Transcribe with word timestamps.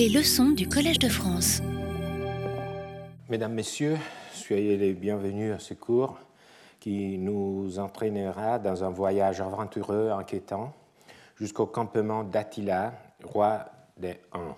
Les 0.00 0.08
leçons 0.08 0.52
du 0.52 0.66
Collège 0.66 0.98
de 0.98 1.10
France. 1.10 1.60
Mesdames, 3.28 3.52
Messieurs, 3.52 3.98
soyez 4.32 4.78
les 4.78 4.94
bienvenus 4.94 5.52
à 5.52 5.58
ce 5.58 5.74
cours 5.74 6.16
qui 6.78 7.18
nous 7.18 7.78
entraînera 7.78 8.58
dans 8.58 8.82
un 8.82 8.88
voyage 8.88 9.42
aventureux, 9.42 10.08
inquiétant, 10.08 10.72
jusqu'au 11.36 11.66
campement 11.66 12.24
d'Attila, 12.24 12.94
roi 13.22 13.66
des 13.98 14.16
Huns. 14.32 14.56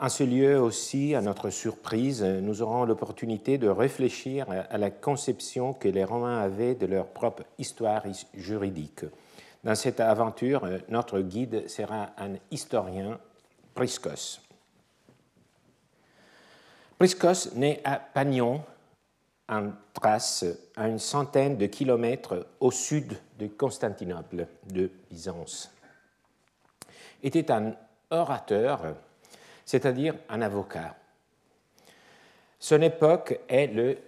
En 0.00 0.08
ce 0.08 0.24
lieu 0.24 0.60
aussi, 0.60 1.14
à 1.14 1.20
notre 1.20 1.50
surprise, 1.50 2.24
nous 2.24 2.60
aurons 2.60 2.86
l'opportunité 2.86 3.56
de 3.56 3.68
réfléchir 3.68 4.46
à 4.68 4.78
la 4.78 4.90
conception 4.90 5.74
que 5.74 5.86
les 5.86 6.02
Romains 6.02 6.40
avaient 6.40 6.74
de 6.74 6.86
leur 6.86 7.06
propre 7.06 7.44
histoire 7.56 8.02
juridique. 8.34 9.04
Dans 9.62 9.76
cette 9.76 10.00
aventure, 10.00 10.66
notre 10.88 11.20
guide 11.20 11.68
sera 11.68 12.08
un 12.18 12.32
historien, 12.50 13.20
Priscos. 13.74 14.40
Priscos 16.98 17.54
naît 17.54 17.80
à 17.84 17.96
Pagnon, 17.98 18.62
en 19.48 19.72
Thrace, 19.92 20.44
à 20.76 20.88
une 20.88 20.98
centaine 20.98 21.56
de 21.56 21.66
kilomètres 21.66 22.46
au 22.60 22.70
sud 22.70 23.18
de 23.38 23.48
Constantinople, 23.48 24.46
de 24.66 24.90
Byzance. 25.10 25.70
Était 27.22 27.50
un 27.50 27.74
orateur 28.10 28.94
c'est-à-dire 29.64 30.14
un 30.28 30.42
avocat. 30.42 30.96
Son 32.58 32.80
époque 32.82 33.40
est 33.48 33.66
le 33.66 33.98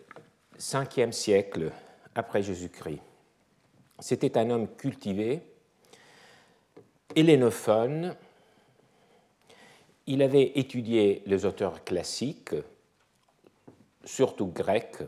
5e 0.58 1.12
siècle 1.12 1.70
après 2.14 2.42
Jésus-Christ. 2.42 3.00
C'était 3.98 4.38
un 4.38 4.50
homme 4.50 4.68
cultivé, 4.76 5.42
hellénophone. 7.14 8.14
Il 10.08 10.22
avait 10.22 10.52
étudié 10.54 11.22
les 11.26 11.44
auteurs 11.46 11.82
classiques, 11.82 12.54
surtout 14.04 14.46
grecs. 14.46 15.02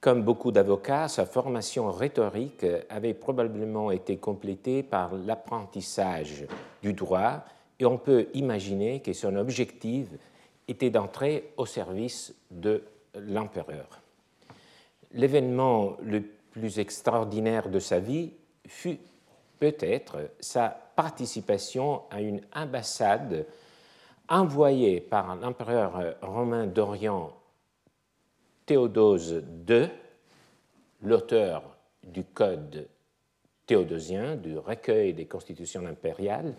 Comme 0.00 0.22
beaucoup 0.22 0.50
d'avocats, 0.50 1.08
sa 1.08 1.26
formation 1.26 1.90
rhétorique 1.90 2.64
avait 2.88 3.12
probablement 3.12 3.90
été 3.90 4.16
complétée 4.16 4.82
par 4.82 5.14
l'apprentissage 5.14 6.46
du 6.82 6.94
droit 6.94 7.44
et 7.78 7.84
on 7.84 7.98
peut 7.98 8.28
imaginer 8.32 9.02
que 9.02 9.12
son 9.12 9.36
objectif 9.36 10.08
était 10.68 10.90
d'entrer 10.90 11.52
au 11.58 11.66
service 11.66 12.34
de 12.50 12.82
l'empereur. 13.14 14.00
L'événement 15.12 15.98
le 16.02 16.22
plus 16.22 16.78
extraordinaire 16.78 17.68
de 17.68 17.78
sa 17.78 18.00
vie 18.00 18.32
fut 18.66 18.98
peut-être 19.58 20.30
sa 20.40 20.68
participation 20.96 22.02
à 22.10 22.22
une 22.22 22.40
ambassade 22.54 23.44
envoyée 24.28 25.00
par 25.00 25.36
l'empereur 25.36 26.16
romain 26.22 26.66
d'Orient 26.66 27.32
Théodose 28.64 29.44
II, 29.68 29.88
l'auteur 31.02 31.62
du 32.02 32.24
Code 32.24 32.88
théodosien, 33.66 34.36
du 34.36 34.58
recueil 34.58 35.12
des 35.12 35.26
constitutions 35.26 35.86
impériales, 35.86 36.54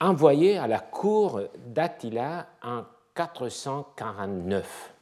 envoyé 0.00 0.58
à 0.58 0.66
la 0.66 0.80
cour 0.80 1.40
d'Attila 1.66 2.46
en 2.62 2.82
449. 3.14 4.94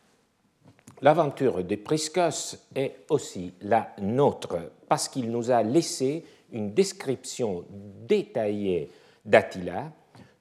L'aventure 1.01 1.65
de 1.65 1.77
Priscos 1.77 2.57
est 2.75 3.07
aussi 3.09 3.55
la 3.63 3.93
nôtre 4.01 4.59
parce 4.89 5.09
qu'il 5.09 5.31
nous 5.31 5.51
a 5.51 5.63
laissé 5.63 6.25
une 6.53 6.75
description 6.75 7.65
détaillée 8.07 8.91
d'Attila, 9.25 9.91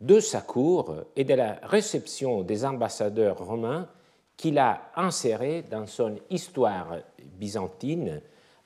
de 0.01 0.19
sa 0.19 0.41
cour 0.41 0.95
et 1.15 1.23
de 1.23 1.33
la 1.33 1.59
réception 1.63 2.41
des 2.41 2.65
ambassadeurs 2.65 3.37
romains 3.37 3.87
qu'il 4.35 4.57
a 4.57 4.91
inséré 4.95 5.63
dans 5.69 5.85
son 5.85 6.15
histoire 6.29 6.97
byzantine 7.37 8.21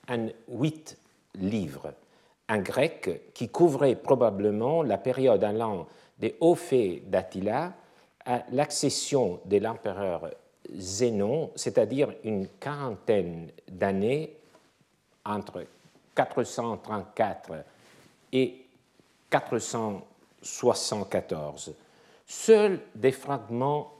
en 0.08 0.26
huit 0.48 0.96
livres 1.34 1.92
un 2.48 2.58
grec 2.58 3.32
qui 3.34 3.48
couvrait 3.48 3.96
probablement 3.96 4.82
la 4.82 4.98
période 4.98 5.42
allant 5.44 5.86
des 6.18 6.36
hauts 6.40 6.54
faits 6.54 7.08
d'Attila 7.10 7.74
à 8.24 8.42
l'accession 8.52 9.40
de 9.44 9.58
l'empereur 9.58 10.30
Zénon, 10.74 11.50
c'est-à-dire 11.54 12.12
une 12.24 12.48
quarantaine 12.58 13.50
d'années 13.68 14.36
entre 15.24 15.64
434 16.14 17.64
et 18.32 18.64
474. 20.46 21.74
Seuls 22.26 22.80
des 22.94 23.12
fragments, 23.12 23.92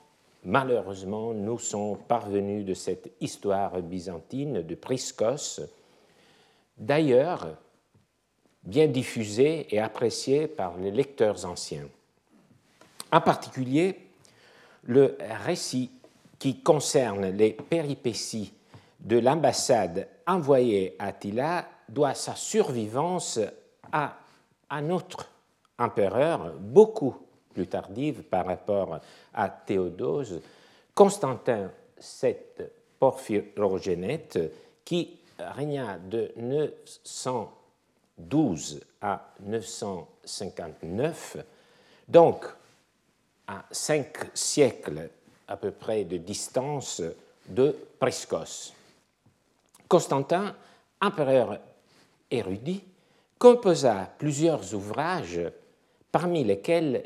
malheureusement, 0.45 1.35
nous 1.35 1.59
sont 1.59 1.97
parvenus 2.09 2.65
de 2.65 2.75
cette 2.75 3.11
histoire 3.21 3.81
byzantine 3.83 4.63
de 4.63 4.75
Priscos. 4.75 5.61
D'ailleurs, 6.79 7.57
bien 8.63 8.87
diffusé 8.87 9.67
et 9.75 9.81
apprécié 9.81 10.47
par 10.47 10.77
les 10.77 10.91
lecteurs 10.91 11.45
anciens. 11.45 11.89
En 13.13 13.21
particulier, 13.21 14.09
le 14.85 15.17
récit 15.45 15.91
qui 16.39 16.61
concerne 16.61 17.31
les 17.31 17.53
péripéties 17.53 18.53
de 19.01 19.19
l'ambassade 19.19 20.09
envoyée 20.27 20.97
à 20.99 21.07
Attila 21.07 21.67
doit 21.89 22.15
sa 22.15 22.35
survivance 22.35 23.39
à 23.93 24.17
un 24.71 24.91
autre 24.91 25.31
empereur, 25.79 26.55
beaucoup 26.59 27.17
plus 27.53 27.67
tardif 27.67 28.23
par 28.23 28.47
rapport 28.47 29.01
à 29.35 29.49
Théodose, 29.49 30.41
Constantin 30.95 31.71
VII 32.23 32.37
Porphyrogénète, 32.99 34.39
qui 34.85 35.19
régna 35.39 35.99
de 35.99 36.33
900 36.37 37.53
12 38.19 38.81
à 39.01 39.33
959, 39.41 41.37
donc 42.09 42.45
à 43.47 43.65
cinq 43.71 44.31
siècles 44.35 45.09
à 45.47 45.57
peu 45.57 45.71
près 45.71 46.05
de 46.05 46.17
distance 46.17 47.01
de 47.47 47.77
Priscos. 47.99 48.73
Constantin, 49.89 50.57
empereur 51.01 51.61
érudit, 52.31 52.83
composa 53.39 54.11
plusieurs 54.19 54.75
ouvrages, 54.75 55.41
parmi 56.17 56.45
lesquels 56.45 57.03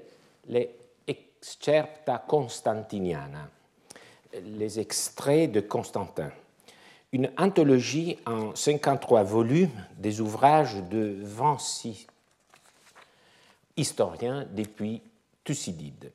les 0.47 0.71
Excerpta 1.09 2.19
Constantiniana, 2.29 3.51
les 4.41 4.79
extraits 4.79 5.51
de 5.51 5.59
Constantin 5.61 6.31
une 7.11 7.29
anthologie 7.37 8.19
en 8.25 8.55
53 8.55 9.25
volumes 9.25 9.85
des 9.99 10.21
ouvrages 10.21 10.77
de 10.93 11.17
26 11.23 12.07
historiens 13.77 14.47
depuis 14.53 15.03
Thucydide. 15.43 16.13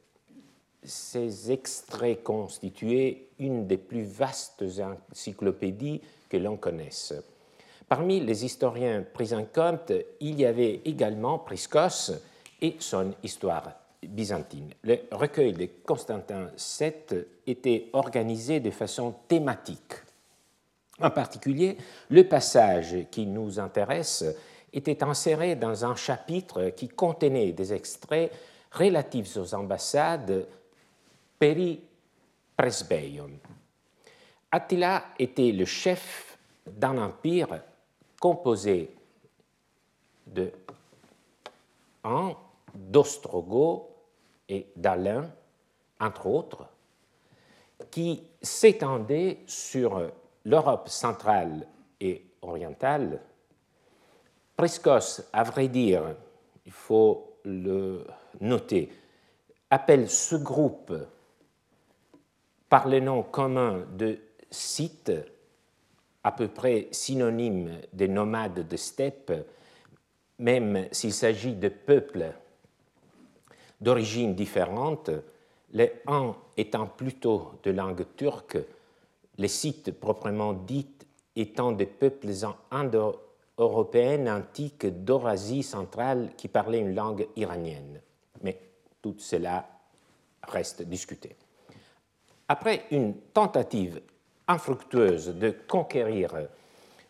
Ces 0.81 1.51
extraits 1.51 2.23
constituaient 2.23 3.27
une 3.39 3.67
des 3.67 3.77
plus 3.77 4.05
vastes 4.05 4.63
encyclopédies 5.11 5.99
que 6.29 6.37
l'on 6.37 6.55
connaisse. 6.55 7.13
Parmi 7.89 8.21
les 8.21 8.45
historiens 8.45 9.03
pris 9.13 9.33
en 9.33 9.43
compte, 9.43 9.91
il 10.21 10.39
y 10.39 10.45
avait 10.45 10.79
également 10.85 11.39
Priscos 11.39 12.13
son 12.79 13.13
histoire 13.23 13.71
byzantine. 14.03 14.73
Le 14.83 14.99
recueil 15.11 15.53
de 15.53 15.69
Constantin 15.85 16.49
VII 16.79 17.25
était 17.47 17.89
organisé 17.93 18.59
de 18.59 18.71
façon 18.71 19.15
thématique 19.27 19.93
en 20.99 21.09
particulier, 21.09 21.77
le 22.09 22.23
passage 22.27 22.95
qui 23.11 23.25
nous 23.25 23.59
intéresse 23.59 24.23
était 24.71 25.03
inséré 25.03 25.55
dans 25.55 25.85
un 25.85 25.95
chapitre 25.95 26.69
qui 26.69 26.87
contenait 26.87 27.51
des 27.51 27.73
extraits 27.73 28.31
relatifs 28.71 29.37
aux 29.37 29.53
ambassades 29.53 30.47
peri 31.37 31.81
presbeion. 32.55 33.29
Attila 34.51 35.07
était 35.19 35.51
le 35.51 35.65
chef 35.65 36.37
d'un 36.65 36.97
empire 36.97 37.61
composé 38.19 38.89
de 40.27 40.51
un 42.05 42.35
d'Ostrogo 42.75 43.89
et 44.47 44.67
d'Alain, 44.75 45.31
entre 45.99 46.27
autres, 46.27 46.67
qui 47.91 48.23
s'étendait 48.41 49.39
sur 49.47 50.11
l'Europe 50.43 50.89
centrale 50.89 51.67
et 51.99 52.25
orientale, 52.41 53.21
Priscos, 54.55 55.21
à 55.33 55.43
vrai 55.43 55.67
dire, 55.67 56.15
il 56.65 56.71
faut 56.71 57.39
le 57.43 58.05
noter, 58.39 58.89
appelle 59.69 60.09
ce 60.09 60.35
groupe 60.35 60.93
par 62.69 62.87
le 62.87 62.99
nom 62.99 63.23
commun 63.23 63.85
de 63.97 64.17
Scythes, 64.49 65.11
à 66.23 66.31
peu 66.31 66.47
près 66.47 66.87
synonyme 66.91 67.79
des 67.93 68.07
nomades 68.07 68.67
de 68.67 68.77
steppe, 68.77 69.31
même 70.39 70.87
s'il 70.91 71.13
s'agit 71.13 71.53
de 71.53 71.69
peuples 71.69 72.33
d'origine 73.81 74.35
différente, 74.35 75.11
les 75.71 75.93
uns 76.07 76.35
étant 76.57 76.87
plutôt 76.87 77.53
de 77.63 77.71
langue 77.71 78.05
turque, 78.15 78.57
les 79.37 79.47
sites 79.47 79.91
proprement 79.91 80.53
dits 80.53 80.87
étant 81.35 81.71
des 81.71 81.85
peuples 81.85 82.31
indo-européennes 82.71 84.29
antiques 84.29 85.03
d'Eurasie 85.03 85.63
centrale 85.63 86.31
qui 86.37 86.47
parlaient 86.47 86.79
une 86.79 86.95
langue 86.95 87.27
iranienne. 87.35 88.01
Mais 88.41 88.59
tout 89.01 89.15
cela 89.17 89.67
reste 90.47 90.83
discuté. 90.83 91.35
Après 92.47 92.83
une 92.91 93.15
tentative 93.33 94.01
infructueuse 94.47 95.29
de 95.35 95.53
conquérir 95.67 96.31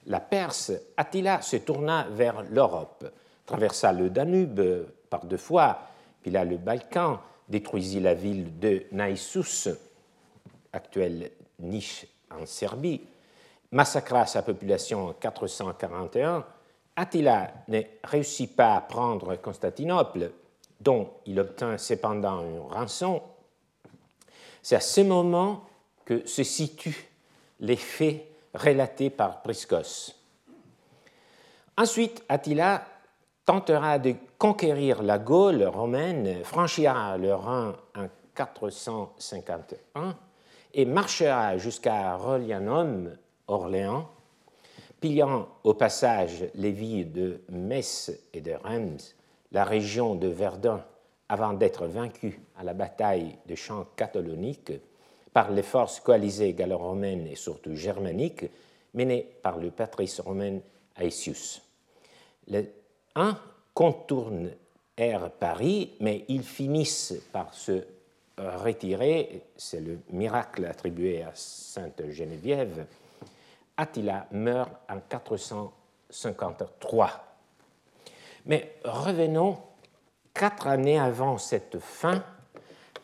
la 0.07 0.19
Perse, 0.19 0.71
Attila 0.95 1.41
se 1.41 1.57
tourna 1.57 2.07
vers 2.09 2.43
l'Europe, 2.43 3.05
traversa 3.45 3.91
le 3.91 4.09
Danube 4.09 4.61
par 5.09 5.25
deux 5.25 5.37
fois, 5.37 5.79
puis 6.25 6.31
là 6.31 6.43
le 6.43 6.57
Balkan, 6.57 7.19
détruisit 7.47 7.99
la 7.99 8.15
ville 8.15 8.57
de 8.57 8.87
Naissus, 8.91 9.69
actuelle 10.73 11.29
Niche 11.59 12.07
en 12.31 12.47
Serbie, 12.47 12.99
massacra 13.71 14.25
sa 14.25 14.41
population 14.41 15.09
en 15.09 15.13
441. 15.13 16.43
Attila 16.95 17.53
ne 17.67 17.79
réussit 18.03 18.55
pas 18.55 18.75
à 18.75 18.81
prendre 18.81 19.35
Constantinople, 19.35 20.31
dont 20.79 21.11
il 21.27 21.39
obtint 21.39 21.77
cependant 21.77 22.41
une 22.41 22.57
rançon. 22.57 23.21
C'est 24.63 24.77
à 24.77 24.79
ce 24.79 25.01
moment 25.01 25.63
que 26.05 26.25
se 26.25 26.41
situent 26.41 27.07
les 27.59 27.75
faits 27.75 28.25
relatés 28.55 29.11
par 29.11 29.43
Priscos. 29.43 30.15
Ensuite, 31.77 32.23
Attila 32.27 32.83
tentera 33.45 33.99
de 33.99 34.15
conquérir 34.37 35.03
la 35.03 35.19
Gaule 35.19 35.63
romaine, 35.63 36.43
franchira 36.43 37.17
le 37.17 37.33
Rhin 37.33 37.75
en 37.95 38.07
451 38.33 40.17
et 40.73 40.85
marchera 40.85 41.57
jusqu'à 41.57 42.15
Rolianum, 42.15 43.15
Orléans, 43.47 44.09
pillant 44.99 45.47
au 45.63 45.75
passage 45.75 46.45
les 46.55 46.71
villes 46.71 47.11
de 47.11 47.41
Metz 47.49 48.11
et 48.33 48.41
de 48.41 48.53
Reims, 48.53 49.15
la 49.51 49.63
région 49.63 50.15
de 50.15 50.27
Verdun, 50.27 50.83
avant 51.29 51.53
d'être 51.53 51.85
vaincu 51.85 52.41
à 52.57 52.63
la 52.63 52.73
bataille 52.73 53.37
de 53.45 53.55
champs 53.55 53.85
cataloniques 53.95 54.73
par 55.33 55.51
les 55.51 55.63
forces 55.63 55.99
coalisées 55.99 56.53
gallo-romaines 56.53 57.27
et 57.27 57.35
surtout 57.35 57.75
germaniques 57.75 58.45
menées 58.93 59.27
par 59.41 59.57
le 59.57 59.71
patrice 59.71 60.19
romain 60.19 60.59
Aetius. 60.97 61.61
Les 63.15 63.21
uns 63.21 63.37
contournent 63.73 64.51
Paris, 65.39 65.93
mais 65.99 66.23
ils 66.27 66.43
finissent 66.43 67.15
par 67.31 67.51
se 67.53 67.85
retirer, 68.37 69.43
c'est 69.55 69.79
le 69.79 69.99
miracle 70.09 70.65
attribué 70.65 71.23
à 71.23 71.31
Sainte 71.33 72.09
Geneviève, 72.09 72.85
Attila 73.77 74.27
meurt 74.31 74.71
en 74.89 74.99
453. 74.99 77.23
Mais 78.45 78.75
revenons 78.83 79.59
quatre 80.33 80.67
années 80.67 80.99
avant 80.99 81.37
cette 81.37 81.79
fin, 81.79 82.21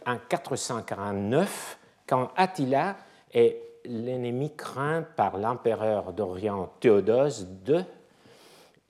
en 0.06 0.18
449, 0.18 1.78
quand 2.08 2.32
Attila 2.36 2.98
est 3.34 3.62
l'ennemi 3.86 4.54
craint 4.56 5.04
par 5.16 5.38
l'empereur 5.38 6.12
d'Orient 6.14 6.72
Théodose 6.80 7.48
II 7.68 7.84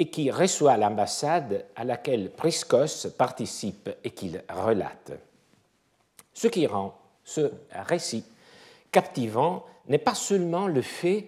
et 0.01 0.09
qui 0.09 0.31
reçoit 0.31 0.77
l'ambassade 0.77 1.63
à 1.75 1.83
laquelle 1.83 2.31
Priscos 2.31 3.07
participe 3.15 3.87
et 4.03 4.09
qu'il 4.09 4.43
relate. 4.49 5.11
Ce 6.33 6.47
qui 6.47 6.65
rend 6.65 6.97
ce 7.23 7.51
récit 7.71 8.23
captivant 8.91 9.63
n'est 9.87 9.99
pas 9.99 10.15
seulement 10.15 10.65
le 10.65 10.81
fait 10.81 11.27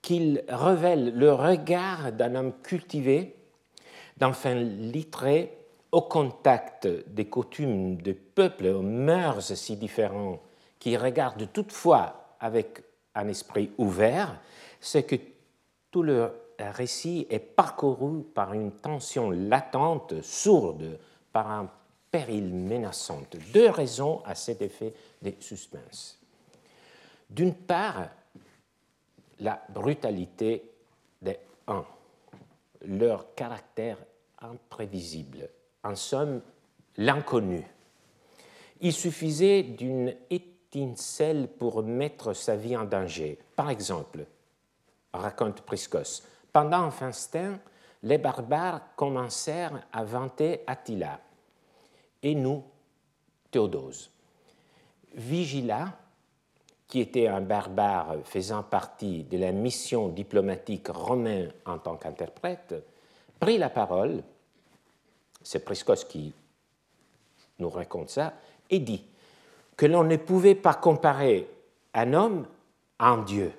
qu'il 0.00 0.44
révèle 0.48 1.12
le 1.18 1.32
regard 1.32 2.12
d'un 2.12 2.36
homme 2.36 2.52
cultivé, 2.62 3.34
d'enfin 4.16 4.54
littré, 4.54 5.58
au 5.90 6.02
contact 6.02 6.86
des 6.86 7.24
coutumes 7.24 7.96
des 7.96 8.14
peuples 8.14 8.66
aux 8.66 8.82
mœurs 8.82 9.54
si 9.54 9.76
différents 9.76 10.38
qui 10.78 10.96
regarde 10.96 11.48
toutefois 11.52 12.36
avec 12.38 12.80
un 13.16 13.26
esprit 13.26 13.72
ouvert, 13.76 14.40
c'est 14.78 15.02
que 15.02 15.16
tout 15.90 16.04
le 16.04 16.30
récit 16.58 17.26
est 17.30 17.38
parcouru 17.38 18.22
par 18.22 18.52
une 18.54 18.72
tension 18.72 19.30
latente, 19.30 20.22
sourde, 20.22 20.98
par 21.32 21.50
un 21.50 21.70
péril 22.10 22.54
menaçant. 22.54 23.22
Deux 23.52 23.70
raisons 23.70 24.22
à 24.24 24.34
cet 24.34 24.62
effet 24.62 24.94
de 25.22 25.32
suspense. 25.40 26.20
D'une 27.28 27.54
part, 27.54 28.08
la 29.40 29.60
brutalité 29.68 30.70
des 31.20 31.38
uns, 31.66 31.84
leur 32.82 33.34
caractère 33.34 33.98
imprévisible, 34.40 35.48
en 35.82 35.96
somme 35.96 36.40
l'inconnu. 36.96 37.64
Il 38.80 38.92
suffisait 38.92 39.62
d'une 39.62 40.14
étincelle 40.30 41.48
pour 41.48 41.82
mettre 41.82 42.32
sa 42.32 42.56
vie 42.56 42.76
en 42.76 42.84
danger. 42.84 43.38
Par 43.56 43.70
exemple, 43.70 44.26
raconte 45.12 45.62
Priscos, 45.62 46.22
pendant 46.54 46.88
festin, 46.92 47.58
les 48.04 48.16
barbares 48.16 48.94
commencèrent 48.94 49.86
à 49.92 50.04
vanter 50.04 50.60
Attila 50.68 51.18
et 52.22 52.34
nous, 52.36 52.62
Théodose. 53.50 54.10
Vigila, 55.14 55.98
qui 56.86 57.00
était 57.00 57.26
un 57.26 57.40
barbare 57.40 58.18
faisant 58.24 58.62
partie 58.62 59.24
de 59.24 59.36
la 59.36 59.50
mission 59.50 60.08
diplomatique 60.08 60.88
romaine 60.88 61.50
en 61.66 61.78
tant 61.78 61.96
qu'interprète, 61.96 62.74
prit 63.40 63.58
la 63.58 63.68
parole, 63.68 64.22
c'est 65.42 65.64
Priscos 65.64 66.04
qui 66.08 66.32
nous 67.58 67.70
raconte 67.70 68.10
ça, 68.10 68.32
et 68.70 68.78
dit 68.78 69.04
que 69.76 69.86
l'on 69.86 70.04
ne 70.04 70.16
pouvait 70.16 70.54
pas 70.54 70.74
comparer 70.74 71.50
un 71.94 72.12
homme 72.12 72.46
à 73.00 73.08
un 73.08 73.22
Dieu, 73.24 73.52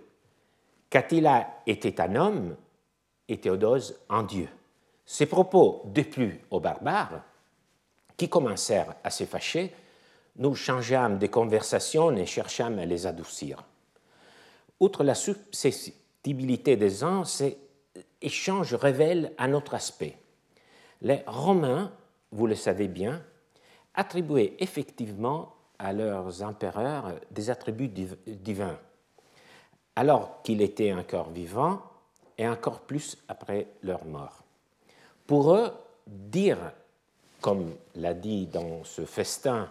qu'Attila 0.90 1.62
était 1.68 2.00
un 2.00 2.16
homme 2.16 2.56
et 3.28 3.38
Théodose 3.38 4.00
un 4.10 4.24
Dieu. 4.24 4.48
Ces 5.06 5.26
propos 5.26 5.84
déplut 5.86 6.42
aux 6.52 6.60
barbares, 6.60 7.22
qui 8.18 8.30
commencèrent 8.30 8.96
à 9.04 9.10
se 9.10 9.26
fâcher, 9.26 9.74
nous 10.38 10.56
changeâmes 10.56 11.20
de 11.20 11.28
conversation 11.28 12.16
et 12.16 12.26
cherchâmes 12.26 12.80
à 12.80 12.86
les 12.86 13.08
adoucir. 13.08 13.64
Outre 14.80 15.04
la 15.04 15.16
susceptibilité 15.16 16.76
des 16.76 17.04
uns, 17.04 17.24
ces 17.24 17.58
échanges 18.22 18.74
révèlent 18.74 19.32
un 19.38 19.54
autre 19.54 19.74
aspect. 19.74 20.18
Les 21.02 21.24
Romains, 21.28 21.92
vous 22.32 22.48
le 22.48 22.56
savez 22.56 22.88
bien, 22.88 23.22
attribuaient 23.94 24.56
effectivement 24.60 25.54
à 25.80 25.94
leurs 25.94 26.42
empereurs 26.42 27.14
des 27.32 27.50
attributs 27.50 27.92
divins, 28.28 28.80
alors 29.96 30.42
qu'il 30.42 30.62
était 30.62 30.94
encore 30.94 31.30
vivant 31.30 31.82
et 32.38 32.48
encore 32.48 32.82
plus 32.82 33.18
après 33.28 33.68
leur 33.84 34.06
mort. 34.06 34.44
Pour 35.28 35.54
eux, 35.54 35.72
dire, 36.08 36.58
comme 37.42 37.76
l'a 37.96 38.14
dit 38.14 38.48
dans 38.48 38.84
ce 38.84 39.06
festin 39.06 39.70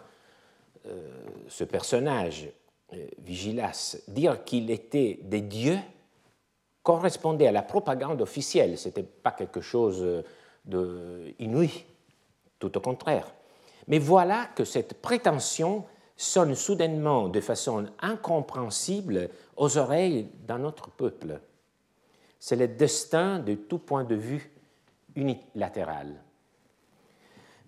euh, 0.86 1.10
ce 1.48 1.64
personnage, 1.64 2.48
euh, 2.92 3.06
Vigilas, 3.18 3.96
dire 4.08 4.44
qu'il 4.44 4.70
était 4.70 5.18
des 5.22 5.40
dieux 5.40 5.78
correspondait 6.82 7.46
à 7.46 7.52
la 7.52 7.62
propagande 7.62 8.20
officielle, 8.20 8.76
ce 8.76 8.88
n'était 8.88 9.02
pas 9.02 9.30
quelque 9.30 9.62
chose 9.62 10.04
d'inouï, 10.66 11.84
tout 12.58 12.76
au 12.76 12.80
contraire. 12.80 13.32
Mais 13.88 13.98
voilà 13.98 14.46
que 14.54 14.64
cette 14.64 15.00
prétention 15.00 15.84
sonne 16.16 16.54
soudainement 16.54 17.28
de 17.28 17.40
façon 17.40 17.86
incompréhensible 18.00 19.30
aux 19.56 19.78
oreilles 19.78 20.28
d'un 20.46 20.64
autre 20.64 20.90
peuple. 20.90 21.40
C'est 22.44 22.56
le 22.56 22.68
destin 22.68 23.38
de 23.38 23.54
tout 23.54 23.78
point 23.78 24.04
de 24.04 24.16
vue 24.16 24.50
unilatéral. 25.16 26.22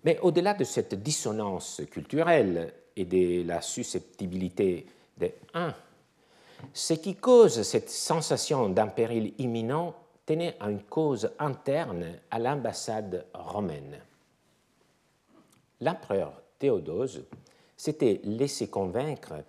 Mais 0.03 0.19
au-delà 0.19 0.53
de 0.53 0.63
cette 0.63 0.93
dissonance 1.01 1.81
culturelle 1.89 2.71
et 2.95 3.05
de 3.05 3.41
la 3.47 3.63
susceptibilité 3.63 4.85
des 5.17 5.33
uns, 5.55 5.73
ce 6.75 6.93
qui 6.93 7.15
cause 7.15 7.63
cette 7.63 7.89
sensation 7.89 8.69
d'un 8.69 8.85
péril 8.85 9.33
imminent 9.39 9.95
tenait 10.27 10.55
à 10.59 10.69
une 10.69 10.83
cause 10.83 11.31
interne 11.39 12.19
à 12.29 12.37
l'ambassade 12.37 13.25
romaine. 13.33 13.99
L'empereur 15.81 16.39
Théodose 16.59 17.25
s'était 17.75 18.21
laissé 18.25 18.69
convaincre 18.69 19.43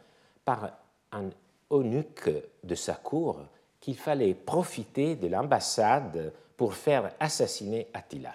par 0.46 0.70
un 1.12 1.28
eunuque 1.70 2.30
de 2.64 2.74
sa 2.74 2.94
cour 2.94 3.42
qu'il 3.80 3.96
fallait 3.96 4.34
profiter 4.34 5.16
de 5.16 5.28
l'ambassade 5.28 6.32
pour 6.56 6.74
faire 6.74 7.12
assassiner 7.20 7.88
Attila. 7.94 8.34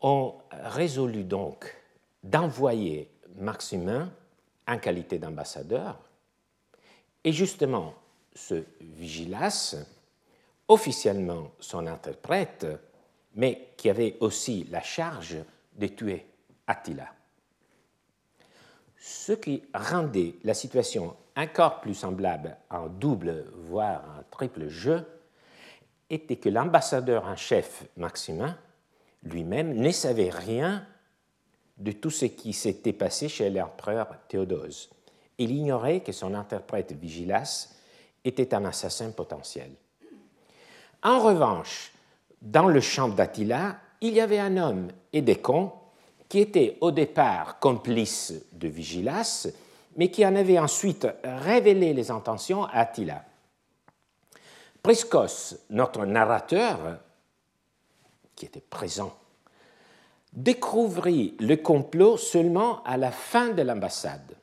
ont 0.00 0.34
résolu 0.50 1.24
donc 1.24 1.76
d'envoyer 2.22 3.10
Maximin 3.36 4.10
en 4.66 4.78
qualité 4.78 5.18
d'ambassadeur, 5.18 5.98
et 7.24 7.32
justement 7.32 7.94
ce 8.34 8.64
Vigilas, 8.80 9.76
officiellement 10.68 11.50
son 11.58 11.86
interprète, 11.86 12.66
mais 13.34 13.72
qui 13.76 13.90
avait 13.90 14.16
aussi 14.20 14.64
la 14.70 14.82
charge 14.82 15.38
de 15.76 15.86
tuer 15.88 16.26
Attila. 16.66 17.08
Ce 19.02 19.32
qui 19.32 19.62
rendait 19.74 20.34
la 20.44 20.52
situation 20.52 21.16
encore 21.34 21.80
plus 21.80 21.94
semblable 21.94 22.58
un 22.70 22.86
double, 22.86 23.46
voire 23.54 24.04
un 24.18 24.22
triple 24.30 24.68
jeu, 24.68 25.06
était 26.10 26.36
que 26.36 26.50
l'ambassadeur 26.50 27.24
en 27.24 27.34
chef 27.34 27.84
Maximin 27.96 28.58
lui-même 29.22 29.74
ne 29.74 29.90
savait 29.90 30.28
rien 30.28 30.86
de 31.78 31.92
tout 31.92 32.10
ce 32.10 32.26
qui 32.26 32.52
s'était 32.52 32.92
passé 32.92 33.30
chez 33.30 33.48
l'empereur 33.48 34.08
Théodose. 34.28 34.90
Il 35.38 35.50
ignorait 35.52 36.00
que 36.00 36.12
son 36.12 36.34
interprète 36.34 36.92
Vigilas 36.92 37.74
était 38.22 38.52
un 38.54 38.66
assassin 38.66 39.12
potentiel. 39.12 39.70
En 41.02 41.20
revanche, 41.20 41.92
dans 42.42 42.68
le 42.68 42.80
champ 42.80 43.08
d'Attila, 43.08 43.78
il 44.02 44.12
y 44.12 44.20
avait 44.20 44.38
un 44.38 44.58
homme, 44.58 44.88
Édécon, 45.14 45.72
qui 46.30 46.38
était 46.38 46.78
au 46.80 46.92
départ 46.92 47.58
complice 47.58 48.32
de 48.52 48.68
Vigilas, 48.68 49.48
mais 49.96 50.12
qui 50.12 50.24
en 50.24 50.36
avait 50.36 50.60
ensuite 50.60 51.08
révélé 51.24 51.92
les 51.92 52.12
intentions 52.12 52.64
à 52.64 52.78
Attila. 52.78 53.24
Priscos, 54.80 55.56
notre 55.70 56.06
narrateur, 56.06 56.98
qui 58.36 58.46
était 58.46 58.60
présent, 58.60 59.12
découvrit 60.32 61.36
le 61.40 61.56
complot 61.56 62.16
seulement 62.16 62.82
à 62.84 62.96
la 62.96 63.10
fin 63.10 63.48
de 63.48 63.62
l'ambassade. 63.62 64.36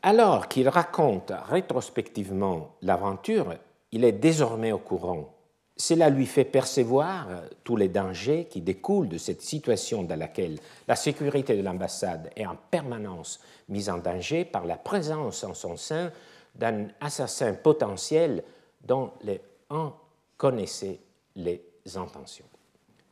Alors 0.00 0.46
qu'il 0.46 0.68
raconte 0.68 1.32
rétrospectivement 1.48 2.76
l'aventure, 2.82 3.56
il 3.90 4.04
est 4.04 4.12
désormais 4.12 4.70
au 4.70 4.78
courant. 4.78 5.35
Cela 5.76 6.08
lui 6.08 6.24
fait 6.24 6.44
percevoir 6.44 7.26
tous 7.62 7.76
les 7.76 7.88
dangers 7.88 8.46
qui 8.48 8.62
découlent 8.62 9.08
de 9.08 9.18
cette 9.18 9.42
situation 9.42 10.02
dans 10.02 10.18
laquelle 10.18 10.58
la 10.88 10.96
sécurité 10.96 11.54
de 11.54 11.62
l'ambassade 11.62 12.30
est 12.34 12.46
en 12.46 12.56
permanence 12.70 13.40
mise 13.68 13.90
en 13.90 13.98
danger 13.98 14.46
par 14.46 14.64
la 14.64 14.76
présence 14.76 15.44
en 15.44 15.52
son 15.52 15.76
sein 15.76 16.10
d'un 16.54 16.86
assassin 17.00 17.52
potentiel 17.52 18.42
dont 18.84 19.12
les 19.22 19.40
uns 19.68 19.92
connaissaient 20.38 21.00
les 21.34 21.62
intentions. 21.94 22.46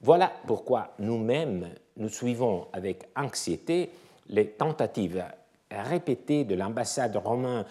Voilà 0.00 0.33
pourquoi 0.47 0.94
nous-mêmes, 0.99 1.68
nous 1.97 2.09
suivons 2.09 2.68
avec 2.73 3.09
anxiété 3.16 3.90
les 4.28 4.49
tentatives 4.49 5.25
répétées 5.71 6.44
de 6.44 6.54
l'ambassade 6.54 7.16
romaine 7.16 7.64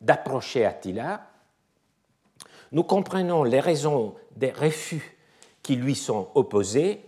d'approcher 0.00 0.64
Attila. 0.64 1.22
Nous 2.72 2.82
comprenons 2.82 3.44
les 3.44 3.60
raisons 3.60 4.14
des 4.36 4.50
refus 4.50 5.16
qui 5.62 5.76
lui 5.76 5.94
sont 5.94 6.28
opposés 6.34 7.02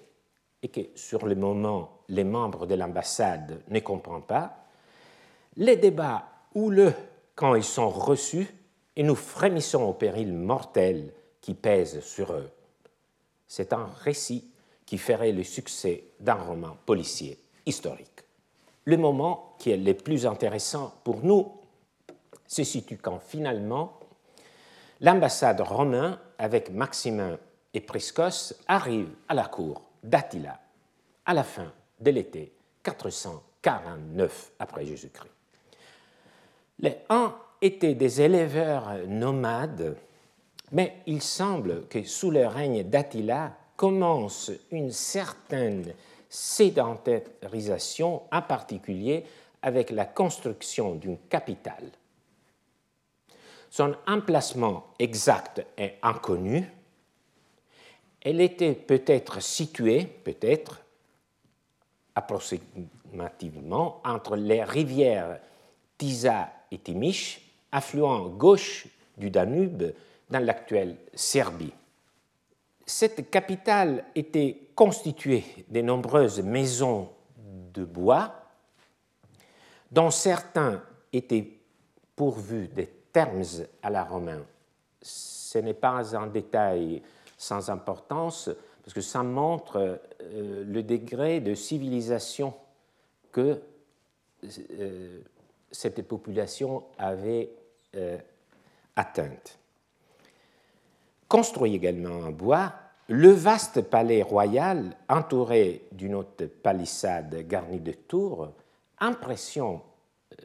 et 0.62 0.68
que 0.68 0.80
sur 0.94 1.26
le 1.26 1.34
moment 1.34 2.00
les 2.08 2.24
membres 2.24 2.66
de 2.66 2.74
l'ambassade 2.74 3.62
ne 3.68 3.80
comprennent 3.80 4.22
pas, 4.22 4.66
les 5.56 5.76
débats 5.76 6.24
houleux 6.54 6.94
quand 7.34 7.54
ils 7.54 7.64
sont 7.64 7.88
reçus 7.88 8.48
et 8.96 9.02
nous 9.02 9.14
frémissons 9.14 9.84
au 9.84 9.92
péril 9.92 10.32
mortel 10.32 11.12
qui 11.40 11.54
pèse 11.54 12.00
sur 12.00 12.32
eux. 12.32 12.50
C'est 13.46 13.72
un 13.72 13.86
récit 14.02 14.50
qui 14.86 14.98
ferait 14.98 15.32
le 15.32 15.44
succès 15.44 16.04
d'un 16.20 16.34
roman 16.34 16.76
policier 16.84 17.38
historique. 17.66 18.24
Le 18.84 18.96
moment 18.96 19.54
qui 19.58 19.70
est 19.70 19.76
le 19.76 19.94
plus 19.94 20.26
intéressant 20.26 20.94
pour 21.04 21.22
nous 21.22 21.52
se 22.46 22.64
situe 22.64 22.96
quand 22.96 23.20
finalement 23.20 23.99
l'ambassade 25.00 25.60
romaine 25.60 26.18
avec 26.38 26.70
Maximin 26.70 27.38
et 27.72 27.80
Priscos 27.80 28.54
arrive 28.68 29.10
à 29.28 29.34
la 29.34 29.44
cour 29.44 29.82
d'Attila 30.02 30.58
à 31.26 31.34
la 31.34 31.44
fin 31.44 31.72
de 32.00 32.10
l'été 32.10 32.52
449 32.82 34.52
après 34.58 34.86
Jésus-Christ. 34.86 35.30
Les 36.80 36.96
uns 37.10 37.34
étaient 37.60 37.94
des 37.94 38.22
éleveurs 38.22 39.06
nomades, 39.06 39.96
mais 40.72 40.96
il 41.06 41.20
semble 41.20 41.86
que 41.88 42.02
sous 42.04 42.30
le 42.30 42.46
règne 42.46 42.84
d'Attila 42.84 43.52
commence 43.76 44.50
une 44.70 44.90
certaine 44.90 45.92
sédentarisation, 46.28 48.22
en 48.32 48.42
particulier 48.42 49.24
avec 49.62 49.90
la 49.90 50.06
construction 50.06 50.94
d'une 50.94 51.18
capitale. 51.28 51.90
Son 53.70 53.94
emplacement 54.08 54.88
exact 54.98 55.64
est 55.78 55.96
inconnu. 56.02 56.68
Elle 58.20 58.40
était 58.40 58.74
peut-être 58.74 59.40
située, 59.40 60.04
peut-être 60.04 60.82
approximativement, 62.16 64.02
entre 64.04 64.36
les 64.36 64.64
rivières 64.64 65.38
Tisa 65.96 66.52
et 66.72 66.78
Timish, 66.78 67.40
affluent 67.70 68.28
gauche 68.28 68.88
du 69.16 69.30
Danube 69.30 69.84
dans 70.28 70.44
l'actuelle 70.44 70.96
Serbie. 71.14 71.72
Cette 72.84 73.30
capitale 73.30 74.04
était 74.16 74.70
constituée 74.74 75.44
de 75.68 75.80
nombreuses 75.80 76.40
maisons 76.40 77.08
de 77.72 77.84
bois, 77.84 78.34
dont 79.92 80.10
certains 80.10 80.82
étaient 81.12 81.48
pourvus 82.16 82.68
de 82.68 82.88
termes 83.12 83.42
à 83.82 83.90
la 83.90 84.04
romaine. 84.04 84.44
Ce 85.02 85.58
n'est 85.58 85.74
pas 85.74 86.16
un 86.16 86.26
détail 86.26 87.02
sans 87.36 87.70
importance, 87.70 88.50
parce 88.82 88.94
que 88.94 89.00
ça 89.00 89.22
montre 89.22 90.00
euh, 90.22 90.64
le 90.64 90.82
degré 90.82 91.40
de 91.40 91.54
civilisation 91.54 92.54
que 93.32 93.60
euh, 94.44 95.20
cette 95.70 96.02
population 96.06 96.84
avait 96.98 97.50
euh, 97.94 98.18
atteinte. 98.96 99.58
Construit 101.28 101.74
également 101.74 102.26
en 102.26 102.30
bois, 102.30 102.72
le 103.08 103.30
vaste 103.30 103.82
palais 103.82 104.22
royal, 104.22 104.96
entouré 105.08 105.86
d'une 105.92 106.14
haute 106.14 106.46
palissade 106.46 107.46
garnie 107.46 107.80
de 107.80 107.92
tours, 107.92 108.52
impressionne 108.98 109.80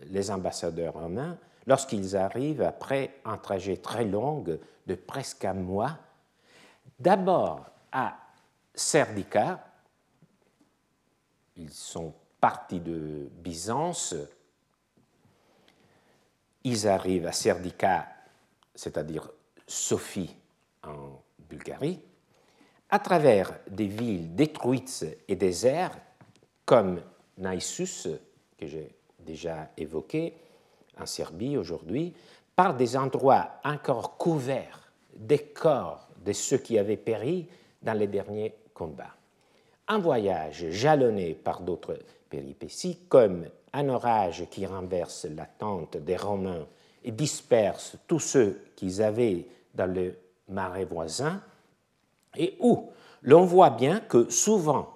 les 0.10 0.32
ambassadeurs 0.32 0.94
romains 0.94 1.38
lorsqu'ils 1.68 2.16
arrivent 2.16 2.62
après 2.62 3.20
un 3.26 3.38
trajet 3.38 3.78
très 3.78 4.06
long 4.06 4.42
de 4.42 4.96
presque 4.96 5.46
un 5.46 5.54
mois, 5.54 5.98
d'abord 7.00 7.66
à 7.92 8.18
Serdica, 8.74 9.66
ils 11.56 11.72
sont 11.72 12.14
partis 12.40 12.80
de 12.80 13.30
Byzance, 13.32 14.16
ils 16.64 16.88
arrivent 16.88 17.28
à 17.28 17.32
Serdica, 17.32 18.08
c'est-à-dire 18.74 19.30
Sophie 19.68 20.36
en 20.84 21.22
Bulgarie, 21.40 22.02
à 22.90 23.00
travers 23.00 23.58
des 23.70 23.88
villes 23.88 24.36
détruites 24.36 25.06
et 25.28 25.36
désertes 25.36 26.00
comme 26.66 27.02
Naissus, 27.38 28.08
que 28.58 28.68
j'ai 28.68 28.96
déjà 29.20 29.70
évoqué, 29.78 30.34
en 31.00 31.06
Serbie 31.06 31.58
aujourd'hui, 31.58 32.14
par 32.56 32.76
des 32.76 32.96
endroits 32.96 33.50
encore 33.64 34.18
couverts 34.18 34.92
des 35.16 35.40
corps 35.40 36.08
de 36.24 36.34
ceux 36.34 36.58
qui 36.58 36.78
avaient 36.78 36.98
péri 36.98 37.48
dans 37.82 37.94
les 37.94 38.08
derniers 38.08 38.54
combats. 38.74 39.16
Un 39.88 40.00
voyage 40.00 40.70
jalonné 40.72 41.34
par 41.34 41.62
d'autres 41.62 42.00
péripéties, 42.30 43.00
comme 43.08 43.46
un 43.74 43.90
orage 43.90 44.48
qui 44.50 44.66
renverse 44.66 45.26
la 45.26 45.46
tente 45.46 45.98
des 45.98 46.18
Romains 46.18 46.66
et 47.04 47.12
disperse 47.12 47.98
tous 48.08 48.20
ceux 48.20 48.62
qu'ils 48.76 49.02
avaient 49.02 49.46
dans 49.74 49.92
le 49.92 50.16
marais 50.50 50.86
voisin, 50.86 51.42
et 52.36 52.58
où 52.60 52.90
l'on 53.22 53.46
voit 53.46 53.70
bien 53.70 54.00
que 54.00 54.30
souvent, 54.30 54.92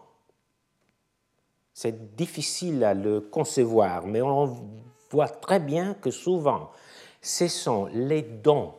c'est 1.73 2.15
difficile 2.15 2.83
à 2.83 2.93
le 2.93 3.21
concevoir, 3.21 4.05
mais 4.05 4.21
on 4.21 4.57
voit 5.09 5.29
très 5.29 5.59
bien 5.59 5.93
que 5.93 6.11
souvent, 6.11 6.71
ce 7.21 7.47
sont 7.47 7.87
les 7.93 8.21
dons, 8.21 8.73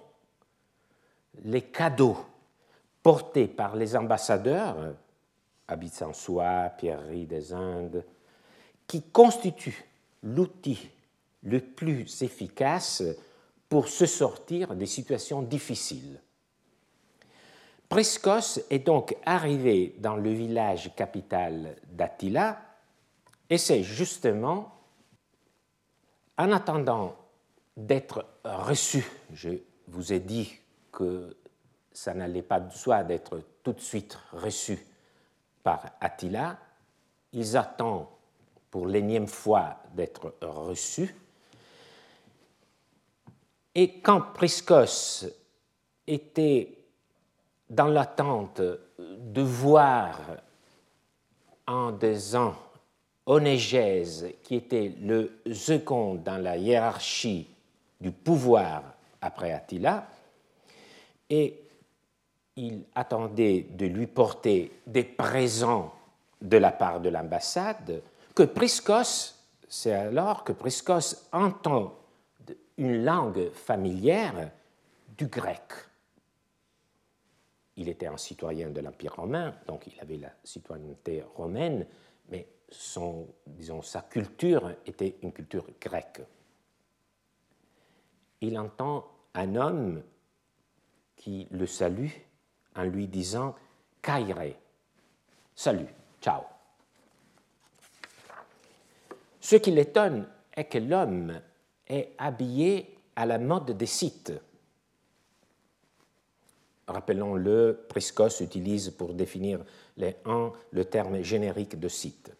les 1.44 1.62
cadeaux 1.62 2.18
portés 3.02 3.46
par 3.48 3.76
les 3.76 3.96
ambassadeurs, 3.96 4.94
Abitsansois, 5.68 6.70
Pierrerie 6.78 7.26
des 7.26 7.52
Indes, 7.52 8.04
qui 8.86 9.02
constituent 9.02 9.84
l'outil 10.22 10.90
le 11.42 11.60
plus 11.60 12.22
efficace 12.22 13.02
pour 13.68 13.88
se 13.88 14.04
sortir 14.06 14.74
des 14.74 14.86
situations 14.86 15.42
difficiles. 15.42 16.20
Priscos 17.88 18.60
est 18.68 18.80
donc 18.86 19.16
arrivé 19.24 19.94
dans 19.98 20.16
le 20.16 20.30
village 20.30 20.94
capital 20.94 21.76
d'Attila, 21.90 22.60
et 23.48 23.58
c'est 23.58 23.82
justement 23.82 24.72
en 26.40 26.52
attendant 26.52 27.16
d'être 27.76 28.24
reçu, 28.44 29.04
je 29.34 29.50
vous 29.88 30.12
ai 30.12 30.20
dit 30.20 30.58
que 30.90 31.36
ça 31.92 32.14
n'allait 32.14 32.40
pas 32.42 32.60
de 32.60 32.72
soi 32.72 33.04
d'être 33.04 33.42
tout 33.62 33.74
de 33.74 33.80
suite 33.80 34.18
reçu 34.32 34.78
par 35.62 35.84
Attila, 36.00 36.58
ils 37.34 37.58
attendent 37.58 38.06
pour 38.70 38.86
l'énième 38.86 39.26
fois 39.26 39.76
d'être 39.92 40.34
reçus. 40.40 41.14
Et 43.74 44.00
quand 44.00 44.32
Priscos 44.32 45.26
était 46.06 46.78
dans 47.68 47.88
l'attente 47.88 48.62
de 48.98 49.42
voir 49.42 50.18
en 51.66 51.92
des 51.92 52.34
ans 52.34 52.56
Onégèse, 53.30 54.26
qui 54.42 54.56
était 54.56 54.92
le 55.00 55.40
second 55.54 56.16
dans 56.16 56.36
la 56.36 56.56
hiérarchie 56.56 57.46
du 58.00 58.10
pouvoir 58.10 58.82
après 59.20 59.52
Attila, 59.52 60.08
et 61.28 61.62
il 62.56 62.82
attendait 62.92 63.68
de 63.70 63.86
lui 63.86 64.08
porter 64.08 64.72
des 64.84 65.04
présents 65.04 65.94
de 66.42 66.56
la 66.56 66.72
part 66.72 67.00
de 67.00 67.08
l'ambassade, 67.08 68.02
que 68.34 68.42
Priscos, 68.42 69.36
c'est 69.68 69.92
alors 69.92 70.42
que 70.42 70.50
Priscos 70.52 71.28
entend 71.30 71.94
une 72.78 73.04
langue 73.04 73.52
familière 73.52 74.50
du 75.16 75.26
grec. 75.26 75.62
Il 77.76 77.88
était 77.88 78.08
un 78.08 78.16
citoyen 78.16 78.70
de 78.70 78.80
l'Empire 78.80 79.14
romain, 79.14 79.54
donc 79.68 79.86
il 79.86 80.00
avait 80.00 80.16
la 80.16 80.32
citoyenneté 80.42 81.22
romaine, 81.36 81.86
mais 82.28 82.48
sa 82.70 84.02
culture 84.02 84.72
était 84.86 85.16
une 85.22 85.32
culture 85.32 85.66
grecque. 85.80 86.22
Il 88.40 88.58
entend 88.58 89.06
un 89.34 89.54
homme 89.56 90.02
qui 91.16 91.46
le 91.50 91.66
salue 91.66 92.10
en 92.74 92.84
lui 92.84 93.08
disant 93.08 93.54
Kaire, 94.00 94.54
salut, 95.54 95.88
ciao. 96.22 96.42
Ce 99.40 99.56
qui 99.56 99.70
l'étonne 99.72 100.26
est 100.54 100.64
que 100.64 100.78
l'homme 100.78 101.40
est 101.86 102.12
habillé 102.18 102.96
à 103.16 103.26
la 103.26 103.38
mode 103.38 103.72
des 103.72 103.86
sites. 103.86 104.32
Rappelons-le, 106.86 107.84
Priscos 107.88 108.40
utilise 108.40 108.90
pour 108.90 109.14
définir 109.14 109.60
les 109.96 110.16
un 110.24 110.52
le 110.72 110.84
terme 110.84 111.22
générique 111.22 111.78
de 111.78 111.88
site. 111.88 112.32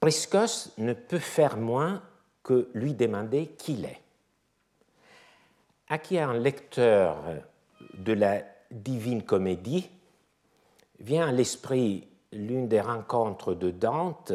Priscos 0.00 0.72
ne 0.78 0.94
peut 0.94 1.18
faire 1.18 1.58
moins 1.58 2.02
que 2.42 2.70
lui 2.72 2.94
demander 2.94 3.48
qui 3.58 3.74
il 3.74 3.84
est. 3.84 4.00
À 5.88 5.98
qui 5.98 6.18
un 6.18 6.32
lecteur 6.32 7.18
de 7.94 8.12
la 8.14 8.42
Divine 8.70 9.22
Comédie 9.22 9.90
vient 11.00 11.28
à 11.28 11.32
l'esprit 11.32 12.08
l'une 12.32 12.66
des 12.68 12.80
rencontres 12.80 13.54
de 13.54 13.70
Dante 13.70 14.32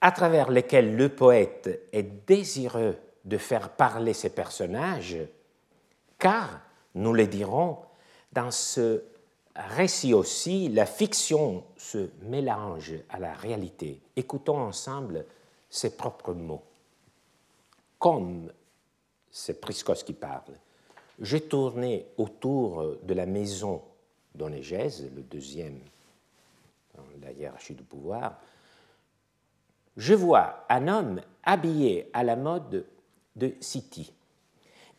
à 0.00 0.10
travers 0.10 0.50
lesquelles 0.50 0.96
le 0.96 1.10
poète 1.10 1.88
est 1.92 2.26
désireux 2.26 2.96
de 3.24 3.38
faire 3.38 3.70
parler 3.70 4.14
ses 4.14 4.30
personnages, 4.30 5.18
car, 6.18 6.60
nous 6.94 7.12
le 7.12 7.26
dirons, 7.26 7.78
dans 8.32 8.50
ce 8.50 9.04
récit 9.54 10.14
aussi, 10.14 10.68
la 10.68 10.86
fiction 10.86 11.64
se 11.76 12.10
mélange 12.22 12.94
à 13.08 13.18
la 13.18 13.34
réalité. 13.34 14.00
Écoutons 14.16 14.58
ensemble 14.58 15.26
ses 15.68 15.96
propres 15.96 16.32
mots. 16.32 16.62
Comme 17.98 18.52
c'est 19.30 19.60
Priscos 19.60 20.02
qui 20.04 20.12
parle, 20.12 20.54
j'ai 21.20 21.42
tourné 21.42 22.06
autour 22.16 22.96
de 23.02 23.14
la 23.14 23.26
maison 23.26 23.82
d'Onégèse, 24.34 25.08
le 25.14 25.22
deuxième 25.22 25.78
dans 26.94 27.04
la 27.22 27.32
hiérarchie 27.32 27.74
du 27.74 27.82
pouvoir. 27.82 28.38
Je 29.96 30.14
vois 30.14 30.64
un 30.68 30.88
homme 30.88 31.20
habillé 31.42 32.10
à 32.12 32.24
la 32.24 32.36
mode 32.36 32.84
de 33.36 33.54
City 33.60 34.12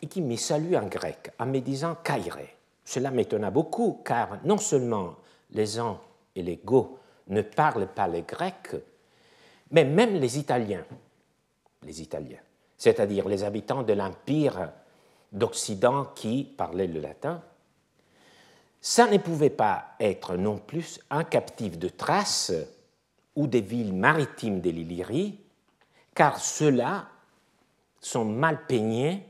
et 0.01 0.07
qui 0.07 0.21
me 0.21 0.35
salue 0.35 0.75
en 0.75 0.87
grec 0.87 1.31
en 1.39 1.45
me 1.45 1.59
disant 1.59 1.95
Kairé. 2.03 2.55
Cela 2.85 3.11
m'étonna 3.11 3.51
beaucoup 3.51 4.01
car 4.03 4.39
non 4.43 4.57
seulement 4.57 5.15
les 5.51 5.79
uns 5.79 5.99
et 6.35 6.43
les 6.43 6.57
Goths 6.57 6.97
ne 7.27 7.41
parlent 7.41 7.87
pas 7.87 8.07
le 8.07 8.21
grec, 8.21 8.75
mais 9.71 9.85
même 9.85 10.15
les 10.15 10.37
Italiens, 10.37 10.85
les 11.83 12.01
Italiens, 12.01 12.41
c'est-à-dire 12.77 13.27
les 13.27 13.43
habitants 13.43 13.83
de 13.83 13.93
l'Empire 13.93 14.71
d'Occident 15.31 16.05
qui 16.15 16.43
parlaient 16.43 16.87
le 16.87 16.99
latin, 16.99 17.41
ça 18.81 19.07
ne 19.07 19.17
pouvait 19.17 19.49
pas 19.49 19.95
être 19.99 20.35
non 20.35 20.57
plus 20.57 20.99
un 21.09 21.23
captif 21.23 21.79
de 21.79 21.87
Thrace 21.87 22.51
ou 23.35 23.47
des 23.47 23.61
villes 23.61 23.93
maritimes 23.93 24.59
de 24.59 24.69
l'Illyrie, 24.69 25.39
car 26.13 26.37
ceux-là 26.37 27.07
sont 28.01 28.25
mal 28.25 28.65
peignés 28.67 29.25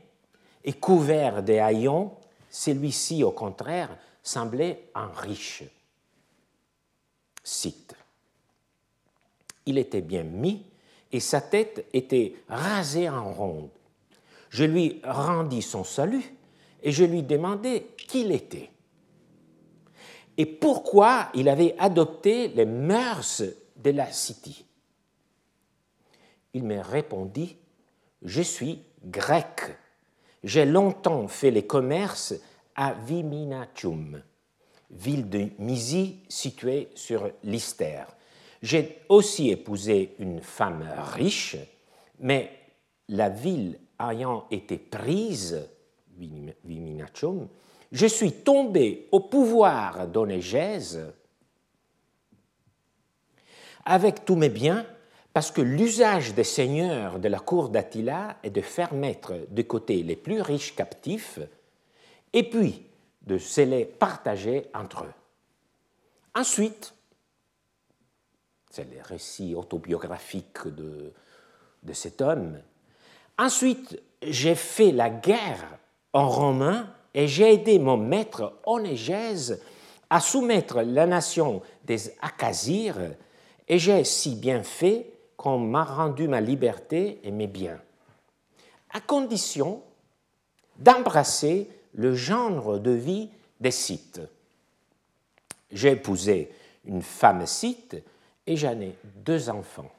et 0.64 0.72
couverts 0.72 1.42
des 1.42 1.60
haillons 1.60 2.16
celui-ci, 2.54 3.24
au 3.24 3.32
contraire, 3.32 3.98
semblait 4.22 4.88
un 4.94 5.08
riche. 5.08 5.64
Cite. 7.42 7.96
Il 9.66 9.76
était 9.76 10.02
bien 10.02 10.22
mis 10.22 10.64
et 11.10 11.18
sa 11.18 11.40
tête 11.40 11.84
était 11.92 12.36
rasée 12.48 13.08
en 13.08 13.32
ronde. 13.32 13.70
Je 14.50 14.62
lui 14.62 15.00
rendis 15.02 15.62
son 15.62 15.82
salut 15.82 16.22
et 16.80 16.92
je 16.92 17.02
lui 17.02 17.24
demandai 17.24 17.88
qui 17.96 18.20
il 18.20 18.30
était 18.30 18.70
et 20.36 20.46
pourquoi 20.46 21.30
il 21.34 21.48
avait 21.48 21.74
adopté 21.80 22.48
les 22.48 22.66
mœurs 22.66 23.42
de 23.74 23.90
la 23.90 24.12
cité. 24.12 24.64
Il 26.52 26.62
me 26.62 26.78
répondit, 26.80 27.56
je 28.22 28.42
suis 28.42 28.80
grec 29.04 29.76
j'ai 30.44 30.66
longtemps 30.66 31.26
fait 31.26 31.50
les 31.50 31.66
commerces 31.66 32.34
à 32.76 32.92
Viminacium, 32.92 34.22
ville 34.90 35.28
de 35.28 35.48
Mysie 35.58 36.20
située 36.28 36.90
sur 36.94 37.30
l'Istère. 37.42 38.14
J'ai 38.62 39.00
aussi 39.08 39.50
épousé 39.50 40.14
une 40.18 40.40
femme 40.40 40.86
riche, 41.14 41.56
mais 42.20 42.50
la 43.08 43.30
ville 43.30 43.78
ayant 43.98 44.46
été 44.50 44.76
prise, 44.76 45.66
Viminacium, 46.64 47.48
je 47.90 48.06
suis 48.06 48.32
tombé 48.32 49.08
au 49.12 49.20
pouvoir 49.20 50.06
d'Onégèse 50.06 51.12
avec 53.84 54.24
tous 54.24 54.36
mes 54.36 54.48
biens 54.48 54.86
parce 55.34 55.50
que 55.50 55.60
l'usage 55.60 56.32
des 56.32 56.44
seigneurs 56.44 57.18
de 57.18 57.28
la 57.28 57.40
cour 57.40 57.68
d'Attila 57.68 58.36
est 58.44 58.50
de 58.50 58.60
faire 58.60 58.94
mettre 58.94 59.34
de 59.50 59.62
côté 59.62 60.04
les 60.04 60.14
plus 60.14 60.40
riches 60.40 60.76
captifs 60.76 61.40
et 62.32 62.48
puis 62.48 62.86
de 63.22 63.36
se 63.36 63.60
les 63.62 63.84
partager 63.84 64.66
entre 64.72 65.02
eux. 65.02 65.12
Ensuite, 66.36 66.94
c'est 68.70 68.84
le 68.84 69.02
récit 69.02 69.56
autobiographique 69.56 70.68
de, 70.68 71.12
de 71.82 71.92
cet 71.92 72.20
homme, 72.20 72.60
ensuite 73.36 74.00
j'ai 74.22 74.54
fait 74.54 74.92
la 74.92 75.10
guerre 75.10 75.78
en 76.12 76.28
romain 76.28 76.94
et 77.12 77.26
j'ai 77.26 77.54
aidé 77.54 77.80
mon 77.80 77.96
maître 77.96 78.60
Onégèse 78.66 79.60
à 80.10 80.20
soumettre 80.20 80.82
la 80.82 81.06
nation 81.06 81.60
des 81.84 82.14
Akazir 82.22 82.96
et 83.66 83.80
j'ai 83.80 84.04
si 84.04 84.36
bien 84.36 84.62
fait 84.62 85.13
m'a 85.46 85.84
rendu 85.84 86.28
ma 86.28 86.40
liberté 86.40 87.20
et 87.22 87.30
mes 87.30 87.46
biens, 87.46 87.80
à 88.90 89.00
condition 89.00 89.82
d'embrasser 90.78 91.68
le 91.94 92.14
genre 92.14 92.78
de 92.78 92.90
vie 92.90 93.28
des 93.60 93.70
Scythes. 93.70 94.20
J'ai 95.70 95.92
épousé 95.92 96.50
une 96.84 97.02
femme 97.02 97.46
scythe 97.46 97.96
et 98.46 98.56
j'en 98.56 98.80
ai 98.80 98.96
deux 99.16 99.48
enfants. 99.48 99.90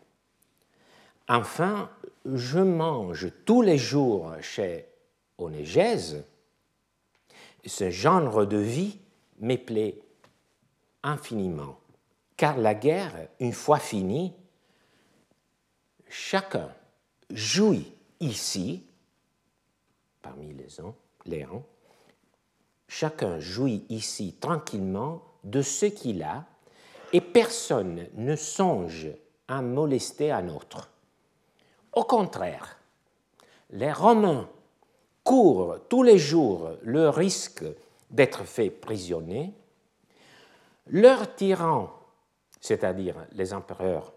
Enfin, 1.28 1.90
je 2.26 2.60
mange 2.60 3.32
tous 3.46 3.62
les 3.62 3.78
jours 3.78 4.34
chez 4.42 4.86
Onégèse. 5.38 6.24
Ce 7.66 7.90
genre 7.90 8.46
de 8.46 8.58
vie 8.58 9.00
me 9.40 9.56
plaît 9.56 10.00
infiniment, 11.02 11.80
car 12.38 12.58
la 12.58 12.76
guerre, 12.76 13.28
une 13.40 13.54
fois 13.54 13.80
finie, 13.80 14.34
chacun 16.16 16.70
jouit 17.30 17.92
ici, 18.22 18.84
parmi 20.22 20.54
les, 20.54 20.80
uns, 20.80 21.62
chacun 22.88 23.40
jouit 23.40 23.86
ici 23.90 24.38
tranquillement 24.40 25.22
de 25.44 25.62
ce 25.62 25.88
qu'il 25.88 26.24
a, 26.24 26.46
et 27.12 27.20
personne 27.20 28.08
ne 28.14 28.36
songe 28.36 29.08
à 29.50 29.62
molester 29.62 30.32
un 30.32 30.48
autre. 30.48 30.90
Au 31.92 32.06
contraire, 32.06 32.80
les 33.72 33.92
Romains 33.92 34.50
courent 35.24 35.80
tous 35.90 36.02
les 36.02 36.18
jours 36.18 36.72
le 36.82 37.10
risque 37.10 37.66
d'être 38.10 38.46
faits 38.46 38.80
prisonniers, 38.80 39.54
leurs 40.88 41.36
tyrans, 41.36 41.92
c'est-à-dire 42.62 43.16
les 43.34 43.54
empereurs, 43.54 44.14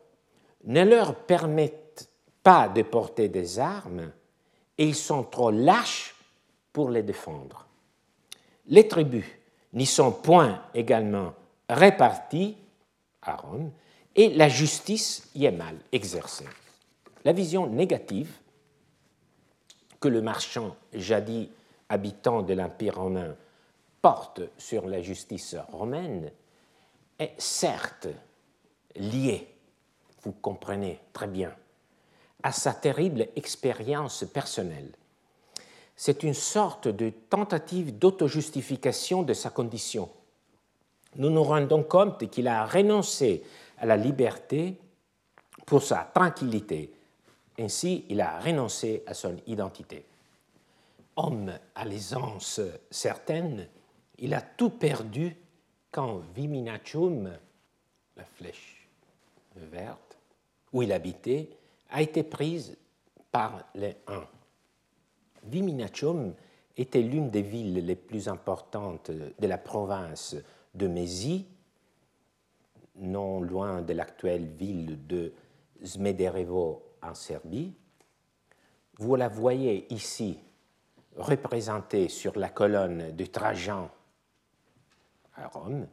ne 0.64 0.84
leur 0.84 1.14
permettent 1.14 1.87
pas 2.42 2.68
de 2.68 2.82
porter 2.82 3.28
des 3.28 3.58
armes 3.58 4.12
et 4.76 4.86
ils 4.86 4.94
sont 4.94 5.24
trop 5.24 5.50
lâches 5.50 6.14
pour 6.72 6.90
les 6.90 7.02
défendre. 7.02 7.66
Les 8.66 8.86
tribus 8.86 9.26
n'y 9.72 9.86
sont 9.86 10.12
point 10.12 10.62
également 10.74 11.34
réparties 11.68 12.56
à 13.22 13.36
Rome 13.36 13.70
et 14.14 14.30
la 14.30 14.48
justice 14.48 15.30
y 15.34 15.46
est 15.46 15.52
mal 15.52 15.76
exercée. 15.92 16.46
La 17.24 17.32
vision 17.32 17.66
négative 17.66 18.32
que 20.00 20.08
le 20.08 20.22
marchand 20.22 20.76
jadis 20.92 21.48
habitant 21.88 22.42
de 22.42 22.54
l'Empire 22.54 22.96
romain 22.96 23.34
porte 24.00 24.42
sur 24.56 24.86
la 24.86 25.02
justice 25.02 25.56
romaine 25.72 26.30
est 27.18 27.34
certes 27.38 28.08
liée, 28.94 29.48
vous 30.22 30.32
comprenez 30.32 31.00
très 31.12 31.26
bien, 31.26 31.54
à 32.42 32.52
sa 32.52 32.72
terrible 32.72 33.28
expérience 33.36 34.24
personnelle. 34.32 34.90
C'est 35.96 36.22
une 36.22 36.34
sorte 36.34 36.86
de 36.86 37.10
tentative 37.10 37.98
d'auto-justification 37.98 39.22
de 39.22 39.34
sa 39.34 39.50
condition. 39.50 40.08
Nous 41.16 41.30
nous 41.30 41.42
rendons 41.42 41.82
compte 41.82 42.30
qu'il 42.30 42.46
a 42.46 42.64
renoncé 42.66 43.42
à 43.78 43.86
la 43.86 43.96
liberté 43.96 44.76
pour 45.66 45.82
sa 45.82 46.08
tranquillité. 46.14 46.92
Ainsi, 47.58 48.04
il 48.08 48.20
a 48.20 48.38
renoncé 48.38 49.02
à 49.06 49.14
son 49.14 49.36
identité. 49.46 50.04
Homme 51.16 51.52
à 51.74 51.84
l'aisance 51.84 52.60
certaine, 52.90 53.66
il 54.18 54.34
a 54.34 54.40
tout 54.40 54.70
perdu 54.70 55.34
quand 55.90 56.22
Viminachum, 56.34 57.32
la 58.16 58.24
flèche 58.24 58.86
verte, 59.56 60.16
où 60.72 60.82
il 60.82 60.92
habitait, 60.92 61.48
a 61.90 62.02
été 62.02 62.22
prise 62.22 62.76
par 63.30 63.64
les 63.74 63.96
Huns. 64.06 64.26
Viminachum 65.44 66.34
était 66.76 67.02
l'une 67.02 67.30
des 67.30 67.42
villes 67.42 67.84
les 67.84 67.96
plus 67.96 68.28
importantes 68.28 69.10
de 69.10 69.46
la 69.46 69.58
province 69.58 70.36
de 70.74 70.86
Mésie, 70.86 71.46
non 72.96 73.40
loin 73.40 73.82
de 73.82 73.92
l'actuelle 73.92 74.46
ville 74.46 75.06
de 75.06 75.32
Smederevo 75.82 76.82
en 77.02 77.14
Serbie. 77.14 77.74
Vous 78.98 79.14
la 79.16 79.28
voyez 79.28 79.92
ici 79.92 80.38
représentée 81.16 82.08
sur 82.08 82.38
la 82.38 82.48
colonne 82.48 83.14
de 83.14 83.24
Trajan 83.24 83.90
à 85.34 85.48
Rome. 85.48 85.86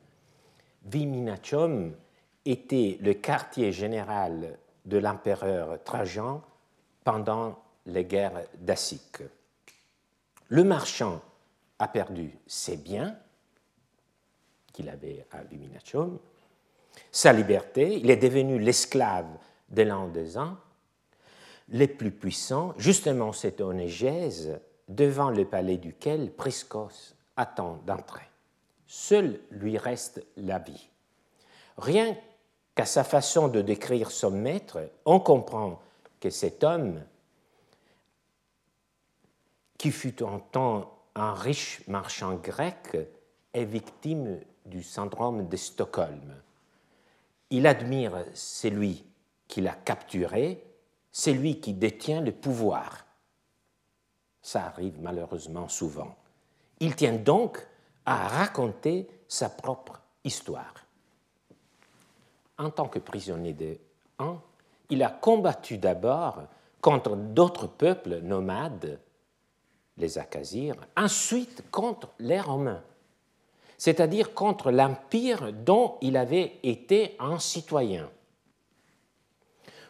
Viminachum 0.83 1.95
était 2.45 2.97
le 3.01 3.13
quartier 3.13 3.71
général 3.71 4.57
de 4.85 4.97
l'empereur 4.97 5.83
Trajan 5.83 6.41
pendant 7.03 7.59
les 7.85 8.05
guerres 8.05 8.43
daciques. 8.59 9.23
Le 10.49 10.63
marchand 10.63 11.21
a 11.79 11.87
perdu 11.87 12.37
ses 12.47 12.77
biens 12.77 13.15
qu'il 14.73 14.89
avait 14.89 15.25
à 15.31 15.41
Viminachum, 15.43 16.19
sa 17.11 17.31
liberté, 17.31 17.97
il 17.97 18.09
est 18.09 18.17
devenu 18.17 18.59
l'esclave 18.59 19.27
de 19.69 19.81
l'un 19.83 20.07
des 20.07 20.37
les 21.69 21.87
plus 21.87 22.11
puissants, 22.11 22.73
justement 22.77 23.33
cette 23.33 23.61
onégèse 23.61 24.59
devant 24.87 25.31
le 25.31 25.45
palais 25.45 25.77
duquel 25.77 26.31
Priscos 26.31 27.15
attend 27.37 27.79
d'entrer. 27.85 28.27
Seul 28.85 29.39
lui 29.49 29.77
reste 29.77 30.23
la 30.37 30.59
vie. 30.59 30.89
Rien 31.77 32.15
qu'à 32.75 32.85
sa 32.85 33.03
façon 33.03 33.47
de 33.47 33.61
décrire 33.61 34.11
son 34.11 34.31
maître, 34.31 34.89
on 35.05 35.19
comprend 35.19 35.81
que 36.19 36.29
cet 36.29 36.63
homme, 36.63 37.01
qui 39.77 39.91
fut 39.91 40.21
en 40.21 40.39
temps 40.39 40.91
un 41.15 41.33
riche 41.33 41.81
marchand 41.87 42.35
grec, 42.35 42.97
est 43.53 43.65
victime 43.65 44.39
du 44.65 44.83
syndrome 44.83 45.47
de 45.47 45.55
Stockholm. 45.55 46.35
Il 47.49 47.67
admire 47.67 48.25
celui 48.33 49.05
qui 49.47 49.61
l'a 49.61 49.73
capturé, 49.73 50.61
celui 51.11 51.61
qui 51.61 51.73
détient 51.73 52.19
le 52.19 52.33
pouvoir. 52.33 53.05
Ça 54.41 54.65
arrive 54.65 54.99
malheureusement 54.99 55.69
souvent. 55.69 56.15
Il 56.79 56.95
tient 56.95 57.13
donc 57.13 57.65
à 58.05 58.27
raconter 58.27 59.07
sa 59.27 59.49
propre 59.49 60.01
histoire. 60.23 60.84
En 62.57 62.69
tant 62.69 62.87
que 62.87 62.99
prisonnier 62.99 63.53
de 63.53 63.77
Han, 64.19 64.39
il 64.89 65.03
a 65.03 65.09
combattu 65.09 65.77
d'abord 65.77 66.43
contre 66.81 67.15
d'autres 67.15 67.67
peuples 67.67 68.19
nomades, 68.19 68.99
les 69.97 70.17
Akasirs, 70.17 70.75
ensuite 70.95 71.63
contre 71.71 72.09
les 72.19 72.39
Romains 72.39 72.83
c'est-à-dire 73.77 74.33
contre 74.33 74.71
l'empire 74.71 75.51
dont 75.53 75.97
il 76.01 76.17
avait 76.17 76.59
été 76.63 77.15
un 77.19 77.39
citoyen. 77.39 78.09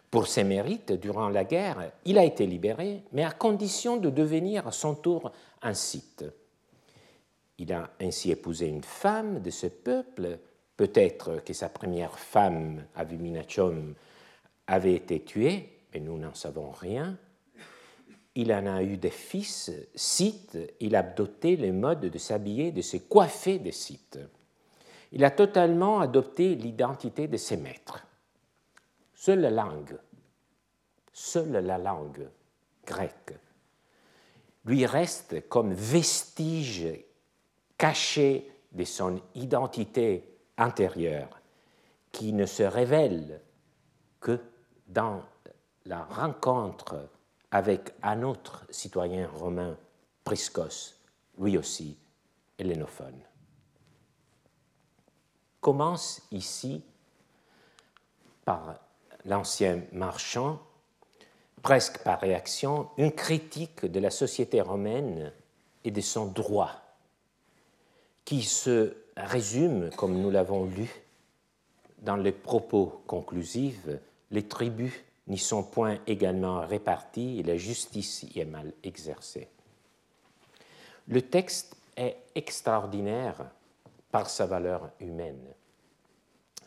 Pour 0.10 0.28
ses 0.28 0.44
mérites, 0.44 0.94
durant 0.94 1.30
la 1.30 1.44
guerre, 1.44 1.92
il 2.06 2.18
a 2.18 2.24
été 2.24 2.46
libéré, 2.46 3.04
mais 3.12 3.24
à 3.24 3.32
condition 3.32 3.98
de 3.98 4.10
devenir 4.10 4.68
à 4.68 4.72
son 4.72 4.96
tour 4.96 5.32
un 5.62 5.74
site. 5.74 6.26
Il 7.58 7.74
a 7.74 7.90
ainsi 8.00 8.32
épousé 8.32 8.68
une 8.68 8.84
femme 8.84 9.42
de 9.42 9.50
ce 9.50 9.68
peuple, 9.68 10.40
peut-être 10.78 11.44
que 11.44 11.54
sa 11.54 11.70
première 11.70 12.18
femme, 12.20 12.86
Aviminachum, 12.96 13.94
avait 14.68 14.96
été 14.96 15.24
tuée, 15.24 15.80
mais 15.94 16.00
nous 16.00 16.18
n'en 16.18 16.34
savons 16.34 16.72
rien 16.72 17.18
il 18.36 18.52
en 18.52 18.68
a 18.68 18.84
eu 18.84 18.98
des 18.98 19.12
fils, 19.12 19.72
Scythes, 19.96 20.58
il 20.82 20.96
a 20.96 21.00
adopté 21.00 21.56
le 21.56 21.72
mode 21.72 22.02
de 22.02 22.18
s'habiller, 22.18 22.72
de 22.72 22.82
se 22.82 22.98
coiffer 22.98 23.60
des 23.60 23.72
Scythes. 23.72 24.20
Il 25.14 25.24
a 25.24 25.32
totalement 25.32 26.02
adopté 26.02 26.56
l'identité 26.56 27.30
de 27.30 27.38
ses 27.38 27.56
maîtres. 27.56 28.06
Seule 29.14 29.40
la 29.40 29.50
langue, 29.50 29.98
seule 31.14 31.52
la 31.66 31.78
langue 31.78 32.28
grecque 32.86 33.34
lui 34.66 34.86
reste 34.86 35.48
comme 35.48 35.74
vestige 35.74 36.88
caché 37.78 38.52
de 38.72 38.84
son 38.84 39.22
identité 39.36 40.35
intérieure 40.58 41.40
qui 42.12 42.34
ne 42.34 42.46
se 42.46 42.64
révèle 42.64 43.42
que 44.20 44.40
dans 44.88 45.22
la 45.86 46.04
rencontre 46.04 47.10
avec 47.52 47.94
un 48.02 48.24
autre 48.24 48.66
citoyen 48.70 49.28
romain, 49.28 49.78
Priscos, 50.24 50.96
lui 51.38 51.58
aussi 51.58 51.98
hellénophone. 52.58 53.20
Commence 55.62 56.22
ici 56.32 56.84
par 58.46 58.80
l'ancien 59.26 59.82
marchand, 59.92 60.62
presque 61.62 62.04
par 62.04 62.20
réaction, 62.20 62.90
une 62.98 63.12
critique 63.12 63.86
de 63.86 64.00
la 64.00 64.12
société 64.12 64.62
romaine 64.62 65.32
et 65.84 65.92
de 65.92 66.02
son 66.02 66.28
droit, 66.28 66.72
qui 68.24 68.44
se 68.44 68.96
résume, 69.18 69.90
comme 69.92 70.22
nous 70.22 70.32
l'avons 70.32 70.66
lu, 70.66 70.90
dans 72.00 72.16
les 72.16 72.32
propos 72.32 73.02
conclusifs, 73.08 73.88
les 74.32 74.48
tribus 74.48 74.94
n'y 75.28 75.38
sont 75.38 75.64
point 75.64 75.98
également 76.06 76.66
répartis 76.66 77.40
et 77.40 77.44
la 77.44 77.58
justice 77.58 78.24
y 78.24 78.40
est 78.40 78.46
mal 78.46 78.72
exercée. 78.84 79.50
Le 81.08 81.22
texte 81.22 81.76
est 81.96 82.18
extraordinaire 82.36 83.50
par 84.12 84.30
sa 84.30 84.46
valeur 84.46 84.92
humaine, 85.00 85.54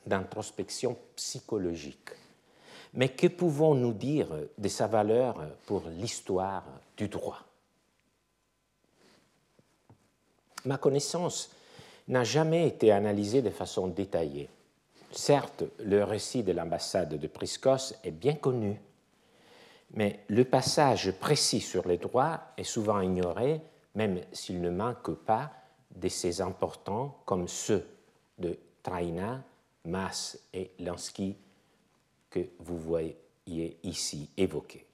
d'introspection 0.07 0.97
psychologique. 1.17 2.11
Mais 2.95 3.11
que 3.11 3.27
pouvons-nous 3.27 3.93
dire 3.93 4.29
de 4.57 4.69
sa 4.69 4.87
valeur 4.87 5.37
pour 5.67 5.83
l'histoire 5.89 6.65
du 6.97 7.09
droit? 7.09 7.43
Ma 10.65 10.79
connaissance 10.79 11.51
n'a 12.09 12.25
jamais 12.25 12.66
été 12.66 12.90
analysée 12.90 13.42
de 13.42 13.51
façon 13.51 13.88
détaillée. 13.88 14.49
Certes, 15.12 15.64
le 15.79 16.05
récit 16.05 16.42
de 16.42 16.53
l'ambassade 16.53 17.18
de 17.18 17.27
Priscos 17.27 17.94
est 18.05 18.11
bien 18.11 18.35
connu, 18.35 18.81
mais 19.92 20.21
le 20.29 20.44
passage 20.44 21.12
précis 21.12 21.61
sur 21.61 21.87
les 21.87 21.99
droits 21.99 22.40
est 22.57 22.64
souvent 22.64 23.01
ignoré, 23.01 23.61
même 23.94 24.21
s'il 24.33 24.61
ne 24.61 24.71
manque 24.71 25.12
pas 25.12 25.51
de 25.94 26.09
ces 26.09 26.40
importants 26.40 27.21
comme 27.25 27.49
ceux 27.49 27.87
de 28.38 28.59
Traina, 28.83 29.42
Mass 29.85 30.38
et 30.53 30.73
Lansky 30.81 31.37
que 32.31 32.40
vous 32.59 32.79
voyez 32.79 33.16
ici 33.83 34.29
évoqués. 34.37 34.87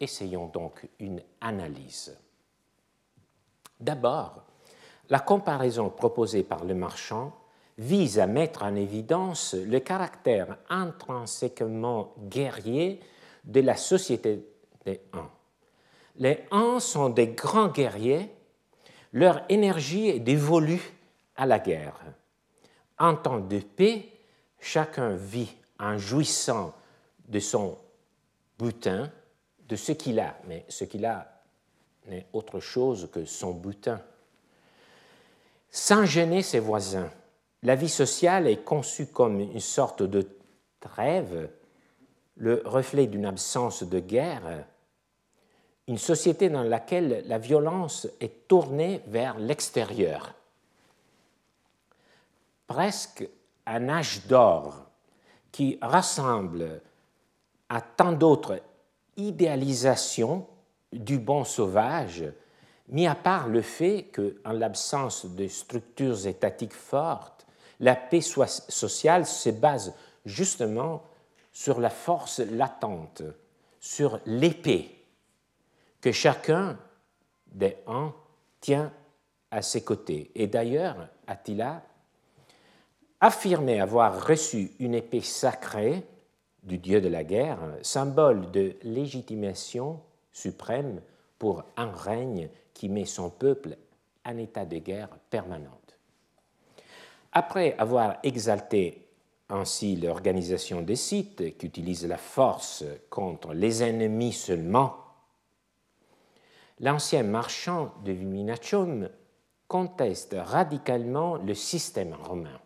Essayons 0.00 0.48
donc 0.48 0.88
une 0.98 1.22
analyse. 1.40 2.16
D'abord, 3.78 4.42
la 5.10 5.18
comparaison 5.18 5.90
proposée 5.90 6.44
par 6.44 6.64
le 6.64 6.74
marchand 6.74 7.32
vise 7.76 8.18
à 8.18 8.26
mettre 8.26 8.62
en 8.62 8.74
évidence 8.76 9.54
le 9.54 9.80
caractère 9.80 10.56
intrinsèquement 10.68 12.14
guerrier 12.28 13.00
de 13.44 13.60
la 13.60 13.76
société 13.76 14.46
des 14.84 15.00
Huns. 15.12 15.30
Les 16.16 16.44
Huns 16.52 16.80
sont 16.80 17.08
des 17.08 17.28
grands 17.28 17.68
guerriers, 17.68 18.30
leur 19.12 19.42
énergie 19.48 20.08
est 20.08 20.20
dévolue 20.20 20.92
à 21.36 21.46
la 21.46 21.58
guerre. 21.58 21.98
En 22.98 23.16
temps 23.16 23.40
de 23.40 23.58
paix, 23.58 24.06
chacun 24.60 25.14
vit 25.16 25.56
en 25.78 25.96
jouissant 25.98 26.74
de 27.26 27.40
son 27.40 27.76
butin, 28.58 29.10
de 29.66 29.76
ce 29.76 29.92
qu'il 29.92 30.20
a, 30.20 30.36
mais 30.46 30.64
ce 30.68 30.84
qu'il 30.84 31.06
a 31.06 31.42
n'est 32.06 32.26
autre 32.32 32.60
chose 32.60 33.08
que 33.12 33.24
son 33.24 33.52
butin. 33.52 34.00
Sans 35.70 36.04
gêner 36.04 36.42
ses 36.42 36.58
voisins, 36.58 37.10
la 37.62 37.76
vie 37.76 37.88
sociale 37.88 38.48
est 38.48 38.64
conçue 38.64 39.06
comme 39.06 39.40
une 39.40 39.60
sorte 39.60 40.02
de 40.02 40.26
trêve, 40.80 41.50
le 42.36 42.62
reflet 42.64 43.06
d'une 43.06 43.26
absence 43.26 43.82
de 43.82 44.00
guerre, 44.00 44.64
une 45.86 45.98
société 45.98 46.48
dans 46.48 46.62
laquelle 46.62 47.24
la 47.26 47.38
violence 47.38 48.08
est 48.20 48.48
tournée 48.48 49.02
vers 49.06 49.38
l'extérieur. 49.38 50.34
Presque 52.66 53.28
un 53.66 53.88
âge 53.88 54.26
d'or 54.26 54.86
qui 55.52 55.78
rassemble 55.82 56.80
à 57.68 57.80
tant 57.80 58.12
d'autres 58.12 58.60
idéalisations 59.16 60.46
du 60.92 61.18
bon 61.18 61.44
sauvage, 61.44 62.24
mis 62.90 63.06
à 63.06 63.14
part 63.14 63.48
le 63.48 63.62
fait 63.62 64.10
qu'en 64.14 64.52
l'absence 64.52 65.26
de 65.26 65.46
structures 65.48 66.26
étatiques 66.26 66.74
fortes, 66.74 67.46
la 67.78 67.96
paix 67.96 68.20
sociale 68.20 69.26
se 69.26 69.50
base 69.50 69.94
justement 70.24 71.02
sur 71.52 71.80
la 71.80 71.90
force 71.90 72.40
latente, 72.40 73.22
sur 73.80 74.20
l'épée 74.26 74.94
que 76.00 76.12
chacun 76.12 76.78
des 77.46 77.76
uns 77.86 78.12
tient 78.60 78.92
à 79.50 79.62
ses 79.62 79.82
côtés. 79.82 80.30
Et 80.34 80.46
d'ailleurs, 80.46 81.08
Attila 81.26 81.82
affirmait 83.20 83.80
avoir 83.80 84.26
reçu 84.26 84.72
une 84.78 84.94
épée 84.94 85.20
sacrée 85.20 86.04
du 86.62 86.78
dieu 86.78 87.00
de 87.00 87.08
la 87.08 87.24
guerre, 87.24 87.58
symbole 87.82 88.50
de 88.50 88.76
légitimation 88.82 90.00
suprême 90.32 91.00
pour 91.38 91.64
un 91.76 91.90
règne 91.90 92.50
qui 92.80 92.88
met 92.88 93.04
son 93.04 93.28
peuple 93.28 93.76
en 94.24 94.38
état 94.38 94.64
de 94.64 94.78
guerre 94.78 95.10
permanente. 95.28 95.98
Après 97.30 97.76
avoir 97.76 98.16
exalté 98.22 99.06
ainsi 99.50 99.96
l'organisation 99.96 100.80
des 100.80 100.96
sites 100.96 101.58
qui 101.58 101.66
utilisent 101.66 102.06
la 102.06 102.16
force 102.16 102.84
contre 103.10 103.52
les 103.52 103.82
ennemis 103.82 104.32
seulement, 104.32 104.96
l'ancien 106.78 107.22
marchand 107.22 107.92
de 108.02 108.12
Viminatium 108.12 109.10
conteste 109.68 110.34
radicalement 110.38 111.36
le 111.36 111.52
système 111.52 112.14
romain. 112.14 112.58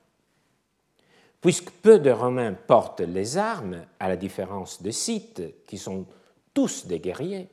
Puisque 1.40 1.72
peu 1.72 1.98
de 1.98 2.12
Romains 2.12 2.52
portent 2.52 3.00
les 3.00 3.36
armes, 3.36 3.84
à 3.98 4.08
la 4.08 4.16
différence 4.16 4.80
de 4.80 4.92
Scythes, 4.92 5.66
qui 5.66 5.76
sont 5.76 6.06
tous 6.54 6.86
des 6.86 7.00
guerriers, 7.00 7.48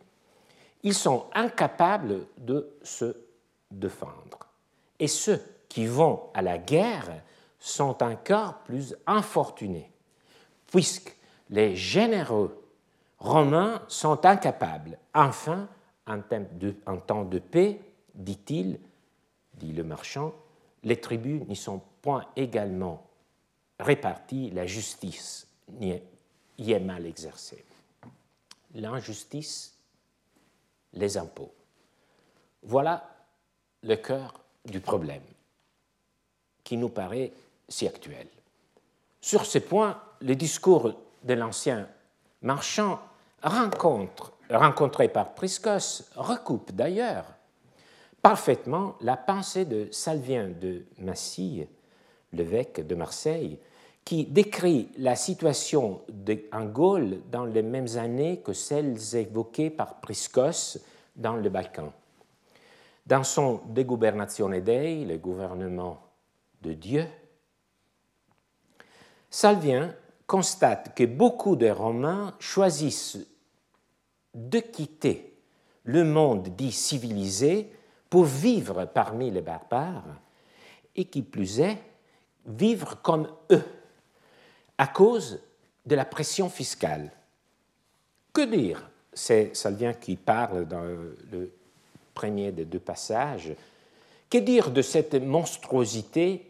ils 0.84 0.94
sont 0.94 1.26
incapables 1.34 2.26
de 2.38 2.72
se 2.84 3.15
défendre. 3.70 4.39
Et 5.00 5.08
ceux 5.08 5.41
qui 5.70 5.86
vont 5.86 6.24
à 6.34 6.41
la 6.41 6.58
guerre 6.58 7.22
sont 7.60 8.04
encore 8.04 8.60
plus 8.60 8.96
infortunés, 9.06 9.91
puisque 10.67 11.15
les 11.50 11.76
généreux 11.76 12.62
romains 13.20 13.82
sont 13.88 14.26
incapables. 14.26 14.98
Enfin, 15.13 15.67
en, 16.08 16.98
temps 16.98 17.24
de 17.24 17.39
paix, 17.39 17.80
dit-il, 18.15 18.80
dit 19.54 19.74
le 19.74 19.84
marchand, 19.84 20.34
les 20.84 21.00
tribus 21.00 21.44
n'y 21.48 21.56
sont 21.56 21.82
point 22.02 22.26
également 22.36 23.06
réparties, 23.80 24.50
la 24.52 24.65
justice 24.65 25.48
y 25.80 26.72
est 26.72 26.80
mal 26.80 27.06
exercée. 27.06 27.63
L'injustice, 28.74 29.78
les 30.93 31.17
impôts. 31.17 31.54
Voilà 32.63 33.10
le 33.84 33.95
cœur 33.95 34.34
du 34.65 34.80
problème 34.80 35.23
qui 36.63 36.77
nous 36.77 36.89
paraît 36.89 37.32
si 37.67 37.88
actuel. 37.88 38.27
Sur 39.19 39.45
ce 39.45 39.58
point, 39.58 40.01
le 40.21 40.36
discours 40.36 40.93
de 41.23 41.34
l'ancien 41.34 41.88
marchand 42.41 42.99
rencontré 43.43 45.08
par 45.08 45.34
Priscos 45.34 46.04
recoupe 46.15 46.71
d'ailleurs 46.71 47.25
parfaitement 48.21 48.95
la 49.01 49.17
pensée 49.17 49.65
de 49.65 49.88
Salvien 49.91 50.49
de 50.49 50.86
Massille, 50.99 51.67
l'évêque 52.34 52.86
de 52.86 52.95
Marseille, 52.95 53.60
qui 54.04 54.26
décrit 54.26 54.90
la 54.98 55.16
situation 55.16 56.02
en 56.52 56.66
Gaule 56.66 57.20
dans 57.32 57.46
les 57.46 57.62
mêmes 57.62 57.98
années 57.98 58.42
que 58.44 58.54
celles 58.54 59.16
évoquées 59.16 59.70
par 59.70 60.02
Priscos 60.02 60.80
dans 61.16 61.36
le 61.36 61.50
Balkan. 61.50 61.94
Dans 63.06 63.24
son 63.24 63.62
De 63.68 63.84
Gubernatione 63.84 64.60
Dei, 64.62 65.06
le 65.06 65.18
gouvernement 65.18 66.00
de 66.62 66.74
Dieu, 66.74 67.06
Salvien 69.30 69.96
constate 70.28 70.94
que 70.96 71.06
beaucoup 71.06 71.56
de 71.56 71.70
Romains 71.70 72.36
choisissent 72.40 73.20
de 74.34 74.60
quitter 74.60 75.32
le 75.84 76.04
monde 76.04 76.50
dit 76.50 76.72
civilisé 76.72 77.72
pour 78.10 78.26
vivre 78.26 78.86
parmi 78.86 79.32
les 79.32 79.42
barbares 79.42 80.20
et 80.96 81.06
qui 81.06 81.22
plus 81.22 81.60
est, 81.60 81.78
vivre 82.46 83.02
comme 83.02 83.28
eux 83.52 83.64
à 84.82 84.88
cause 84.88 85.39
de 85.86 85.94
la 85.94 86.06
pression 86.06 86.50
fiscale. 86.50 87.12
Que 88.34 88.41
dire? 88.41 88.89
C'est 89.13 89.56
Salvien 89.56 89.94
qui 89.94 90.15
parle 90.15 90.67
dans 90.67 90.82
le 90.82 91.54
premier 92.15 92.52
des 92.52 92.65
deux 92.65 92.80
passages. 92.80 93.54
Que 94.28 94.39
dire 94.39 94.72
de 94.72 94.82
cette 94.82 95.13
monstruosité? 95.13 96.48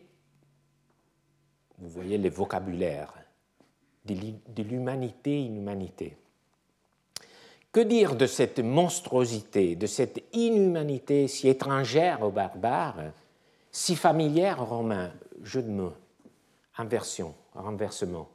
Vous 1.79 1.89
voyez 1.89 2.17
les 2.17 2.29
vocabulaires 2.29 3.13
de 4.05 4.63
l'humanité-inhumanité. 4.63 6.15
Que 7.73 7.81
dire 7.81 8.15
de 8.15 8.27
cette 8.27 8.59
monstruosité, 8.59 9.75
de 9.75 9.87
cette 9.87 10.23
inhumanité 10.31 11.27
si 11.27 11.49
étrangère 11.49 12.21
aux 12.21 12.31
barbares, 12.31 13.11
si 13.73 13.97
familière 13.97 14.61
aux 14.61 14.65
Romains? 14.65 15.11
Jeu 15.43 15.63
de 15.63 15.69
mots, 15.69 15.95
inversion 16.77 17.35
renversement. 17.53 18.29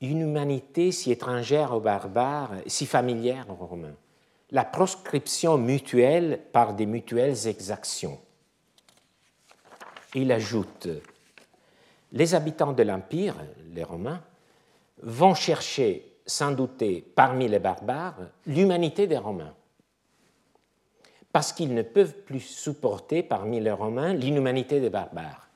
Une 0.00 0.20
humanité 0.20 0.92
si 0.92 1.12
étrangère 1.12 1.72
aux 1.72 1.80
barbares, 1.80 2.56
si 2.66 2.86
familière 2.86 3.46
aux 3.50 3.66
Romains. 3.66 3.96
La 4.50 4.64
proscription 4.64 5.56
mutuelle 5.56 6.40
par 6.52 6.74
des 6.74 6.86
mutuelles 6.86 7.46
exactions. 7.46 8.20
Il 10.14 10.30
ajoute 10.32 10.88
Les 12.12 12.34
habitants 12.34 12.72
de 12.72 12.82
l'Empire, 12.82 13.36
les 13.72 13.84
Romains, 13.84 14.22
vont 15.02 15.34
chercher, 15.34 16.18
sans 16.26 16.52
douter, 16.52 17.00
parmi 17.14 17.48
les 17.48 17.58
barbares, 17.58 18.18
l'humanité 18.46 19.06
des 19.06 19.16
Romains 19.16 19.54
parce 21.32 21.52
qu'ils 21.52 21.74
ne 21.74 21.82
peuvent 21.82 22.22
plus 22.24 22.40
supporter 22.40 23.22
parmi 23.22 23.58
les 23.58 23.72
Romains 23.72 24.12
l'inhumanité 24.12 24.80
des 24.80 24.90
barbares. 24.90 25.48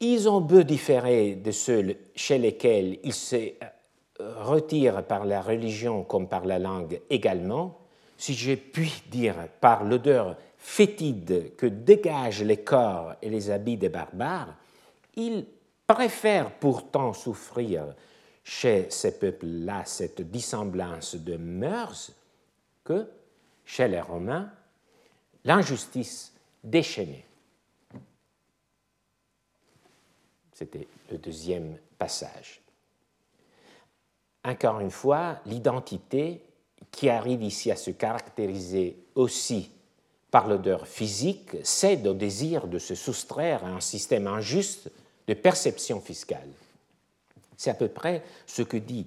Ils 0.00 0.28
ont 0.30 0.40
beau 0.40 0.62
différer 0.62 1.34
de 1.34 1.50
ceux 1.50 1.94
chez 2.14 2.38
lesquels 2.38 2.98
ils 3.04 3.12
se 3.12 3.36
euh, 3.36 4.34
retirent 4.42 5.04
par 5.06 5.26
la 5.26 5.42
religion 5.42 6.04
comme 6.04 6.26
par 6.26 6.46
la 6.46 6.58
langue 6.58 7.02
également, 7.10 7.78
si 8.16 8.32
je 8.32 8.54
puis 8.54 9.02
dire 9.10 9.48
par 9.60 9.84
l'odeur 9.84 10.36
fétide 10.56 11.54
que 11.56 11.66
dégagent 11.66 12.42
les 12.42 12.62
corps 12.62 13.14
et 13.20 13.28
les 13.28 13.50
habits 13.50 13.76
des 13.76 13.90
barbares, 13.90 14.54
ils 15.16 15.44
préfèrent 15.86 16.52
pourtant 16.52 17.12
souffrir 17.12 17.94
chez 18.42 18.86
ces 18.88 19.18
peuples-là 19.18 19.82
cette 19.84 20.22
dissemblance 20.30 21.14
de 21.14 21.36
mœurs 21.36 22.12
que 22.84 23.06
chez 23.66 23.88
les 23.88 24.00
Romains 24.00 24.50
l'injustice 25.44 26.34
déchaînée. 26.64 27.26
C'était 30.60 30.86
le 31.10 31.16
deuxième 31.16 31.78
passage. 31.98 32.60
Encore 34.44 34.80
une 34.80 34.90
fois, 34.90 35.38
l'identité 35.46 36.44
qui 36.90 37.08
arrive 37.08 37.42
ici 37.42 37.70
à 37.70 37.76
se 37.76 37.90
caractériser 37.90 38.96
aussi 39.14 39.70
par 40.30 40.48
l'odeur 40.48 40.86
physique 40.86 41.56
cède 41.64 42.06
au 42.06 42.12
désir 42.12 42.66
de 42.68 42.78
se 42.78 42.94
soustraire 42.94 43.64
à 43.64 43.68
un 43.68 43.80
système 43.80 44.26
injuste 44.26 44.90
de 45.26 45.34
perception 45.34 45.98
fiscale. 46.00 46.48
C'est 47.56 47.70
à 47.70 47.74
peu 47.74 47.88
près 47.88 48.22
ce 48.46 48.60
que 48.60 48.76
dit 48.76 49.06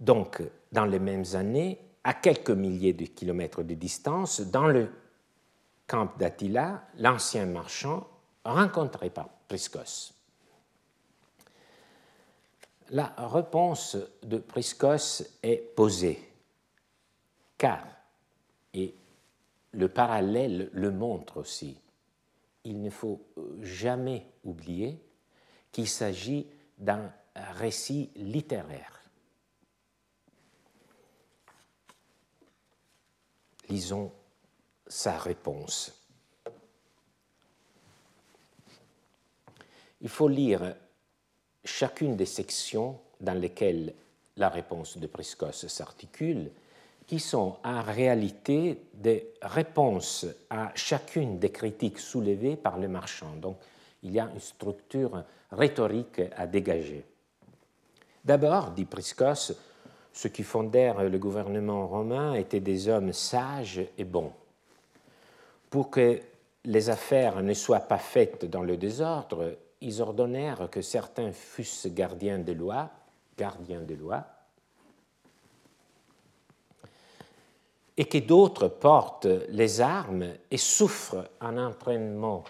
donc 0.00 0.42
dans 0.72 0.86
les 0.86 0.98
mêmes 0.98 1.24
années, 1.34 1.78
à 2.02 2.14
quelques 2.14 2.50
milliers 2.50 2.94
de 2.94 3.04
kilomètres 3.04 3.62
de 3.62 3.74
distance, 3.74 4.40
dans 4.40 4.66
le 4.66 4.88
camp 5.86 6.08
d'Attila, 6.18 6.82
l'ancien 6.98 7.44
marchand 7.44 8.08
rencontré 8.44 9.10
par 9.10 9.28
Priscos. 9.48 10.14
La 12.92 13.14
réponse 13.16 13.96
de 14.22 14.36
Priscos 14.36 15.22
est 15.42 15.74
posée, 15.74 16.30
car, 17.56 17.86
et 18.74 18.94
le 19.70 19.88
parallèle 19.88 20.68
le 20.74 20.90
montre 20.90 21.38
aussi, 21.38 21.80
il 22.64 22.82
ne 22.82 22.90
faut 22.90 23.24
jamais 23.62 24.26
oublier 24.44 25.02
qu'il 25.72 25.88
s'agit 25.88 26.46
d'un 26.76 27.10
récit 27.34 28.10
littéraire. 28.14 29.00
Lisons 33.70 34.12
sa 34.86 35.16
réponse. 35.16 35.98
Il 40.02 40.10
faut 40.10 40.28
lire 40.28 40.76
chacune 41.82 42.14
des 42.14 42.26
sections 42.26 42.96
dans 43.20 43.34
lesquelles 43.34 43.92
la 44.36 44.48
réponse 44.48 44.98
de 44.98 45.08
Priscos 45.08 45.66
s'articule, 45.66 46.48
qui 47.08 47.18
sont 47.18 47.56
en 47.64 47.82
réalité 47.82 48.78
des 48.94 49.32
réponses 49.42 50.26
à 50.48 50.70
chacune 50.76 51.40
des 51.40 51.50
critiques 51.50 51.98
soulevées 51.98 52.54
par 52.54 52.78
le 52.78 52.86
marchand. 52.86 53.34
Donc, 53.34 53.56
il 54.04 54.12
y 54.12 54.20
a 54.20 54.30
une 54.32 54.38
structure 54.38 55.24
rhétorique 55.50 56.22
à 56.36 56.46
dégager. 56.46 57.04
D'abord, 58.24 58.70
dit 58.70 58.84
Priscos, 58.84 59.52
ceux 60.12 60.28
qui 60.28 60.44
fondèrent 60.44 61.02
le 61.02 61.18
gouvernement 61.18 61.88
romain 61.88 62.34
étaient 62.34 62.60
des 62.60 62.86
hommes 62.86 63.12
sages 63.12 63.80
et 63.98 64.04
bons. 64.04 64.32
Pour 65.68 65.90
que 65.90 66.20
les 66.64 66.90
affaires 66.90 67.42
ne 67.42 67.54
soient 67.54 67.80
pas 67.80 67.98
faites 67.98 68.44
dans 68.44 68.62
le 68.62 68.76
désordre, 68.76 69.56
ils 69.82 70.00
ordonnèrent 70.00 70.70
que 70.70 70.80
certains 70.80 71.32
fussent 71.32 71.88
gardiens 71.88 72.38
de 72.38 72.52
loi, 72.52 72.90
gardiens 73.36 73.82
de 73.82 73.94
loi, 73.94 74.24
et 77.96 78.04
que 78.06 78.18
d'autres 78.18 78.68
portent 78.68 79.26
les 79.48 79.80
armes 79.80 80.32
et 80.50 80.56
souffrent 80.56 81.28
un 81.40 81.58
entraînement 81.58 82.44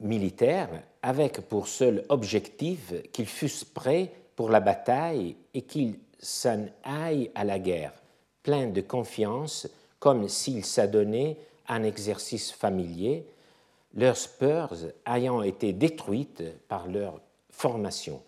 militaire 0.00 0.82
avec 1.02 1.40
pour 1.42 1.68
seul 1.68 2.04
objectif 2.08 2.94
qu'ils 3.12 3.26
fussent 3.26 3.64
prêts 3.64 4.12
pour 4.34 4.48
la 4.48 4.60
bataille 4.60 5.36
et 5.52 5.62
qu'ils 5.62 5.98
s'en 6.18 6.66
aillent 6.84 7.30
à 7.34 7.44
la 7.44 7.58
guerre, 7.58 7.92
pleins 8.42 8.68
de 8.68 8.80
confiance, 8.80 9.68
comme 9.98 10.28
s'ils 10.28 10.64
s'adonnaient 10.64 11.36
un 11.70 11.84
exercice 11.84 12.50
familier, 12.50 13.24
leurs 13.94 14.28
peurs 14.38 14.74
ayant 15.06 15.42
été 15.42 15.72
détruites 15.72 16.42
par 16.68 16.86
leur 16.88 17.20
formation. 17.50 18.22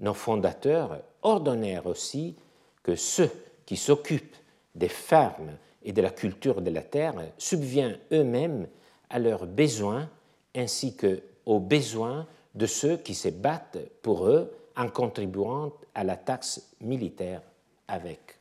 Nos 0.00 0.14
fondateurs 0.14 1.00
ordonnèrent 1.22 1.86
aussi 1.86 2.34
que 2.82 2.96
ceux 2.96 3.30
qui 3.66 3.76
s'occupent 3.76 4.36
des 4.74 4.88
fermes 4.88 5.52
et 5.82 5.92
de 5.92 6.02
la 6.02 6.10
culture 6.10 6.62
de 6.62 6.70
la 6.70 6.82
terre 6.82 7.14
subviennent 7.38 7.98
eux-mêmes 8.12 8.66
à 9.10 9.18
leurs 9.18 9.46
besoins 9.46 10.08
ainsi 10.54 10.96
qu'aux 10.96 11.60
besoins 11.60 12.26
de 12.54 12.66
ceux 12.66 12.96
qui 12.96 13.14
se 13.14 13.28
battent 13.28 13.78
pour 14.02 14.26
eux 14.26 14.50
en 14.76 14.88
contribuant 14.88 15.72
à 15.94 16.04
la 16.04 16.16
taxe 16.16 16.74
militaire 16.80 17.42
avec 17.88 18.38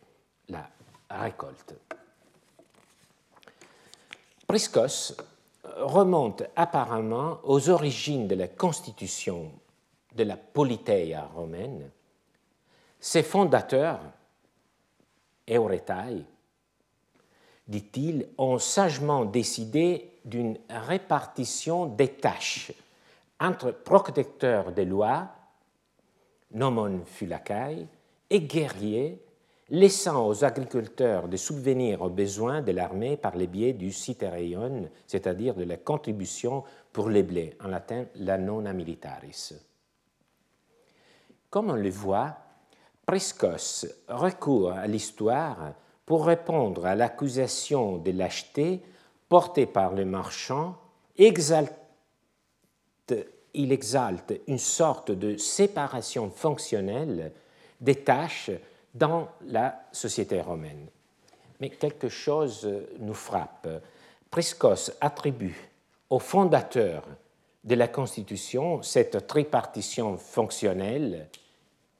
la 0.47 0.69
récolte. 1.09 1.75
Priscos 4.49 5.13
remonte 5.77 6.41
apparemment 6.55 7.37
aux 7.43 7.69
origines 7.69 8.27
de 8.27 8.33
la 8.33 8.47
constitution 8.47 9.51
de 10.15 10.23
la 10.23 10.37
Politeia 10.37 11.29
romaine. 11.35 11.91
Ses 12.99 13.21
fondateurs, 13.21 13.99
Euretai, 15.47 16.25
dit-il, 17.67 18.27
ont 18.39 18.57
sagement 18.57 19.23
décidé 19.23 20.13
d'une 20.25 20.57
répartition 20.67 21.85
des 21.85 22.09
tâches 22.09 22.71
entre 23.39 23.69
protecteurs 23.69 24.71
des 24.71 24.85
lois, 24.85 25.27
nomon 26.49 27.03
fulakai, 27.05 27.85
et 28.31 28.41
guerriers, 28.41 29.21
laissant 29.71 30.27
aux 30.27 30.43
agriculteurs 30.43 31.27
de 31.27 31.37
subvenir 31.37 32.01
aux 32.01 32.09
besoins 32.09 32.61
de 32.61 32.71
l'armée 32.71 33.17
par 33.17 33.37
le 33.37 33.45
biais 33.45 33.73
du 33.73 33.91
citereion, 33.91 34.89
c'est-à-dire 35.05 35.55
de 35.55 35.63
la 35.63 35.77
contribution 35.77 36.63
pour 36.91 37.09
les 37.09 37.23
blés, 37.23 37.55
en 37.63 37.67
latin 37.67 38.05
la 38.15 38.37
nona 38.37 38.73
militaris. 38.73 39.53
Comme 41.49 41.69
on 41.69 41.75
le 41.75 41.89
voit, 41.89 42.37
Priscos 43.05 43.87
recourt 44.07 44.71
à 44.71 44.87
l'histoire 44.87 45.73
pour 46.05 46.25
répondre 46.25 46.85
à 46.85 46.95
l'accusation 46.95 47.97
de 47.97 48.11
lâcheté 48.11 48.81
portée 49.27 49.67
par 49.67 49.93
le 49.93 50.05
marchand, 50.05 50.75
exalte, 51.17 51.73
il 53.53 53.71
exalte 53.71 54.33
une 54.47 54.57
sorte 54.57 55.11
de 55.11 55.37
séparation 55.37 56.29
fonctionnelle 56.29 57.31
des 57.81 57.95
tâches 57.95 58.51
dans 58.93 59.29
la 59.45 59.83
société 59.91 60.41
romaine. 60.41 60.87
Mais 61.59 61.69
quelque 61.69 62.09
chose 62.09 62.67
nous 62.99 63.13
frappe. 63.13 63.67
Priscos 64.31 64.91
attribue 65.01 65.69
au 66.09 66.19
fondateur 66.19 67.03
de 67.63 67.75
la 67.75 67.87
Constitution 67.87 68.81
cette 68.81 69.27
tripartition 69.27 70.17
fonctionnelle 70.17 71.27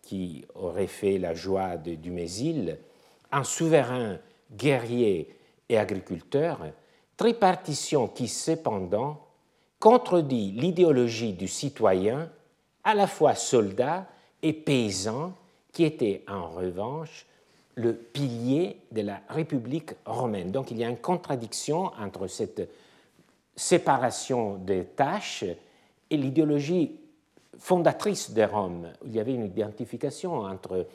qui 0.01 0.45
aurait 0.55 0.87
fait 0.87 1.17
la 1.17 1.33
joie 1.33 1.77
de 1.77 1.95
Dumézil 1.95 2.77
un 3.31 3.43
souverain 3.43 4.17
guerrier 4.51 5.35
et 5.67 5.77
agriculteur, 5.77 6.59
tripartition 7.15 8.07
qui 8.07 8.27
cependant 8.27 9.21
contredit 9.79 10.51
l'idéologie 10.51 11.33
du 11.33 11.47
citoyen 11.47 12.29
à 12.83 12.95
la 12.95 13.07
fois 13.07 13.35
soldat 13.35 14.07
et 14.41 14.53
paysan 14.53 15.33
qui 15.71 15.83
était 15.83 16.23
en 16.27 16.49
revanche 16.49 17.25
le 17.75 17.93
pilier 17.93 18.77
de 18.91 19.01
la 19.01 19.21
République 19.29 19.91
romaine. 20.05 20.51
Donc 20.51 20.71
il 20.71 20.77
y 20.77 20.83
a 20.83 20.89
une 20.89 20.97
contradiction 20.97 21.91
entre 21.99 22.27
cette 22.27 22.69
séparation 23.55 24.55
des 24.55 24.85
tâches 24.85 25.45
et 26.09 26.17
l'idéologie 26.17 26.99
fondatrice 27.57 28.31
de 28.31 28.43
Rome. 28.43 28.91
Il 29.05 29.13
y 29.13 29.19
avait 29.19 29.33
une 29.33 29.45
identification 29.45 30.41
entre 30.41 30.87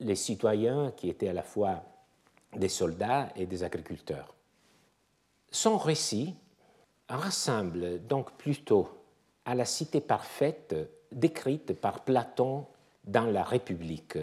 les 0.00 0.16
citoyens 0.16 0.92
qui 0.96 1.08
étaient 1.08 1.28
à 1.28 1.32
la 1.32 1.42
fois 1.42 1.82
des 2.56 2.68
soldats 2.68 3.28
et 3.36 3.46
des 3.46 3.62
agriculteurs. 3.62 4.34
Son 5.50 5.78
récit 5.78 6.34
rassemble 7.08 8.06
donc 8.06 8.32
plutôt 8.32 8.88
à 9.44 9.54
la 9.54 9.64
cité 9.64 10.00
parfaite 10.00 10.74
décrite 11.12 11.74
par 11.74 12.04
Platon 12.04 12.66
dans 13.10 13.26
la 13.26 13.42
République, 13.42 14.18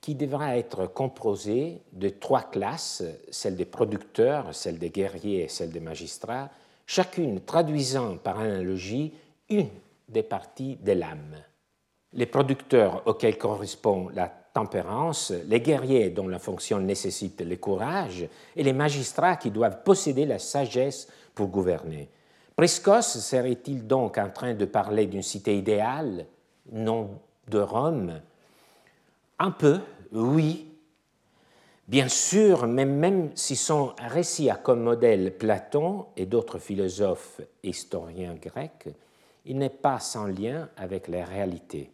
qui 0.00 0.14
devra 0.14 0.56
être 0.56 0.86
composée 0.86 1.82
de 1.92 2.08
trois 2.08 2.42
classes, 2.42 3.02
celle 3.30 3.56
des 3.56 3.66
producteurs, 3.66 4.54
celle 4.54 4.78
des 4.78 4.90
guerriers 4.90 5.44
et 5.44 5.48
celle 5.48 5.70
des 5.70 5.80
magistrats, 5.80 6.48
chacune 6.86 7.40
traduisant 7.40 8.16
par 8.16 8.40
analogie 8.40 9.12
une 9.48 9.68
des 10.08 10.22
parties 10.22 10.76
de 10.76 10.92
l'âme. 10.92 11.36
Les 12.14 12.26
producteurs 12.26 13.02
auxquels 13.06 13.38
correspond 13.38 14.08
la 14.08 14.28
tempérance, 14.28 15.32
les 15.46 15.60
guerriers 15.60 16.10
dont 16.10 16.26
la 16.26 16.40
fonction 16.40 16.80
nécessite 16.80 17.40
le 17.42 17.56
courage, 17.56 18.26
et 18.56 18.62
les 18.64 18.72
magistrats 18.72 19.36
qui 19.36 19.50
doivent 19.50 19.82
posséder 19.84 20.26
la 20.26 20.38
sagesse 20.38 21.06
pour 21.34 21.48
gouverner. 21.48 22.08
Priscos 22.56 23.02
serait-il 23.02 23.86
donc 23.86 24.18
en 24.18 24.30
train 24.30 24.54
de 24.54 24.64
parler 24.64 25.06
d'une 25.06 25.22
cité 25.22 25.56
idéale, 25.56 26.26
non 26.72 27.10
de 27.50 27.58
Rome 27.58 28.20
Un 29.38 29.50
peu, 29.50 29.80
oui, 30.12 30.70
Bien 31.90 32.08
sûr, 32.08 32.68
mais 32.68 32.84
même 32.84 33.32
si 33.34 33.56
son 33.56 33.94
récit 33.98 34.48
a 34.48 34.54
comme 34.54 34.84
modèle 34.84 35.36
Platon 35.36 36.06
et 36.16 36.24
d'autres 36.24 36.60
philosophes 36.60 37.40
historiens 37.64 38.36
grecs, 38.36 38.86
il 39.44 39.58
n'est 39.58 39.70
pas 39.70 39.98
sans 39.98 40.26
lien 40.26 40.68
avec 40.76 41.08
les 41.08 41.24
réalités. 41.24 41.90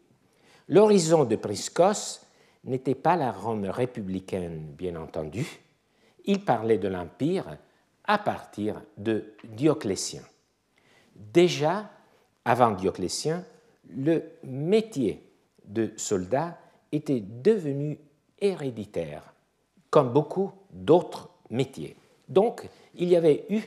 L'horizon 0.69 1.25
de 1.25 1.35
Priscos 1.37 2.21
n'était 2.65 2.95
pas 2.95 3.17
la 3.17 3.33
Rome 3.33 3.65
républicaine, 3.65 4.75
bien 4.77 4.97
entendu. 4.97 5.47
Il 6.27 6.45
parlait 6.45 6.77
de 6.77 6.89
l'Empire 6.89 7.57
à 8.05 8.19
partir 8.19 8.83
de 8.99 9.33
Dioclétien. 9.45 10.21
Déjà, 11.15 11.89
avant 12.45 12.73
Dioclétien, 12.73 13.47
le 13.97 14.25
métier 14.45 15.26
de 15.67 15.93
soldat 15.97 16.59
était 16.93 17.21
devenu 17.21 17.99
héréditaire, 18.39 19.35
comme 19.91 20.13
beaucoup 20.13 20.53
d'autres 20.71 21.29
métiers. 21.51 21.97
Donc, 22.29 22.69
il 22.95 23.09
y 23.09 23.17
avait 23.17 23.45
eu, 23.51 23.63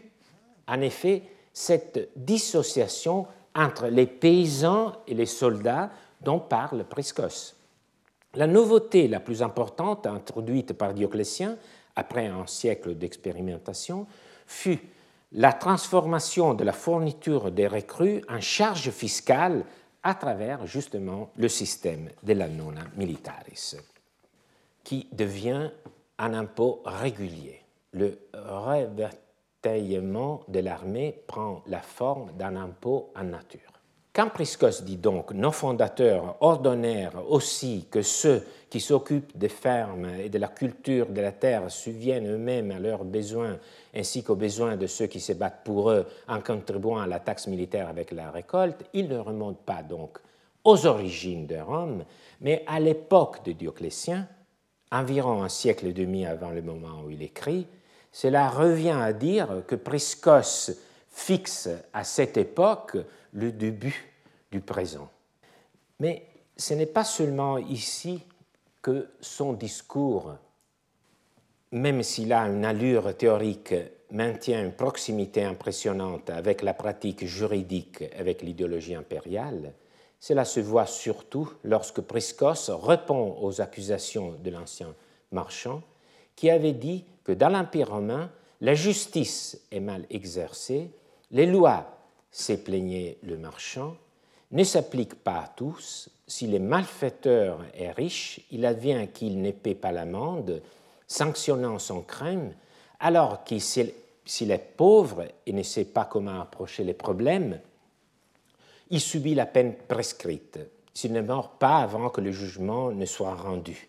en 0.68 0.82
effet, 0.82 1.24
cette 1.54 2.10
dissociation 2.16 3.28
entre 3.56 3.88
les 3.88 4.06
paysans 4.06 4.94
et 5.08 5.14
les 5.14 5.26
soldats 5.26 5.90
dont 6.22 6.40
parle 6.40 6.84
Priscos. 6.84 7.56
La 8.36 8.48
nouveauté 8.48 9.08
la 9.08 9.20
plus 9.20 9.42
importante 9.42 10.06
introduite 10.06 10.74
par 10.74 10.94
Dioclétien, 10.94 11.58
après 11.96 12.28
un 12.28 12.46
siècle 12.46 12.96
d'expérimentation, 12.96 14.06
fut 14.46 14.80
la 15.32 15.54
transformation 15.54 16.54
de 16.54 16.64
la 16.64 16.72
fourniture 16.72 17.52
des 17.52 17.68
recrues 17.68 18.22
en 18.30 18.40
charge 18.40 18.90
fiscale 18.92 19.66
à 20.04 20.16
travers 20.16 20.66
justement 20.66 21.32
le 21.36 21.50
système 21.50 22.10
de 22.24 22.34
la 22.34 22.48
nona 22.48 22.86
militaris, 22.96 23.76
qui 24.84 25.08
devient 25.12 25.72
un 26.18 26.34
impôt 26.34 26.82
régulier. 26.86 27.62
Le 27.92 28.20
revêtement 28.34 30.44
de 30.48 30.60
l'armée 30.60 31.22
prend 31.28 31.64
la 31.68 31.82
forme 31.82 32.32
d'un 32.38 32.56
impôt 32.56 33.12
en 33.16 33.24
nature. 33.24 33.69
Quand 34.20 34.32
Priscos 34.32 34.84
dit 34.84 34.98
donc 34.98 35.32
nos 35.32 35.54
fondateurs 35.54 36.36
ordonnèrent 36.42 37.32
aussi 37.32 37.88
que 37.90 38.02
ceux 38.02 38.46
qui 38.70 38.82
s'occupent 38.82 39.38
des 39.38 39.48
fermes 39.48 40.10
et 40.22 40.28
de 40.28 40.38
la 40.38 40.50
culture 40.50 41.06
de 41.06 41.22
la 41.22 41.32
terre 41.32 41.72
souviennent 41.72 42.30
eux-mêmes 42.30 42.72
à 42.72 42.80
leurs 42.80 43.06
besoins 43.06 43.58
ainsi 43.96 44.22
qu'aux 44.22 44.36
besoins 44.36 44.76
de 44.76 44.88
ceux 44.88 45.08
qui 45.08 45.22
se 45.22 45.32
battent 45.32 45.64
pour 45.64 45.90
eux 45.92 46.06
en 46.28 46.42
contribuant 46.42 46.98
à 46.98 47.08
la 47.08 47.22
taxe 47.22 47.48
militaire 47.48 47.88
avec 47.88 48.12
la 48.12 48.30
récolte, 48.30 48.84
il 48.92 49.08
ne 49.08 49.20
remonte 49.20 49.60
pas 49.60 49.84
donc 49.84 50.18
aux 50.66 50.86
origines 50.86 51.48
de 51.48 51.56
Rome, 51.56 52.04
mais 52.42 52.66
à 52.68 52.82
l'époque 52.82 53.46
de 53.46 53.54
Dioclétien, 53.54 54.28
environ 54.92 55.44
un 55.44 55.50
siècle 55.50 55.88
et 55.88 55.94
demi 55.94 56.26
avant 56.26 56.50
le 56.50 56.62
moment 56.62 57.04
où 57.06 57.10
il 57.10 57.24
écrit, 57.24 57.68
cela 58.12 58.50
revient 58.50 59.00
à 59.02 59.14
dire 59.14 59.64
que 59.66 59.76
Priscos 59.76 60.72
fixe 61.08 61.70
à 61.94 62.04
cette 62.04 62.36
époque 62.36 62.98
le 63.32 63.54
début 63.54 64.09
du 64.52 64.62
présent. 64.62 65.10
Mais 66.00 66.26
ce 66.58 66.74
n'est 66.74 66.86
pas 66.86 67.04
seulement 67.04 67.58
ici 67.58 68.24
que 68.82 69.10
son 69.22 69.54
discours, 69.54 70.36
même 71.72 72.04
s'il 72.04 72.34
a 72.34 72.42
une 72.42 72.66
allure 72.66 73.16
théorique, 73.16 73.74
maintient 74.12 74.64
une 74.64 74.72
proximité 74.72 75.44
impressionnante 75.44 76.30
avec 76.30 76.62
la 76.62 76.74
pratique 76.74 77.26
juridique, 77.26 78.04
avec 78.18 78.42
l'idéologie 78.42 78.96
impériale, 78.96 79.74
cela 80.20 80.46
se 80.46 80.60
voit 80.60 80.86
surtout 80.86 81.50
lorsque 81.64 82.02
Priscos 82.02 82.70
répond 82.70 83.38
aux 83.42 83.62
accusations 83.62 84.34
de 84.44 84.50
l'ancien 84.50 84.94
marchand 85.32 85.82
qui 86.36 86.50
avait 86.50 86.74
dit 86.74 87.06
que 87.24 87.32
dans 87.32 87.50
l'Empire 87.50 87.92
romain, 87.92 88.30
la 88.62 88.74
justice 88.74 89.62
est 89.72 89.80
mal 89.80 90.06
exercée, 90.10 90.90
les 91.32 91.46
lois, 91.46 91.96
s'est 92.32 92.64
plaigné 92.64 93.18
le 93.24 93.38
marchand, 93.38 93.96
ne 94.52 94.64
s'appliquent 94.64 95.24
pas 95.24 95.42
à 95.42 95.48
tous. 95.48 96.10
Si 96.28 96.48
le 96.48 96.60
malfaiteur 96.60 97.64
est 97.74 97.92
riche, 97.92 98.42
il 98.52 98.66
advient 98.66 99.08
qu'il 99.14 99.42
ne 99.42 99.52
paie 99.52 99.76
pas 99.76 99.92
l'amende, 99.92 100.62
sanctionnant 101.08 101.80
son 101.80 102.02
crime, 102.02 102.54
alors 103.00 103.44
que 103.44 103.58
s'il 103.60 104.52
est 104.52 104.76
pauvre 104.78 105.26
et 105.46 105.54
ne 105.54 105.64
sait 105.64 105.86
pas 105.86 106.06
comment 106.06 106.40
approcher 106.40 106.84
les 106.84 106.94
problèmes, 106.94 107.60
il 108.90 109.00
subit 109.00 109.36
la 109.36 109.46
peine 109.46 109.76
prescrite 109.88 110.60
s'il 110.94 111.14
ne 111.14 111.22
meurt 111.22 111.58
pas 111.60 111.78
avant 111.78 112.10
que 112.10 112.22
le 112.22 112.32
jugement 112.32 112.92
ne 112.92 113.06
soit 113.06 113.36
rendu. 113.36 113.88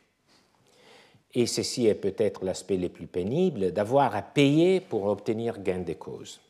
Et 1.34 1.46
ceci 1.46 1.86
est 1.86 1.94
peut-être 1.94 2.44
l'aspect 2.44 2.76
le 2.76 2.88
plus 2.88 3.06
pénible, 3.06 3.72
d'avoir 3.72 4.14
à 4.14 4.22
payer 4.22 4.80
pour 4.80 5.06
obtenir 5.06 5.60
gain 5.60 5.80
de 5.80 5.92
cause. 5.94 6.40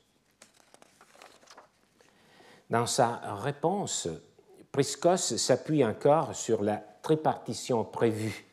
Dans 2.71 2.87
sa 2.87 3.21
réponse, 3.43 4.07
Priscos 4.71 5.17
s'appuie 5.17 5.85
encore 5.85 6.37
sur 6.37 6.63
la 6.63 6.81
tripartition 7.03 7.83
prévue 7.83 8.45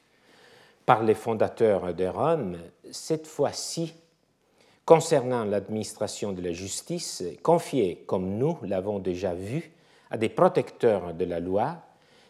par 0.87 1.03
les 1.03 1.13
fondateurs 1.13 1.93
de 1.93 2.07
Rome, 2.07 2.57
cette 2.91 3.27
fois-ci 3.27 3.93
concernant 4.85 5.43
l'administration 5.43 6.31
de 6.31 6.41
la 6.41 6.51
justice, 6.51 7.23
confiée, 7.43 8.05
comme 8.07 8.39
nous 8.39 8.57
l'avons 8.63 8.97
déjà 8.97 9.35
vu, 9.35 9.71
à 10.09 10.17
des 10.17 10.29
protecteurs 10.29 11.13
de 11.13 11.25
la 11.25 11.39
loi, 11.39 11.75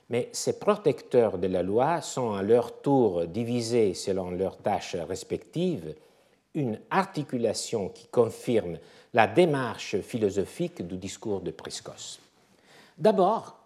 mais 0.09 0.27
ces 0.33 0.59
protecteurs 0.59 1.37
de 1.37 1.47
la 1.47 1.63
loi 1.63 2.01
sont 2.01 2.33
à 2.33 2.41
leur 2.41 2.81
tour 2.81 3.27
divisés 3.27 3.93
selon 3.93 4.31
leurs 4.31 4.57
tâches 4.57 4.95
respectives, 4.95 5.95
une 6.53 6.81
articulation 6.89 7.87
qui 7.89 8.07
confirme 8.07 8.77
la 9.13 9.27
démarche 9.27 9.99
philosophique 10.01 10.85
du 10.85 10.97
discours 10.97 11.41
de 11.41 11.51
Priscos. 11.51 12.19
D'abord, 12.97 13.57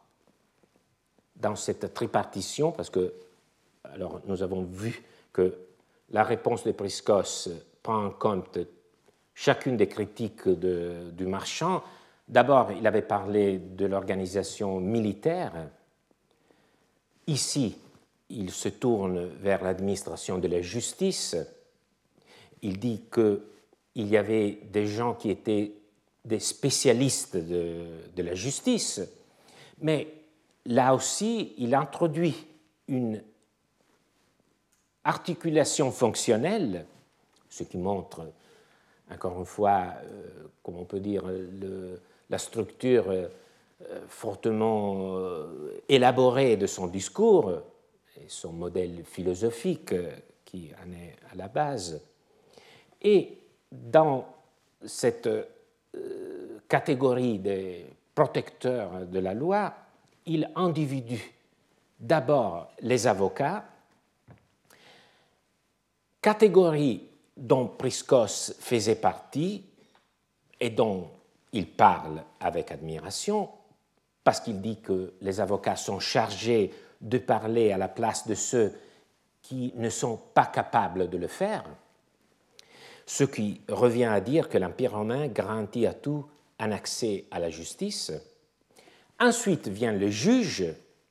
dans 1.35 1.55
cette 1.55 1.93
tripartition, 1.93 2.71
parce 2.71 2.89
que 2.89 3.13
alors, 3.83 4.21
nous 4.25 4.43
avons 4.43 4.63
vu 4.63 5.03
que 5.33 5.57
la 6.11 6.23
réponse 6.23 6.63
de 6.63 6.71
Priscos 6.71 7.49
prend 7.81 8.05
en 8.05 8.11
compte 8.11 8.59
chacune 9.33 9.75
des 9.75 9.87
critiques 9.87 10.47
du 10.47 11.25
marchand, 11.25 11.83
D'abord, 12.31 12.71
il 12.71 12.87
avait 12.87 13.01
parlé 13.01 13.57
de 13.59 13.85
l'organisation 13.85 14.79
militaire. 14.79 15.51
Ici, 17.27 17.77
il 18.29 18.51
se 18.51 18.69
tourne 18.69 19.25
vers 19.41 19.61
l'administration 19.61 20.37
de 20.37 20.47
la 20.47 20.61
justice. 20.61 21.35
Il 22.61 22.79
dit 22.79 23.01
qu'il 23.93 24.07
y 24.07 24.17
avait 24.17 24.59
des 24.71 24.87
gens 24.87 25.13
qui 25.13 25.29
étaient 25.29 25.73
des 26.23 26.39
spécialistes 26.39 27.35
de, 27.35 28.21
la 28.21 28.35
justice, 28.35 29.01
mais 29.81 30.07
là 30.65 30.93
aussi, 30.93 31.53
il 31.57 31.73
introduit 31.73 32.35
une 32.87 33.21
articulation 35.03 35.91
fonctionnelle, 35.91 36.85
ce 37.49 37.63
qui 37.63 37.77
montre, 37.77 38.31
encore 39.11 39.39
une 39.39 39.45
fois, 39.45 39.93
euh, 40.03 40.47
comment 40.61 40.81
on 40.81 40.85
peut 40.85 40.99
dire, 40.99 41.23
la 42.29 42.37
structure 42.37 43.09
euh, 43.09 43.27
fortement 44.07 45.17
euh, 45.17 45.81
élaborée 45.89 46.55
de 46.55 46.67
son 46.67 46.87
discours 46.87 47.51
et 48.17 48.25
son 48.27 48.53
modèle 48.53 49.03
philosophique 49.03 49.95
qui 50.45 50.69
en 50.85 50.91
est 50.91 51.15
à 51.31 51.35
la 51.35 51.47
base. 51.47 51.99
Dans 53.71 54.25
cette 54.85 55.29
catégorie 56.67 57.39
des 57.39 57.85
protecteurs 58.13 59.05
de 59.05 59.19
la 59.19 59.33
loi, 59.33 59.73
il 60.25 60.49
individue 60.55 61.33
d'abord 61.99 62.71
les 62.81 63.07
avocats, 63.07 63.65
catégorie 66.21 67.07
dont 67.37 67.67
Priscos 67.67 68.53
faisait 68.59 68.95
partie 68.95 69.65
et 70.59 70.69
dont 70.69 71.09
il 71.53 71.67
parle 71.67 72.23
avec 72.39 72.71
admiration 72.71 73.49
parce 74.23 74.39
qu'il 74.39 74.61
dit 74.61 74.79
que 74.79 75.13
les 75.21 75.39
avocats 75.39 75.75
sont 75.75 75.99
chargés 75.99 76.71
de 76.99 77.17
parler 77.17 77.71
à 77.71 77.77
la 77.77 77.87
place 77.87 78.27
de 78.27 78.35
ceux 78.35 78.73
qui 79.41 79.73
ne 79.75 79.89
sont 79.89 80.17
pas 80.33 80.45
capables 80.45 81.09
de 81.09 81.17
le 81.17 81.27
faire, 81.27 81.63
ce 83.11 83.25
qui 83.25 83.59
revient 83.67 84.05
à 84.05 84.21
dire 84.21 84.47
que 84.47 84.57
l'Empire 84.57 84.93
romain 84.93 85.27
garantit 85.27 85.85
à 85.85 85.93
tout 85.93 86.25
un 86.59 86.71
accès 86.71 87.25
à 87.29 87.39
la 87.39 87.49
justice. 87.49 88.13
Ensuite 89.19 89.67
vient 89.67 89.91
le 89.91 90.09
juge 90.09 90.63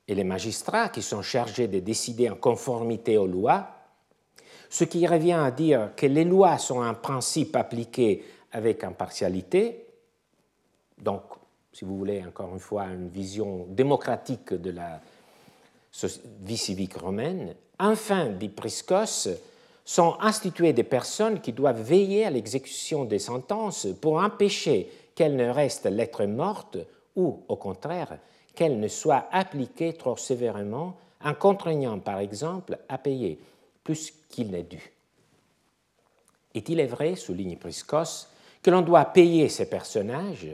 et 0.07 0.15
les 0.15 0.23
magistrats 0.23 0.89
qui 0.89 1.03
sont 1.03 1.21
chargés 1.21 1.67
de 1.67 1.79
décider 1.79 2.27
en 2.27 2.35
conformité 2.35 3.19
aux 3.19 3.27
lois, 3.27 3.67
ce 4.67 4.83
qui 4.83 5.05
revient 5.05 5.33
à 5.33 5.51
dire 5.51 5.91
que 5.95 6.07
les 6.07 6.23
lois 6.23 6.57
sont 6.57 6.81
un 6.81 6.95
principe 6.95 7.55
appliqué 7.55 8.25
avec 8.51 8.83
impartialité, 8.83 9.85
donc, 10.97 11.21
si 11.71 11.85
vous 11.85 11.99
voulez, 11.99 12.23
encore 12.25 12.51
une 12.51 12.59
fois, 12.59 12.85
une 12.85 13.09
vision 13.09 13.67
démocratique 13.69 14.55
de 14.55 14.71
la 14.71 15.01
vie 16.41 16.57
civique 16.57 16.95
romaine. 16.95 17.53
Enfin, 17.77 18.25
dit 18.25 18.49
Priscos, 18.49 19.29
sont 19.85 20.15
instituées 20.19 20.73
des 20.73 20.83
personnes 20.83 21.41
qui 21.41 21.53
doivent 21.53 21.81
veiller 21.81 22.25
à 22.25 22.29
l'exécution 22.29 23.05
des 23.05 23.19
sentences 23.19 23.87
pour 24.01 24.17
empêcher 24.17 24.91
qu'elles 25.15 25.35
ne 25.35 25.49
restent 25.49 25.87
lettres 25.87 26.25
mortes 26.25 26.77
ou, 27.15 27.43
au 27.47 27.55
contraire, 27.55 28.19
qu'elles 28.55 28.79
ne 28.79 28.87
soient 28.87 29.27
appliquées 29.31 29.93
trop 29.93 30.17
sévèrement 30.17 30.97
en 31.23 31.33
contraignant, 31.33 31.99
par 31.99 32.19
exemple, 32.19 32.77
à 32.89 32.97
payer 32.97 33.39
plus 33.83 34.13
qu'il 34.29 34.51
n'est 34.51 34.63
dû. 34.63 34.91
Et 36.53 36.63
il 36.67 36.79
est 36.79 36.87
vrai, 36.87 37.15
souligne 37.15 37.57
Priscos, 37.57 38.27
que 38.61 38.71
l'on 38.71 38.81
doit 38.81 39.05
payer 39.05 39.49
ces 39.49 39.69
personnages, 39.69 40.47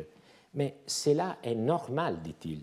mais 0.54 0.76
cela 0.86 1.38
est 1.44 1.56
normal, 1.56 2.20
dit-il, 2.24 2.62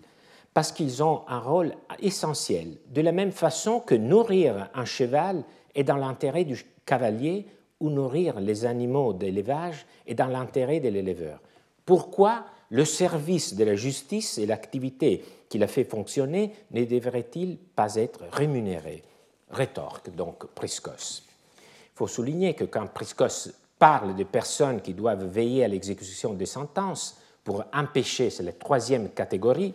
parce 0.53 0.71
qu'ils 0.71 1.03
ont 1.03 1.23
un 1.27 1.39
rôle 1.39 1.73
essentiel, 1.99 2.77
de 2.87 3.01
la 3.01 3.11
même 3.11 3.31
façon 3.31 3.79
que 3.79 3.95
nourrir 3.95 4.69
un 4.73 4.85
cheval 4.85 5.43
est 5.75 5.83
dans 5.83 5.97
l'intérêt 5.97 6.45
du 6.45 6.65
cavalier 6.85 7.45
ou 7.79 7.89
nourrir 7.89 8.39
les 8.39 8.65
animaux 8.65 9.13
d'élevage 9.13 9.85
est 10.07 10.15
dans 10.15 10.27
l'intérêt 10.27 10.79
de 10.79 10.89
l'éleveur. 10.89 11.39
Pourquoi 11.85 12.45
le 12.71 12.85
service 12.85 13.55
de 13.55 13.63
la 13.63 13.75
justice 13.75 14.37
et 14.37 14.45
l'activité 14.45 15.23
qui 15.49 15.57
la 15.57 15.67
fait 15.67 15.83
fonctionner 15.83 16.53
ne 16.71 16.83
devrait-il 16.85 17.57
pas 17.57 17.95
être 17.95 18.23
rémunéré? 18.31 19.03
Rétorque 19.51 20.09
donc 20.15 20.45
Priscos. 20.47 21.23
Il 21.59 21.97
faut 21.97 22.07
souligner 22.07 22.55
que 22.55 22.63
quand 22.63 22.87
Priscos 22.87 23.51
parle 23.77 24.15
de 24.15 24.23
personnes 24.23 24.81
qui 24.81 24.93
doivent 24.93 25.25
veiller 25.25 25.63
à 25.63 25.67
l'exécution 25.67 26.33
des 26.33 26.45
sentences 26.45 27.17
pour 27.43 27.63
empêcher, 27.73 28.29
c'est 28.29 28.43
la 28.43 28.53
troisième 28.53 29.09
catégorie, 29.09 29.73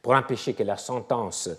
pour 0.00 0.12
empêcher 0.12 0.54
que 0.54 0.62
la 0.62 0.76
sentence 0.76 1.50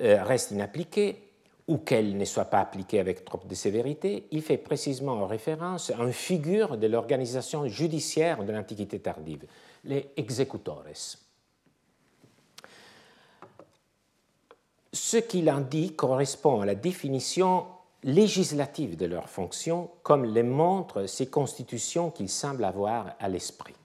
euh, 0.00 0.22
reste 0.22 0.52
inappliquée 0.52 1.29
ou 1.70 1.78
qu'elle 1.78 2.16
ne 2.16 2.24
soit 2.24 2.46
pas 2.46 2.58
appliquée 2.58 2.98
avec 2.98 3.24
trop 3.24 3.40
de 3.48 3.54
sévérité, 3.54 4.26
il 4.32 4.42
fait 4.42 4.58
précisément 4.58 5.24
référence 5.28 5.90
à 5.90 6.02
une 6.02 6.12
figure 6.12 6.76
de 6.76 6.88
l'organisation 6.88 7.68
judiciaire 7.68 8.42
de 8.42 8.50
l'Antiquité 8.50 8.98
tardive, 8.98 9.44
les 9.84 10.10
executores. 10.16 10.82
Ce 14.92 15.16
qu'il 15.18 15.48
en 15.48 15.60
dit 15.60 15.94
correspond 15.94 16.60
à 16.60 16.66
la 16.66 16.74
définition 16.74 17.66
législative 18.02 18.96
de 18.96 19.06
leur 19.06 19.28
fonction, 19.28 19.90
comme 20.02 20.24
les 20.24 20.42
montrent 20.42 21.06
ces 21.06 21.28
constitutions 21.28 22.10
qu'ils 22.10 22.30
semblent 22.30 22.64
avoir 22.64 23.14
à 23.20 23.28
l'esprit. 23.28 23.76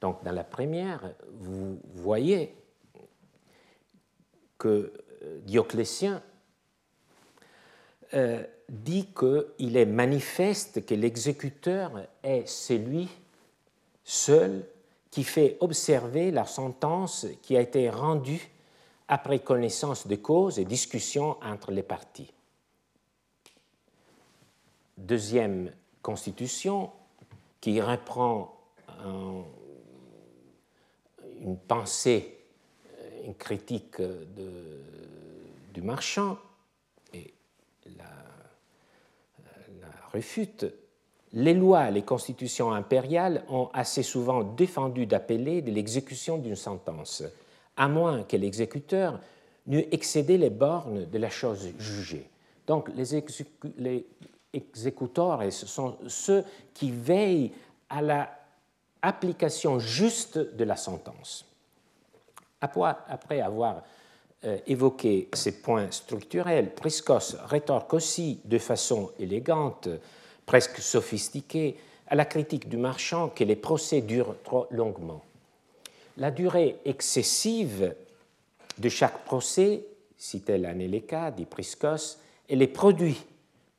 Donc, 0.00 0.24
dans 0.24 0.32
la 0.32 0.42
première, 0.42 1.12
vous 1.30 1.78
voyez 1.94 2.56
que 4.58 4.92
euh, 5.22 5.38
Dioclétien 5.42 6.22
euh, 8.14 8.42
dit 8.68 9.08
qu'il 9.12 9.76
est 9.76 9.86
manifeste 9.86 10.84
que 10.86 10.94
l'exécuteur 10.94 11.92
est 12.22 12.46
celui 12.46 13.08
seul 14.04 14.64
qui 15.10 15.24
fait 15.24 15.56
observer 15.60 16.30
la 16.30 16.46
sentence 16.46 17.26
qui 17.42 17.56
a 17.56 17.60
été 17.60 17.90
rendue 17.90 18.50
après 19.08 19.40
connaissance 19.40 20.06
de 20.06 20.14
cause 20.14 20.58
et 20.58 20.64
discussion 20.64 21.36
entre 21.42 21.72
les 21.72 21.82
parties. 21.82 22.32
Deuxième 24.96 25.72
constitution 26.02 26.92
qui 27.60 27.80
reprend 27.80 28.56
une 31.40 31.58
pensée, 31.58 32.38
une 33.24 33.34
critique 33.34 34.00
de, 34.00 34.80
du 35.72 35.82
marchand 35.82 36.38
et 37.12 37.34
la, 37.96 38.06
la 40.12 40.18
refute. 40.18 40.66
Les 41.32 41.54
lois, 41.54 41.90
les 41.90 42.02
constitutions 42.02 42.72
impériales 42.72 43.44
ont 43.48 43.68
assez 43.72 44.02
souvent 44.02 44.42
défendu 44.42 45.06
d'appeler 45.06 45.62
de 45.62 45.70
l'exécution 45.70 46.38
d'une 46.38 46.56
sentence, 46.56 47.22
à 47.76 47.86
moins 47.88 48.24
que 48.24 48.36
l'exécuteur 48.36 49.20
n'eût 49.66 49.86
excédé 49.92 50.38
les 50.38 50.50
bornes 50.50 51.04
de 51.06 51.18
la 51.18 51.30
chose 51.30 51.68
jugée. 51.78 52.28
Donc 52.66 52.90
les, 52.96 53.14
exécuteurs 54.52 55.52
sont 55.52 55.96
ceux 56.08 56.44
qui 56.74 56.90
veillent 56.90 57.52
à 57.88 58.02
la 58.02 58.36
application 59.02 59.78
juste 59.78 60.38
de 60.38 60.64
la 60.64 60.76
sentence. 60.76 61.44
Après 62.60 63.40
avoir 63.40 63.82
évoqué 64.66 65.28
ces 65.32 65.60
points 65.60 65.90
structurels, 65.90 66.74
Priscos 66.74 67.36
rétorque 67.44 67.94
aussi 67.94 68.40
de 68.44 68.58
façon 68.58 69.10
élégante, 69.18 69.88
presque 70.46 70.78
sophistiquée, 70.78 71.76
à 72.06 72.14
la 72.14 72.24
critique 72.24 72.68
du 72.68 72.76
marchand 72.76 73.28
que 73.28 73.44
les 73.44 73.56
procès 73.56 74.00
durent 74.00 74.36
trop 74.42 74.66
longuement. 74.70 75.22
La 76.16 76.30
durée 76.30 76.76
excessive 76.84 77.94
de 78.78 78.88
chaque 78.88 79.24
procès, 79.24 79.84
citait 80.16 80.58
l'Anéléka, 80.58 81.30
dit 81.30 81.44
Priscos, 81.44 82.18
et 82.48 82.56
les 82.56 82.66
produits 82.66 83.22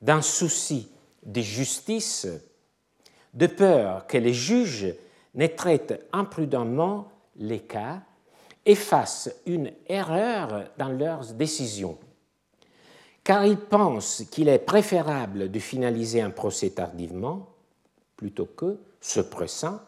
d'un 0.01 0.21
souci 0.21 0.89
de 1.23 1.41
justice, 1.41 2.27
de 3.33 3.47
peur 3.47 4.07
que 4.07 4.17
les 4.17 4.33
juges 4.33 4.93
ne 5.35 5.47
traitent 5.47 6.05
imprudemment 6.13 7.11
les 7.35 7.59
cas 7.59 8.01
et 8.65 8.75
fassent 8.75 9.31
une 9.45 9.71
erreur 9.87 10.65
dans 10.77 10.89
leurs 10.89 11.33
décisions, 11.33 11.97
car 13.23 13.45
ils 13.45 13.57
pensent 13.57 14.23
qu'il 14.31 14.49
est 14.49 14.59
préférable 14.59 15.49
de 15.49 15.59
finaliser 15.59 16.21
un 16.21 16.29
procès 16.29 16.69
tardivement 16.71 17.49
plutôt 18.17 18.45
que, 18.45 18.79
se 18.99 19.19
pressant, 19.19 19.79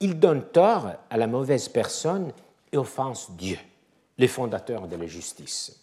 ils 0.00 0.18
donnent 0.18 0.46
tort 0.52 0.90
à 1.08 1.16
la 1.16 1.26
mauvaise 1.26 1.68
personne 1.68 2.32
et 2.72 2.76
offensent 2.76 3.32
Dieu, 3.38 3.58
le 4.18 4.26
fondateur 4.26 4.88
de 4.88 4.96
la 4.96 5.06
justice. 5.06 5.80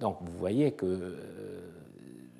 Donc 0.00 0.18
vous 0.20 0.38
voyez 0.38 0.72
que 0.72 0.86
euh, 0.86 1.70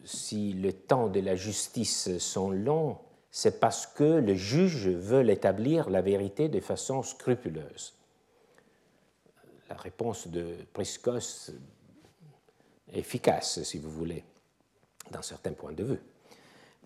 si 0.05 0.53
le 0.53 0.73
temps 0.73 1.09
de 1.09 1.21
la 1.21 1.37
justice 1.37 2.19
sont 2.19 2.51
longs, 2.51 2.99
c'est 3.31 3.61
parce 3.61 3.87
que 3.87 4.05
le 4.05 4.35
juge 4.35 4.89
veut 4.89 5.29
établir 5.29 5.89
la 5.91 6.03
vérité 6.03 6.49
de 6.49 6.61
façon 6.61 7.03
scrupuleuse. 7.03 7.95
Réponse 9.79 10.29
de 10.29 10.57
Priscos 10.73 11.51
est 12.93 12.99
efficace, 12.99 13.63
si 13.63 13.79
vous 13.79 13.91
voulez, 13.91 14.25
dans 15.11 15.23
certains 15.23 15.53
points 15.53 15.73
de 15.73 15.85
vue. 15.85 16.01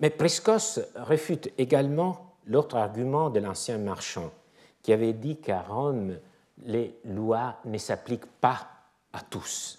Mais 0.01 0.11
Priscos 0.11 0.80
réfute 0.95 1.53
également 1.59 2.37
l'autre 2.47 2.76
argument 2.76 3.30
de 3.30 3.41
l'ancien 3.41 3.78
marchand, 3.78 4.30
qui 4.82 4.93
avait 4.93 5.14
dit 5.14 5.39
qu'à 5.39 5.62
Rome, 5.62 6.18
les 6.59 6.99
lois 7.05 7.57
ne 7.64 7.78
s'appliquent 7.78 8.41
pas 8.41 8.68
à 9.12 9.20
tous, 9.22 9.78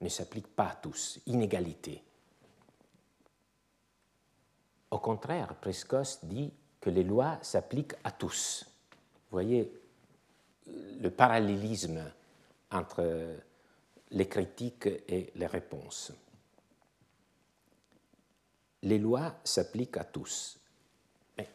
ne 0.00 0.08
s'appliquent 0.08 0.54
pas 0.54 0.68
à 0.68 0.74
tous, 0.74 1.20
inégalité. 1.26 2.02
Au 4.90 4.98
contraire, 4.98 5.54
Priscos 5.56 6.18
dit 6.22 6.52
que 6.80 6.90
les 6.90 7.04
lois 7.04 7.38
s'appliquent 7.42 7.94
à 8.04 8.10
tous. 8.10 8.66
Vous 9.30 9.36
voyez 9.36 9.72
le 10.66 11.10
parallélisme 11.10 12.02
entre 12.74 13.36
les 14.10 14.28
critiques 14.28 14.86
et 14.86 15.32
les 15.34 15.46
réponses. 15.46 16.12
Les 18.82 18.98
lois 18.98 19.34
s'appliquent 19.44 19.96
à 19.96 20.04
tous. 20.04 20.58
Mais 21.38 21.48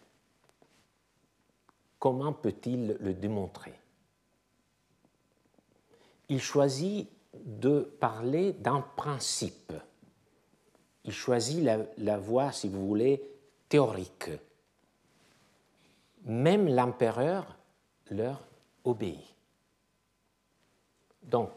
comment 1.99 2.33
peut-il 2.33 2.97
le 2.99 3.13
démontrer? 3.13 3.73
Il 6.29 6.41
choisit 6.41 7.09
de 7.33 7.81
parler 7.99 8.53
d'un 8.53 8.81
principe 8.81 9.73
il 11.07 11.13
choisit 11.13 11.65
la, 11.97 12.17
voie, 12.17 12.51
si 12.51 12.67
vous 12.67 12.85
voulez, 12.85 13.23
théorique. 13.69 14.29
Même 16.25 16.67
l'empereur 16.67 17.57
leur 18.11 18.45
obéit. 18.83 19.36
Donc, 21.27 21.51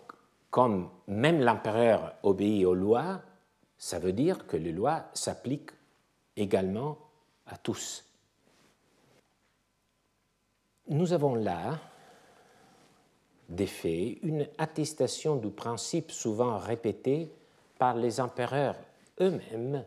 comme 0.51 0.91
même 1.07 1.41
l'empereur 1.41 2.15
obéit 2.23 2.67
aux 2.67 2.75
lois, 2.75 3.23
ça 3.79 3.99
veut 3.99 4.13
dire 4.13 4.47
que 4.47 4.57
les 4.57 4.73
lois 4.73 5.05
s'appliquent 5.15 5.73
également 6.37 6.99
à 7.47 7.57
tous. 7.57 8.05
Nous 10.89 11.13
avons 11.13 11.35
là 11.35 11.79
d'effet 13.49 14.19
une 14.23 14.47
attestation 14.59 15.37
du 15.37 15.51
principe 15.51 16.11
souvent 16.11 16.59
répété 16.59 17.33
par 17.79 17.97
les 17.97 18.21
empereurs 18.21 18.77
eux-mêmes 19.21 19.85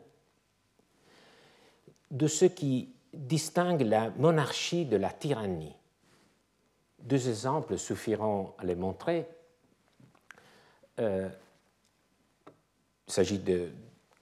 de 2.11 2.27
ce 2.27 2.45
qui 2.45 2.93
distingue 3.13 3.81
la 3.81 4.11
monarchie 4.11 4.86
de 4.86 4.97
la 4.97 5.09
tyrannie. 5.09 5.75
Deux 6.99 7.27
exemples 7.27 7.77
suffiront 7.77 8.53
à 8.57 8.65
les 8.65 8.75
montrer. 8.75 9.27
Euh, 10.99 11.29
il 13.07 13.13
s'agit 13.13 13.39
de 13.39 13.69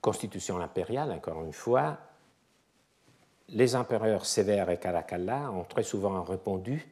constitution 0.02 0.60
impériale, 0.60 1.12
encore 1.12 1.44
une 1.44 1.54
fois, 1.54 1.98
les 3.50 3.76
empereurs 3.76 4.26
Sévère 4.26 4.70
et 4.70 4.80
Caracalla 4.80 5.52
ont 5.52 5.64
très 5.64 5.84
souvent 5.84 6.24
répondu 6.24 6.88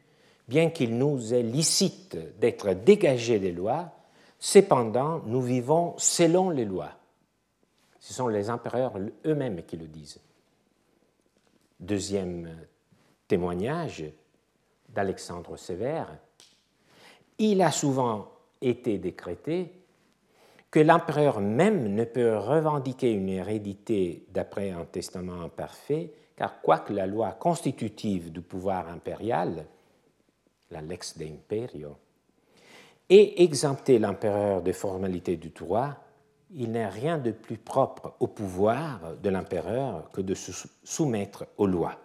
Bien 0.50 0.70
qu'il 0.70 0.98
nous 0.98 1.32
est 1.32 1.44
licite 1.44 2.18
d'être 2.40 2.72
dégagés 2.72 3.38
des 3.38 3.52
lois, 3.52 3.92
cependant 4.40 5.20
nous 5.24 5.40
vivons 5.40 5.94
selon 5.96 6.50
les 6.50 6.64
lois. 6.64 6.90
Ce 8.00 8.12
sont 8.12 8.26
les 8.26 8.50
empereurs 8.50 8.94
eux-mêmes 9.24 9.62
qui 9.62 9.76
le 9.76 9.86
disent. 9.86 10.18
Deuxième 11.78 12.50
témoignage 13.28 14.04
d'Alexandre 14.88 15.56
Sévère, 15.56 16.18
il 17.38 17.62
a 17.62 17.70
souvent 17.70 18.32
été 18.60 18.98
décrété 18.98 19.72
que 20.70 20.80
l'empereur 20.80 21.40
même 21.40 21.94
ne 21.94 22.04
peut 22.04 22.36
revendiquer 22.36 23.12
une 23.12 23.28
hérédité 23.28 24.24
d'après 24.30 24.70
un 24.70 24.84
testament 24.84 25.42
imparfait, 25.42 26.12
car 26.36 26.60
quoique 26.60 26.92
la 26.92 27.06
loi 27.06 27.32
constitutive 27.32 28.30
du 28.30 28.40
pouvoir 28.40 28.88
impérial, 28.88 29.66
la 30.70 30.80
lex 30.80 31.18
de 31.18 31.24
imperio, 31.24 31.96
ait 33.08 33.42
exempté 33.42 33.98
l'empereur 33.98 34.62
des 34.62 34.72
formalités 34.72 35.36
du 35.36 35.48
droit, 35.48 35.96
il 36.52 36.72
n'est 36.72 36.88
rien 36.88 37.18
de 37.18 37.32
plus 37.32 37.58
propre 37.58 38.14
au 38.20 38.28
pouvoir 38.28 39.16
de 39.20 39.28
l'empereur 39.28 40.10
que 40.12 40.20
de 40.20 40.34
se 40.34 40.68
soumettre 40.84 41.46
aux 41.58 41.66
lois. 41.66 41.98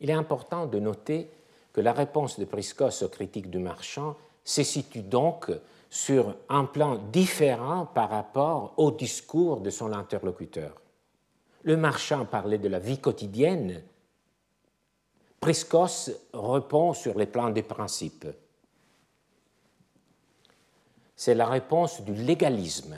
Il 0.00 0.10
est 0.10 0.14
important 0.14 0.66
de 0.66 0.78
noter 0.78 1.30
que 1.72 1.80
la 1.80 1.92
réponse 1.92 2.38
de 2.38 2.44
Priscos 2.44 3.02
aux 3.02 3.08
critiques 3.08 3.50
du 3.50 3.58
marchand 3.58 4.16
se 4.44 4.62
situe 4.62 5.02
donc 5.02 5.50
sur 5.90 6.34
un 6.48 6.64
plan 6.64 6.96
différent 7.12 7.86
par 7.86 8.10
rapport 8.10 8.74
au 8.76 8.90
discours 8.90 9.60
de 9.60 9.70
son 9.70 9.92
interlocuteur. 9.92 10.80
Le 11.64 11.76
marchand 11.76 12.24
parlait 12.24 12.58
de 12.58 12.68
la 12.68 12.78
vie 12.78 12.98
quotidienne, 12.98 13.82
Priscos 15.42 16.10
répond 16.32 16.92
sur 16.92 17.18
les 17.18 17.26
plans 17.26 17.50
des 17.50 17.62
principes. 17.64 18.26
C'est 21.16 21.34
la 21.34 21.46
réponse 21.46 22.00
du 22.02 22.14
légalisme 22.14 22.96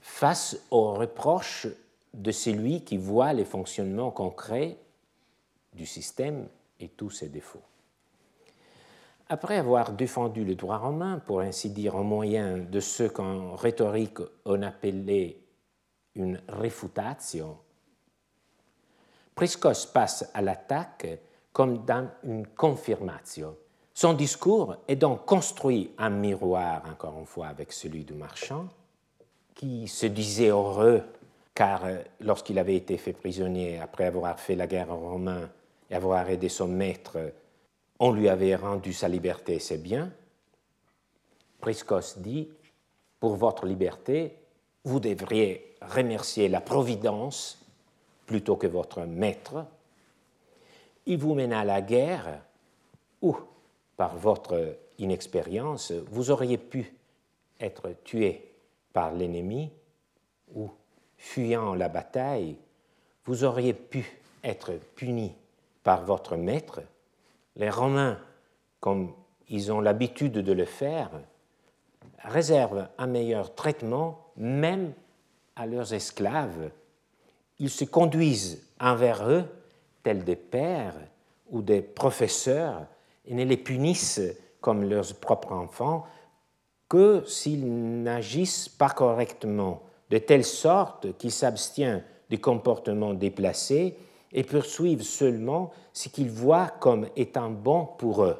face 0.00 0.56
aux 0.70 0.94
reproches 0.94 1.68
de 2.12 2.32
celui 2.32 2.82
qui 2.82 2.96
voit 2.96 3.32
les 3.32 3.44
fonctionnements 3.44 4.10
concrets 4.10 4.76
du 5.74 5.86
système 5.86 6.48
et 6.80 6.88
tous 6.88 7.10
ses 7.10 7.28
défauts. 7.28 7.62
Après 9.30 9.56
avoir 9.58 9.92
défendu 9.92 10.44
le 10.44 10.54
droit 10.54 10.78
romain, 10.78 11.18
pour 11.18 11.40
ainsi 11.40 11.70
dire, 11.70 11.96
en 11.96 12.04
moyen 12.04 12.58
de 12.58 12.80
ce 12.80 13.04
qu'en 13.04 13.54
rhétorique 13.56 14.18
on 14.44 14.62
appelait 14.62 15.38
une 16.14 16.40
refutatio, 16.48 17.58
Priscos 19.34 19.86
passe 19.92 20.30
à 20.34 20.42
l'attaque 20.42 21.06
comme 21.52 21.84
dans 21.84 22.08
une 22.24 22.46
confirmatio. 22.46 23.56
Son 23.94 24.14
discours 24.14 24.76
est 24.88 24.96
donc 24.96 25.26
construit 25.26 25.92
en 25.98 26.10
miroir, 26.10 26.82
encore 26.90 27.18
une 27.18 27.26
fois, 27.26 27.48
avec 27.48 27.72
celui 27.72 28.04
du 28.04 28.14
marchand, 28.14 28.68
qui 29.54 29.88
se 29.88 30.06
disait 30.06 30.48
heureux 30.48 31.02
car 31.54 31.84
euh, 31.84 31.98
lorsqu'il 32.20 32.58
avait 32.60 32.76
été 32.76 32.96
fait 32.96 33.12
prisonnier 33.12 33.80
après 33.80 34.04
avoir 34.04 34.38
fait 34.38 34.54
la 34.54 34.68
guerre 34.68 34.90
aux 34.90 35.10
Romains 35.10 35.50
et 35.90 35.94
avoir 35.96 36.30
aidé 36.30 36.48
son 36.48 36.68
maître, 36.68 37.18
on 37.98 38.12
lui 38.12 38.28
avait 38.28 38.54
rendu 38.54 38.92
sa 38.92 39.08
liberté 39.08 39.54
et 39.54 39.60
ses 39.60 39.78
biens. 39.78 40.12
Priscos 41.60 42.18
dit, 42.18 42.48
pour 43.18 43.36
votre 43.36 43.66
liberté, 43.66 44.36
vous 44.84 45.00
devriez 45.00 45.74
remercier 45.82 46.48
la 46.48 46.60
Providence 46.60 47.58
plutôt 48.26 48.56
que 48.56 48.66
votre 48.66 49.02
maître. 49.02 49.66
Il 51.06 51.18
vous 51.18 51.34
mena 51.34 51.60
à 51.60 51.64
la 51.64 51.80
guerre 51.80 52.42
où, 53.22 53.36
par 53.96 54.16
votre 54.16 54.76
inexpérience, 54.98 55.92
vous 55.92 56.30
auriez 56.30 56.58
pu 56.58 56.94
être 57.60 57.90
tué 58.04 58.52
par 58.92 59.12
l'ennemi 59.12 59.72
ou, 60.54 60.70
fuyant 61.16 61.74
la 61.74 61.88
bataille, 61.88 62.56
vous 63.24 63.44
auriez 63.44 63.74
pu 63.74 64.20
être 64.44 64.72
puni 64.94 65.34
par 65.82 66.04
votre 66.04 66.36
maître. 66.36 66.80
Les 67.58 67.70
Romains, 67.70 68.18
comme 68.80 69.12
ils 69.48 69.72
ont 69.72 69.80
l'habitude 69.80 70.32
de 70.32 70.52
le 70.52 70.64
faire, 70.64 71.10
réservent 72.22 72.88
un 72.98 73.06
meilleur 73.06 73.54
traitement 73.54 74.26
même 74.36 74.92
à 75.56 75.66
leurs 75.66 75.92
esclaves. 75.92 76.70
Ils 77.58 77.70
se 77.70 77.84
conduisent 77.84 78.64
envers 78.80 79.28
eux 79.28 79.44
tels 80.02 80.24
des 80.24 80.36
pères 80.36 80.94
ou 81.50 81.62
des 81.62 81.82
professeurs 81.82 82.86
et 83.26 83.34
ne 83.34 83.44
les 83.44 83.56
punissent 83.56 84.22
comme 84.60 84.88
leurs 84.88 85.14
propres 85.16 85.52
enfants 85.52 86.06
que 86.88 87.24
s'ils 87.26 88.02
n'agissent 88.02 88.68
pas 88.68 88.90
correctement, 88.90 89.82
de 90.10 90.18
telle 90.18 90.44
sorte 90.44 91.16
qu'ils 91.18 91.32
s'abstiennent 91.32 92.04
des 92.30 92.38
comportements 92.38 93.14
déplacés 93.14 93.96
et 94.32 94.42
poursuivent 94.42 95.02
seulement 95.02 95.72
ce 95.92 96.08
qu'ils 96.08 96.30
voient 96.30 96.68
comme 96.68 97.08
étant 97.16 97.50
bon 97.50 97.86
pour 97.86 98.24
eux. 98.24 98.36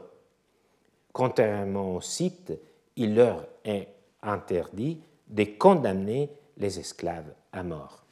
Contrairement 1.12 1.97
au 1.97 2.01
site, 2.01 2.53
il 2.97 3.14
leur 3.14 3.47
est 3.64 3.89
interdit 4.22 5.01
de 5.28 5.45
condamner 5.59 6.30
les 6.57 6.78
esclaves 6.78 7.32
à 7.53 7.62
mort. 7.62 8.05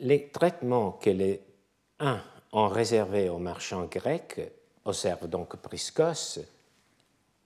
Les 0.00 0.28
traitements 0.28 0.92
que 0.92 1.10
les 1.10 1.40
uns 2.00 2.20
ont 2.52 2.68
réservés 2.68 3.28
aux 3.28 3.38
marchands 3.38 3.84
grecs, 3.84 4.40
observe 4.84 5.28
donc 5.28 5.56
Priscos, 5.56 6.40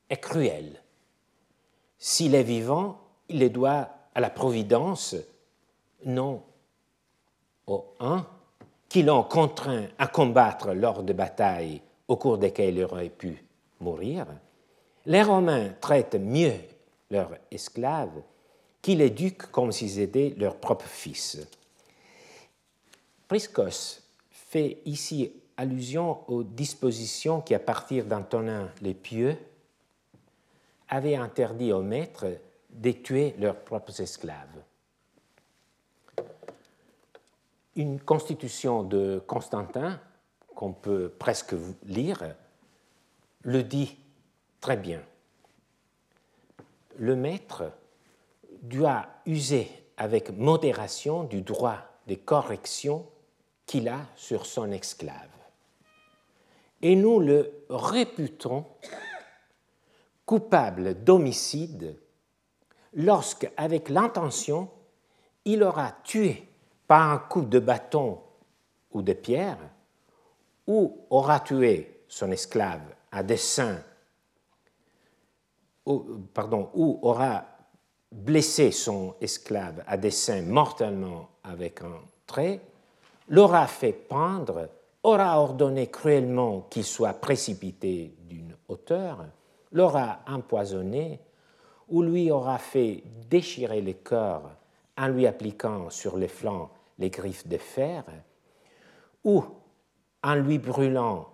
est 0.08 0.16
cruel. 0.18 0.82
S'il 1.98 2.34
est 2.34 2.42
vivant, 2.42 3.00
il 3.28 3.38
les 3.38 3.50
doit 3.50 3.88
à 4.14 4.20
la 4.20 4.30
providence, 4.30 5.16
non 6.04 6.42
aux 7.66 7.94
uns 8.00 8.26
qui 8.92 9.02
l'ont 9.02 9.22
contraint 9.22 9.86
à 9.98 10.06
combattre 10.06 10.74
lors 10.74 11.02
de 11.02 11.14
batailles 11.14 11.80
au 12.08 12.16
cours 12.16 12.36
desquelles 12.36 12.76
il 12.76 12.84
aurait 12.84 13.08
pu 13.08 13.42
mourir. 13.80 14.26
Les 15.06 15.22
Romains 15.22 15.70
traitent 15.80 16.20
mieux 16.20 16.52
leurs 17.10 17.30
esclaves 17.50 18.20
qu'ils 18.82 19.00
éduquent 19.00 19.50
comme 19.50 19.72
s'ils 19.72 19.98
étaient 19.98 20.34
leurs 20.36 20.56
propres 20.56 20.84
fils. 20.84 21.38
Priscos 23.26 24.02
fait 24.30 24.82
ici 24.84 25.32
allusion 25.56 26.18
aux 26.28 26.42
dispositions 26.42 27.40
qui, 27.40 27.54
à 27.54 27.60
partir 27.60 28.04
d'Antonin 28.04 28.68
les 28.82 28.92
Pieux, 28.92 29.38
avaient 30.90 31.16
interdit 31.16 31.72
aux 31.72 31.80
maîtres 31.80 32.26
de 32.68 32.90
tuer 32.90 33.34
leurs 33.38 33.56
propres 33.56 33.98
esclaves. 34.02 34.62
Une 37.76 38.00
constitution 38.00 38.82
de 38.82 39.22
Constantin, 39.26 40.00
qu'on 40.54 40.72
peut 40.72 41.10
presque 41.18 41.54
lire, 41.84 42.34
le 43.42 43.62
dit 43.62 43.96
très 44.60 44.76
bien. 44.76 45.02
Le 46.98 47.16
maître 47.16 47.72
doit 48.62 49.06
user 49.26 49.68
avec 49.96 50.30
modération 50.30 51.24
du 51.24 51.42
droit 51.42 51.78
des 52.06 52.16
corrections 52.16 53.06
qu'il 53.66 53.88
a 53.88 54.00
sur 54.16 54.46
son 54.46 54.70
esclave. 54.70 55.16
Et 56.82 56.96
nous 56.96 57.20
le 57.20 57.64
réputons 57.70 58.66
coupable 60.26 61.02
d'homicide 61.02 61.96
lorsque, 62.92 63.50
avec 63.56 63.88
l'intention, 63.88 64.70
il 65.44 65.62
aura 65.62 65.92
tué 66.04 66.48
par 66.92 67.10
un 67.10 67.16
coup 67.16 67.40
de 67.40 67.58
bâton 67.58 68.18
ou 68.90 69.00
de 69.00 69.14
pierre, 69.14 69.56
ou 70.66 71.06
aura 71.08 71.40
tué 71.40 72.02
son 72.06 72.30
esclave 72.30 72.82
à 73.10 73.22
dessein, 73.22 73.78
ou, 75.86 76.04
pardon, 76.34 76.68
ou 76.74 76.98
aura 77.00 77.46
blessé 78.10 78.70
son 78.72 79.14
esclave 79.22 79.82
à 79.86 79.96
dessein 79.96 80.42
mortellement 80.42 81.30
avec 81.44 81.80
un 81.80 81.98
trait, 82.26 82.60
l'aura 83.26 83.66
fait 83.68 83.94
pendre, 83.94 84.68
aura 85.02 85.40
ordonné 85.40 85.86
cruellement 85.86 86.66
qu'il 86.68 86.84
soit 86.84 87.14
précipité 87.14 88.14
d'une 88.28 88.54
hauteur, 88.68 89.24
l'aura 89.72 90.18
empoisonné, 90.28 91.20
ou 91.88 92.02
lui 92.02 92.30
aura 92.30 92.58
fait 92.58 93.02
déchirer 93.30 93.80
le 93.80 93.94
corps 93.94 94.50
en 94.98 95.08
lui 95.08 95.26
appliquant 95.26 95.88
sur 95.88 96.18
les 96.18 96.28
flancs 96.28 96.68
les 96.98 97.10
griffes 97.10 97.46
de 97.46 97.58
fer, 97.58 98.04
ou 99.24 99.44
en 100.22 100.34
lui 100.34 100.58
brûlant 100.58 101.28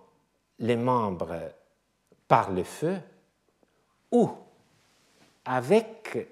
les 0.59 0.75
membres 0.75 1.51
par 2.27 2.51
le 2.51 2.63
feu, 2.63 2.97
ou 4.11 4.29
avec 5.45 6.27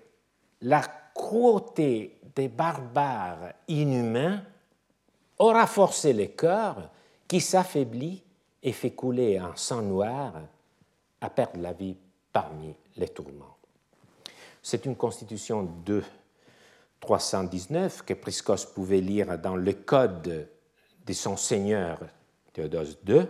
la 0.61 0.81
cruauté 1.13 2.19
des 2.35 2.47
barbares 2.47 3.53
inhumains 3.67 4.43
aura 5.39 5.67
forcé 5.67 6.13
le 6.13 6.27
cœur 6.27 6.89
qui 7.27 7.41
s'affaiblit 7.41 8.23
et 8.61 8.71
fait 8.71 8.91
couler 8.91 9.37
un 9.37 9.55
sang 9.55 9.81
noir 9.81 10.33
à 11.21 11.29
perdre 11.29 11.59
la 11.59 11.73
vie 11.73 11.95
parmi 12.31 12.73
les 12.95 13.09
tourments. 13.09 13.57
C'est 14.61 14.85
une 14.85 14.95
constitution 14.95 15.67
de 15.85 16.03
319 16.99 18.03
que 18.03 18.13
Priscos 18.13 18.65
pouvait 18.73 19.01
lire 19.01 19.37
dans 19.37 19.55
le 19.55 19.73
code 19.73 20.47
de 21.05 21.13
son 21.13 21.37
seigneur 21.37 21.99
Théodose 22.53 22.97
II, 23.07 23.27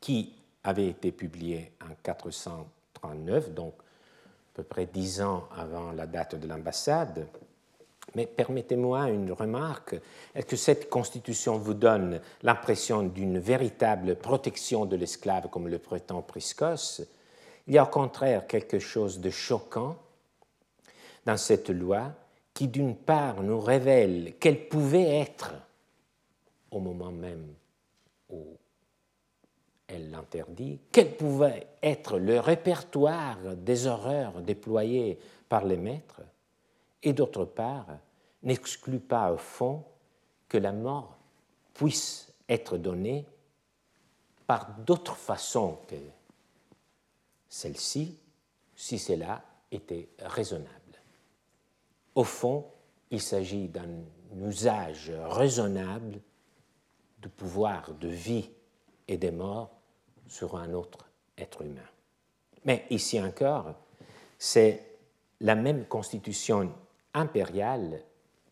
qui 0.00 0.34
avait 0.64 0.88
été 0.88 1.12
publié 1.12 1.72
en 1.82 1.94
439, 2.02 3.52
donc 3.52 3.74
à 3.78 4.54
peu 4.54 4.62
près 4.62 4.86
dix 4.86 5.20
ans 5.20 5.48
avant 5.56 5.92
la 5.92 6.06
date 6.06 6.34
de 6.36 6.46
l'ambassade. 6.46 7.26
Mais 8.14 8.26
permettez-moi 8.26 9.10
une 9.10 9.32
remarque. 9.32 9.96
Est-ce 10.34 10.46
que 10.46 10.56
cette 10.56 10.88
constitution 10.88 11.58
vous 11.58 11.74
donne 11.74 12.20
l'impression 12.42 13.02
d'une 13.02 13.38
véritable 13.38 14.16
protection 14.16 14.86
de 14.86 14.96
l'esclave 14.96 15.48
comme 15.50 15.68
le 15.68 15.78
prétend 15.78 16.22
Priscos? 16.22 17.02
Il 17.66 17.74
y 17.74 17.78
a 17.78 17.84
au 17.84 17.88
contraire 17.88 18.46
quelque 18.46 18.78
chose 18.78 19.20
de 19.20 19.28
choquant 19.28 19.96
dans 21.26 21.36
cette 21.36 21.68
loi 21.68 22.12
qui, 22.58 22.66
d'une 22.66 22.96
part, 22.96 23.44
nous 23.44 23.60
révèle 23.60 24.34
qu'elle 24.40 24.68
pouvait 24.68 25.20
être, 25.20 25.54
au 26.72 26.80
moment 26.80 27.12
même 27.12 27.54
où 28.30 28.48
elle 29.86 30.10
l'interdit, 30.10 30.80
quel 30.90 31.16
pouvait 31.16 31.68
être 31.80 32.18
le 32.18 32.40
répertoire 32.40 33.38
des 33.54 33.86
horreurs 33.86 34.42
déployées 34.42 35.20
par 35.48 35.64
les 35.66 35.76
maîtres, 35.76 36.22
et 37.04 37.12
d'autre 37.12 37.44
part, 37.44 37.86
n'exclut 38.42 38.98
pas 38.98 39.32
au 39.32 39.38
fond 39.38 39.84
que 40.48 40.58
la 40.58 40.72
mort 40.72 41.16
puisse 41.74 42.32
être 42.48 42.76
donnée 42.76 43.24
par 44.48 44.68
d'autres 44.80 45.14
façons 45.14 45.78
que 45.86 45.94
celle-ci, 47.48 48.18
si 48.74 48.98
cela 48.98 49.44
était 49.70 50.08
raisonnable. 50.18 50.77
Au 52.18 52.24
fond, 52.24 52.66
il 53.12 53.22
s'agit 53.22 53.68
d'un 53.68 54.02
usage 54.44 55.12
raisonnable 55.26 56.20
du 57.18 57.28
pouvoir 57.28 57.94
de 57.94 58.08
vie 58.08 58.50
et 59.06 59.16
de 59.16 59.30
mort 59.30 59.70
sur 60.26 60.56
un 60.56 60.72
autre 60.72 61.08
être 61.36 61.62
humain. 61.62 61.88
Mais 62.64 62.86
ici 62.90 63.22
encore, 63.22 63.72
c'est 64.36 64.96
la 65.38 65.54
même 65.54 65.86
constitution 65.86 66.72
impériale 67.14 68.02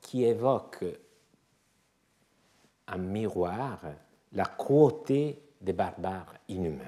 qui 0.00 0.22
évoque 0.22 0.84
un 2.86 2.98
miroir 2.98 3.80
la 4.30 4.44
cruauté 4.44 5.42
des 5.60 5.72
barbares 5.72 6.34
inhumains. 6.46 6.84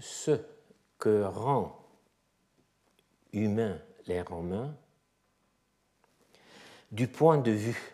Ce 0.00 0.38
que 0.98 1.22
rend 1.22 1.85
humains 3.32 3.78
les 4.06 4.22
Romains, 4.22 4.74
du 6.92 7.08
point 7.08 7.38
de 7.38 7.50
vue 7.50 7.92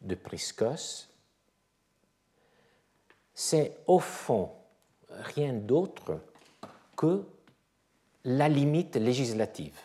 de 0.00 0.14
Priscos, 0.14 1.08
c'est 3.34 3.78
au 3.86 3.98
fond 3.98 4.52
rien 5.08 5.52
d'autre 5.52 6.20
que 6.96 7.24
la 8.24 8.48
limite 8.48 8.96
législative. 8.96 9.78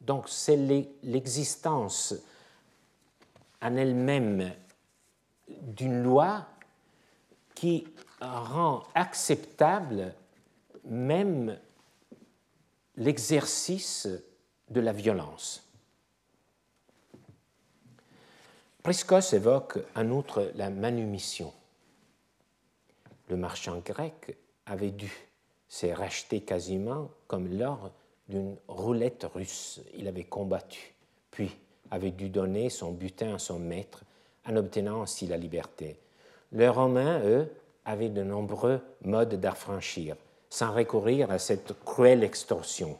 Donc 0.00 0.28
c'est 0.28 0.56
l'existence 1.02 2.14
en 3.60 3.76
elle-même 3.76 4.52
d'une 5.48 6.02
loi 6.02 6.46
qui 7.54 7.86
rend 8.20 8.82
acceptable 8.94 10.14
même 10.84 11.58
l'exercice 12.96 14.08
de 14.70 14.80
la 14.80 14.92
violence. 14.92 15.68
Priscos 18.82 19.32
évoque 19.32 19.78
en 19.94 20.10
outre 20.10 20.50
la 20.54 20.68
manumission. 20.68 21.52
Le 23.28 23.36
marchand 23.36 23.80
grec 23.84 24.36
avait 24.66 24.90
dû 24.90 25.12
se 25.68 25.86
racheter 25.86 26.40
quasiment 26.40 27.10
comme 27.28 27.56
lors 27.56 27.90
d'une 28.28 28.56
roulette 28.68 29.26
russe. 29.34 29.80
Il 29.94 30.08
avait 30.08 30.24
combattu, 30.24 30.94
puis 31.30 31.56
avait 31.90 32.10
dû 32.10 32.28
donner 32.28 32.70
son 32.70 32.92
butin 32.92 33.34
à 33.34 33.38
son 33.38 33.58
maître 33.58 34.02
en 34.46 34.56
obtenant 34.56 35.02
ainsi 35.02 35.26
la 35.26 35.36
liberté. 35.36 35.98
Les 36.50 36.68
Romains, 36.68 37.20
eux, 37.24 37.48
avaient 37.84 38.08
de 38.08 38.22
nombreux 38.22 38.80
modes 39.02 39.40
d'affranchir 39.40 40.16
sans 40.52 40.70
recourir 40.70 41.30
à 41.30 41.38
cette 41.38 41.72
cruelle 41.82 42.22
extorsion. 42.22 42.98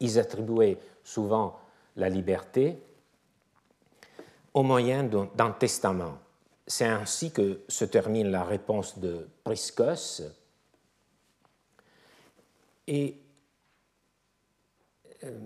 Ils 0.00 0.18
attribuaient 0.18 0.78
souvent 1.02 1.58
la 1.96 2.10
liberté 2.10 2.78
au 4.52 4.62
moyen 4.62 5.02
d'un 5.02 5.50
testament. 5.52 6.18
C'est 6.66 6.84
ainsi 6.84 7.32
que 7.32 7.62
se 7.68 7.86
termine 7.86 8.30
la 8.30 8.44
réponse 8.44 8.98
de 8.98 9.26
Priscos 9.44 10.24
et 12.86 13.16
euh, 15.24 15.38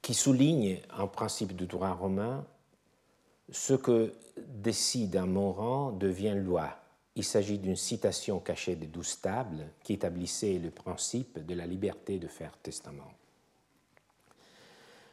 qui 0.00 0.14
souligne 0.14 0.80
un 0.88 1.06
principe 1.06 1.54
du 1.54 1.66
droit 1.66 1.92
romain 1.92 2.46
ce 3.52 3.74
que 3.74 4.14
décide 4.38 5.16
un 5.16 5.26
mourant 5.26 5.92
devient 5.92 6.34
loi. 6.34 6.79
Il 7.20 7.24
s'agit 7.24 7.58
d'une 7.58 7.76
citation 7.76 8.40
cachée 8.40 8.76
des 8.76 8.86
douze 8.86 9.20
tables 9.20 9.66
qui 9.82 9.92
établissait 9.92 10.58
le 10.58 10.70
principe 10.70 11.44
de 11.44 11.54
la 11.54 11.66
liberté 11.66 12.18
de 12.18 12.26
faire 12.26 12.56
testament. 12.56 13.12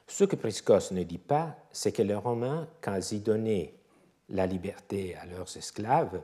Ce 0.08 0.24
que 0.24 0.38
Priscos 0.38 0.94
ne 0.94 1.04
dit 1.04 1.18
pas, 1.18 1.58
c'est 1.70 1.92
que 1.92 2.02
les 2.02 2.16
Romains, 2.16 2.66
quand 2.80 2.98
ils 3.12 3.22
donnaient 3.22 3.74
la 4.30 4.46
liberté 4.46 5.16
à 5.16 5.26
leurs 5.26 5.58
esclaves, 5.58 6.22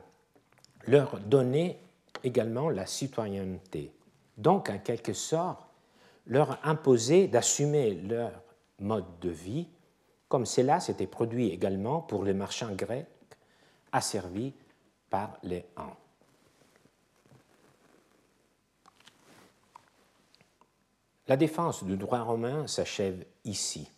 leur 0.86 1.20
donnaient 1.20 1.78
également 2.22 2.70
la 2.70 2.86
citoyenneté. 2.86 3.92
Donc, 4.38 4.70
en 4.70 4.78
quelque 4.78 5.12
sorte, 5.12 5.66
leur 6.26 6.66
imposaient 6.66 7.28
d'assumer 7.28 7.92
leur 7.92 8.32
mode 8.78 9.20
de 9.20 9.28
vie, 9.28 9.68
comme 10.30 10.46
cela 10.46 10.80
s'était 10.80 11.06
produit 11.06 11.50
également 11.50 12.00
pour 12.00 12.24
les 12.24 12.32
marchands 12.32 12.74
grecs 12.74 13.06
asservis 13.92 14.54
par 15.14 15.38
les 15.44 15.64
La 21.28 21.36
défense 21.36 21.84
du 21.84 21.96
droit 21.96 22.22
romain 22.22 22.66
s'achève 22.66 23.24
ici. 23.44 23.88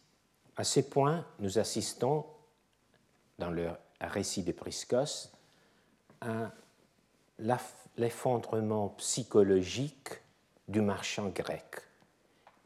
À 0.57 0.63
ce 0.63 0.81
point, 0.81 1.25
nous 1.39 1.59
assistons, 1.59 2.27
dans 3.39 3.51
le 3.51 3.71
récit 3.99 4.43
de 4.43 4.53
Priscos, 4.53 5.33
à 6.21 6.53
l'effondrement 7.97 8.91
psychologique 8.99 10.21
du 10.69 10.83
marchand 10.83 11.31
grec 11.31 11.81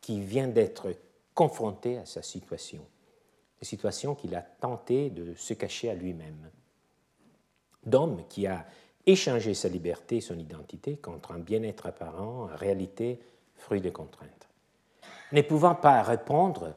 qui 0.00 0.20
vient 0.20 0.48
d'être 0.48 0.92
confronté 1.34 1.98
à 1.98 2.04
sa 2.04 2.22
situation, 2.22 2.84
une 3.62 3.68
situation 3.68 4.16
qu'il 4.16 4.34
a 4.34 4.42
tenté 4.42 5.08
de 5.10 5.36
se 5.36 5.54
cacher 5.54 5.88
à 5.88 5.94
lui-même 5.94 6.50
d'homme 7.84 8.22
qui 8.28 8.46
a 8.46 8.66
échangé 9.06 9.54
sa 9.54 9.68
liberté 9.68 10.20
son 10.20 10.38
identité 10.38 10.96
contre 10.96 11.32
un 11.32 11.38
bien-être 11.38 11.86
apparent, 11.86 12.44
en 12.44 12.56
réalité 12.56 13.20
fruit 13.56 13.80
des 13.80 13.92
contraintes. 13.92 14.48
Ne 15.32 15.42
pouvant 15.42 15.74
pas 15.74 16.02
répondre, 16.02 16.74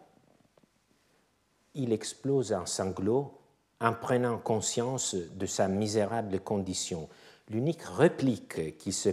il 1.75 1.91
explose 1.91 2.53
en 2.53 2.65
sanglots 2.65 3.37
en 3.81 3.93
prenant 3.93 4.37
conscience 4.37 5.15
de 5.15 5.45
sa 5.45 5.67
misérable 5.67 6.39
condition. 6.39 7.09
L'unique 7.49 7.83
réplique 7.83 8.77
qui 8.77 8.91
se 8.91 9.09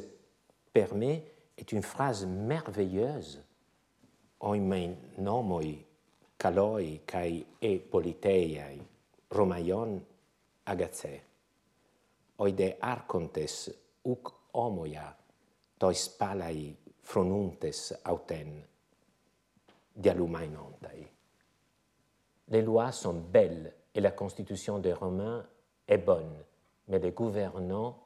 permet 0.72 1.24
est 1.59 1.72
une 1.72 1.82
phrase 1.82 2.26
merveilleuse 2.26 3.43
Oimen 4.41 4.97
nomoi 5.18 5.84
kaloi 6.38 7.03
kai 7.07 7.45
e 7.61 7.78
politeiai 7.91 8.80
romaion 9.30 10.01
oide 12.41 12.76
arcontes 12.80 13.70
uc 14.05 14.32
homoia 14.53 15.16
tois 15.78 16.09
palai 16.18 16.74
fronuntes 17.03 17.95
auten 18.05 18.53
dialumainontai. 19.95 21.07
Les 22.49 22.62
lois 22.62 22.93
sont 22.93 23.14
belles 23.14 23.72
et 23.95 24.01
la 24.01 24.11
constitution 24.11 24.78
des 24.78 24.93
Romains 24.93 25.47
est 25.86 25.99
bonne, 25.99 26.45
mais 26.88 26.99
les 26.99 27.12
gouvernants 27.12 27.99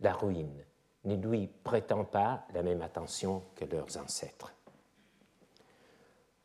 la 0.00 0.12
ruinent. 0.12 0.64
ne 1.04 1.16
lui 1.16 1.48
prêtant 1.64 2.04
pas 2.04 2.44
la 2.52 2.62
même 2.62 2.82
attention 2.82 3.42
que 3.54 3.64
leurs 3.64 3.96
ancêtres. 3.96 4.52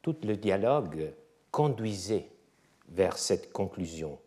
Tout 0.01 0.17
le 0.23 0.37
dialogue 0.37 1.13
conduisait 1.51 2.29
vers 2.89 3.17
cette 3.17 3.51
conclusion, 3.51 4.19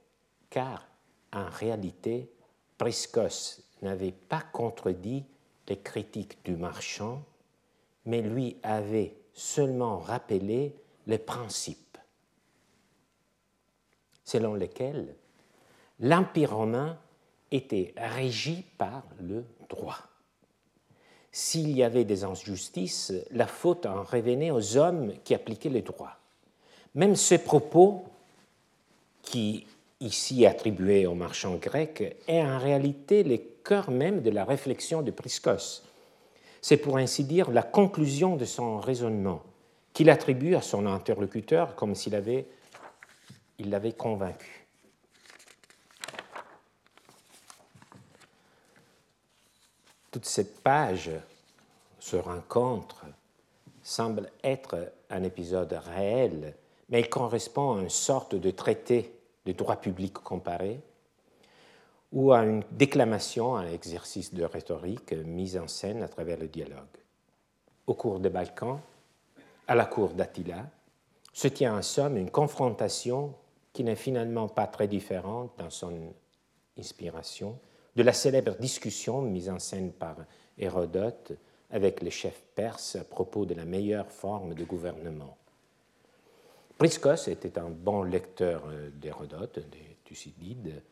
car 0.50 0.86
en 1.32 1.46
réalité, 1.46 2.30
Priscos 2.78 3.60
n'avait 3.82 4.12
pas 4.12 4.42
contredit 4.52 5.24
les 5.68 5.78
critiques 5.78 6.38
du 6.44 6.56
marchand, 6.56 7.22
mais 8.04 8.22
lui 8.22 8.56
avait 8.62 9.14
seulement 9.34 9.98
rappelé 9.98 10.74
les 11.06 11.18
principes 11.18 11.86
selon 14.26 14.54
lesquels 14.54 15.14
l'Empire 16.00 16.54
romain 16.54 16.98
était 17.50 17.94
régi 17.96 18.64
par 18.76 19.04
le 19.20 19.44
droit. 19.70 19.98
S'il 21.32 21.70
y 21.70 21.82
avait 21.82 22.04
des 22.04 22.24
injustices, 22.24 23.12
la 23.30 23.46
faute 23.46 23.86
en 23.86 24.02
revenait 24.02 24.50
aux 24.50 24.76
hommes 24.76 25.12
qui 25.22 25.34
appliquaient 25.34 25.70
le 25.70 25.82
droit. 25.82 26.18
Même 26.94 27.14
ce 27.14 27.36
propos, 27.36 28.04
qui 29.22 29.66
ici 30.00 30.46
attribué 30.46 31.06
aux 31.06 31.14
marchands 31.14 31.56
grecs, 31.56 32.16
est 32.28 32.42
en 32.42 32.58
réalité 32.58 33.22
le 33.22 33.38
cœur 33.64 33.90
même 33.90 34.22
de 34.22 34.30
la 34.30 34.44
réflexion 34.44 35.02
de 35.02 35.10
Priscos. 35.10 35.82
C'est 36.60 36.76
pour 36.76 36.98
ainsi 36.98 37.24
dire 37.24 37.50
la 37.50 37.62
conclusion 37.62 38.36
de 38.36 38.44
son 38.44 38.78
raisonnement 38.78 39.42
qu'il 39.92 40.10
attribue 40.10 40.54
à 40.54 40.62
son 40.62 40.86
interlocuteur 40.86 41.74
comme 41.74 41.94
s'il 41.94 42.20
il 43.58 43.70
l'avait 43.70 43.92
convaincu. 43.92 44.66
Toute 50.10 50.26
cette 50.26 50.60
page 50.60 51.10
se 51.98 52.16
rencontre 52.16 53.04
semble 53.82 54.30
être 54.42 54.92
un 55.10 55.22
épisode 55.22 55.72
réel, 55.94 56.54
mais 56.88 57.00
il 57.00 57.08
correspond 57.08 57.76
à 57.76 57.82
une 57.82 57.90
sorte 57.90 58.34
de 58.34 58.50
traité 58.50 59.15
de 59.46 59.52
droit 59.52 59.76
public 59.76 60.14
comparé 60.14 60.80
ou 62.12 62.32
à 62.32 62.44
une 62.44 62.62
déclamation, 62.70 63.56
un 63.56 63.68
exercice 63.68 64.34
de 64.34 64.44
rhétorique 64.44 65.12
mis 65.12 65.56
en 65.58 65.68
scène 65.68 66.02
à 66.02 66.08
travers 66.08 66.38
le 66.38 66.48
dialogue. 66.48 66.96
Au 67.86 67.94
cours 67.94 68.20
des 68.20 68.30
Balkans, 68.30 68.80
à 69.66 69.74
la 69.74 69.86
cour 69.86 70.10
d'Attila, 70.10 70.66
se 71.32 71.48
tient 71.48 71.76
en 71.76 71.82
somme 71.82 72.16
une 72.16 72.30
confrontation 72.30 73.34
qui 73.72 73.84
n'est 73.84 73.96
finalement 73.96 74.48
pas 74.48 74.66
très 74.66 74.88
différente 74.88 75.52
dans 75.58 75.70
son 75.70 75.92
inspiration 76.78 77.58
de 77.94 78.02
la 78.02 78.12
célèbre 78.12 78.56
discussion 78.56 79.22
mise 79.22 79.50
en 79.50 79.58
scène 79.58 79.92
par 79.92 80.16
Hérodote 80.58 81.32
avec 81.70 82.02
les 82.02 82.10
chefs 82.10 82.44
perses 82.54 82.96
à 82.96 83.04
propos 83.04 83.44
de 83.44 83.54
la 83.54 83.64
meilleure 83.64 84.10
forme 84.10 84.54
de 84.54 84.64
gouvernement. 84.64 85.36
Priscos 86.78 87.28
était 87.28 87.58
un 87.58 87.70
bon 87.70 88.02
lecteur 88.02 88.64
d'Hérodote, 88.94 89.58
de 89.58 89.78
Thucydide. 90.04 90.82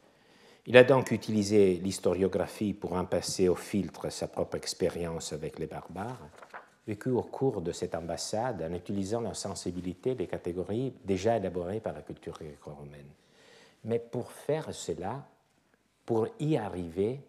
Il 0.66 0.76
a 0.76 0.85
donc 0.85 1.11
utilisé 1.11 1.74
l'historiographie 1.74 2.72
pour 2.72 2.95
en 2.95 3.05
passer 3.05 3.49
au 3.49 3.55
filtre 3.55 4.09
sa 4.11 4.28
propre 4.28 4.57
expérience 4.57 5.32
avec 5.32 5.59
les 5.59 5.66
barbares 5.66 6.28
vécu 6.87 7.11
au 7.11 7.22
cours 7.22 7.62
de 7.62 7.72
cette 7.72 7.95
ambassade 7.95 8.62
en 8.62 8.74
utilisant 8.74 9.20
la 9.20 9.35
sensibilité 9.35 10.14
des 10.14 10.26
catégories 10.26 10.95
déjà 11.05 11.37
élaborées 11.37 11.80
par 11.80 11.95
la 11.95 12.03
culture 12.03 12.35
gréco-romaine. 12.35 13.11
Mais 13.85 13.99
pour 13.99 14.30
faire 14.30 14.72
cela, 14.74 15.26
pour 16.05 16.28
y 16.39 16.57
arriver, 16.57 17.20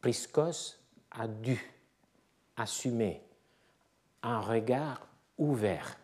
Priscos 0.00 0.78
a 1.10 1.26
dû 1.26 1.60
assumer 2.56 3.22
un 4.22 4.40
regard 4.40 5.08
ouvert, 5.38 5.98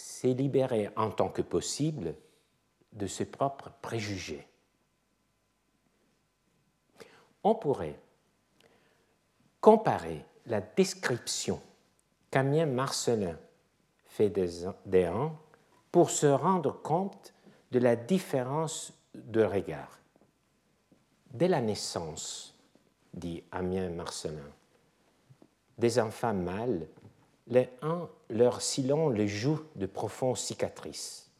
s'est 0.00 0.34
libéré 0.34 0.90
en 0.96 1.10
tant 1.10 1.28
que 1.28 1.42
possible 1.42 2.14
de 2.92 3.06
ses 3.06 3.26
propres 3.26 3.70
préjugés. 3.82 4.46
On 7.42 7.54
pourrait 7.54 7.98
comparer 9.60 10.24
la 10.46 10.60
description 10.60 11.60
qu'Amien 12.30 12.66
Marcelin 12.66 13.38
fait 14.06 14.30
des 14.30 14.66
uns 14.66 15.32
pour 15.92 16.10
se 16.10 16.26
rendre 16.26 16.80
compte 16.82 17.34
de 17.70 17.78
la 17.78 17.96
différence 17.96 18.92
de 19.14 19.42
regard. 19.42 19.98
Dès 21.30 21.48
la 21.48 21.60
naissance, 21.60 22.56
dit 23.14 23.42
Amien 23.50 23.90
Marcelin, 23.90 24.50
des 25.78 25.98
enfants 25.98 26.34
mâles, 26.34 26.86
les 27.50 27.68
uns 27.82 28.08
leur 28.30 28.62
silon 28.62 29.08
les 29.08 29.28
joues 29.28 29.60
de 29.76 29.86
profondes 29.86 30.36
cicatrices. 30.36 31.30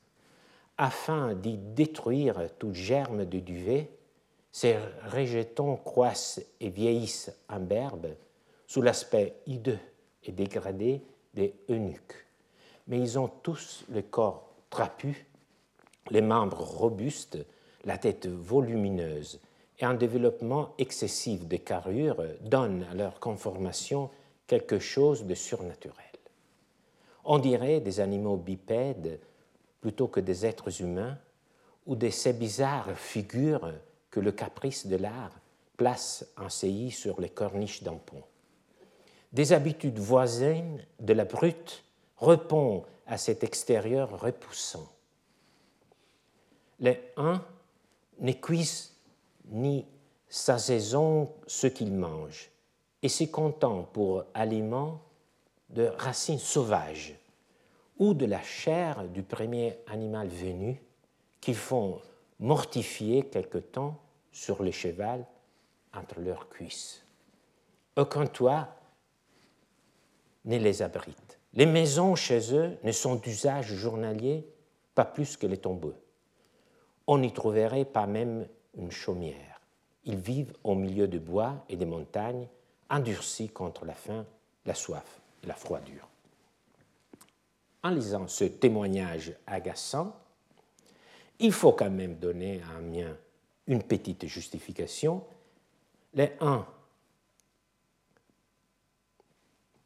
Afin 0.76 1.34
d'y 1.34 1.56
détruire 1.56 2.48
tout 2.58 2.74
germe 2.74 3.24
de 3.24 3.38
duvet, 3.38 3.90
ces 4.52 4.76
rejetons 5.12 5.76
croissent 5.76 6.40
et 6.60 6.70
vieillissent 6.70 7.32
en 7.48 7.60
berbe 7.60 8.08
sous 8.66 8.82
l'aspect 8.82 9.36
hideux 9.46 9.78
et 10.24 10.32
dégradé 10.32 11.02
des 11.34 11.54
eunuques. 11.68 12.26
Mais 12.88 12.98
ils 12.98 13.18
ont 13.18 13.28
tous 13.28 13.84
le 13.88 14.02
corps 14.02 14.50
trapu, 14.68 15.26
les 16.10 16.22
membres 16.22 16.60
robustes, 16.60 17.38
la 17.84 17.98
tête 17.98 18.26
volumineuse, 18.26 19.40
et 19.78 19.84
un 19.84 19.94
développement 19.94 20.74
excessif 20.78 21.46
de 21.46 21.56
carrure 21.56 22.22
donne 22.42 22.86
à 22.90 22.94
leur 22.94 23.18
conformation 23.20 24.10
quelque 24.50 24.80
chose 24.80 25.26
de 25.26 25.34
surnaturel. 25.36 25.94
On 27.24 27.38
dirait 27.38 27.78
des 27.78 28.00
animaux 28.00 28.36
bipèdes 28.36 29.20
plutôt 29.80 30.08
que 30.08 30.18
des 30.18 30.44
êtres 30.44 30.82
humains, 30.82 31.16
ou 31.86 31.94
de 31.94 32.10
ces 32.10 32.32
bizarres 32.32 32.98
figures 32.98 33.72
que 34.10 34.18
le 34.18 34.32
caprice 34.32 34.88
de 34.88 34.96
l'art 34.96 35.38
place 35.76 36.26
en 36.36 36.48
CI 36.48 36.90
sur 36.90 37.20
les 37.20 37.30
corniches 37.30 37.84
d'un 37.84 37.94
pont 37.94 38.24
des 39.32 39.52
habitudes 39.52 40.00
voisines 40.00 40.84
de 40.98 41.12
la 41.12 41.24
brute 41.24 41.84
répondent 42.18 42.84
à 43.06 43.18
cet 43.18 43.44
extérieur 43.44 44.20
repoussant. 44.20 44.90
Les 46.80 47.00
uns 47.16 47.44
n'écuisent 48.18 48.96
ni 49.46 49.86
sa 50.28 50.58
saison 50.58 51.32
ce 51.46 51.68
qu'ils 51.68 51.92
mangent 51.92 52.49
et 53.02 53.08
se 53.08 53.24
contentent 53.24 53.88
pour 53.92 54.24
aliment 54.34 55.00
de 55.70 55.86
racines 55.98 56.38
sauvages 56.38 57.14
ou 57.98 58.14
de 58.14 58.26
la 58.26 58.42
chair 58.42 59.04
du 59.08 59.22
premier 59.22 59.78
animal 59.86 60.28
venu 60.28 60.82
qu'ils 61.40 61.54
font 61.54 62.00
mortifier 62.38 63.24
quelque 63.24 63.58
temps 63.58 64.00
sur 64.32 64.62
le 64.62 64.70
cheval 64.70 65.24
entre 65.94 66.20
leurs 66.20 66.48
cuisses. 66.48 67.02
Aucun 67.96 68.26
toit 68.26 68.68
ne 70.44 70.56
les 70.56 70.82
abritent. 70.82 71.38
Les 71.52 71.66
maisons 71.66 72.14
chez 72.14 72.54
eux 72.54 72.78
ne 72.82 72.92
sont 72.92 73.16
d'usage 73.16 73.74
journalier 73.74 74.46
pas 74.94 75.04
plus 75.04 75.36
que 75.36 75.46
les 75.46 75.56
tombeaux. 75.56 75.94
On 77.06 77.18
n'y 77.18 77.32
trouverait 77.32 77.84
pas 77.84 78.06
même 78.06 78.46
une 78.76 78.90
chaumière. 78.90 79.60
Ils 80.04 80.16
vivent 80.16 80.52
au 80.64 80.74
milieu 80.74 81.08
de 81.08 81.18
bois 81.18 81.64
et 81.68 81.76
des 81.76 81.86
montagnes, 81.86 82.46
endurcis 82.90 83.48
contre 83.48 83.84
la 83.84 83.94
faim, 83.94 84.26
la 84.66 84.74
soif 84.74 85.20
et 85.42 85.46
la 85.46 85.54
froidure. 85.54 86.08
En 87.82 87.90
lisant 87.90 88.28
ce 88.28 88.44
témoignage 88.44 89.32
agaçant, 89.46 90.14
il 91.38 91.52
faut 91.52 91.72
quand 91.72 91.90
même 91.90 92.16
donner 92.16 92.60
à 92.62 92.76
Amiens 92.76 93.16
une 93.66 93.82
petite 93.82 94.26
justification. 94.26 95.24
Les 96.12 96.32
uns 96.40 96.66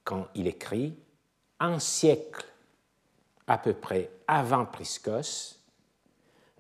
quand 0.05 0.29
il 0.35 0.47
écrit 0.47 0.97
Un 1.61 1.79
siècle 1.79 2.45
à 3.47 3.59
peu 3.59 3.75
près 3.75 4.11
avant 4.27 4.67
Priscos, 4.67 5.59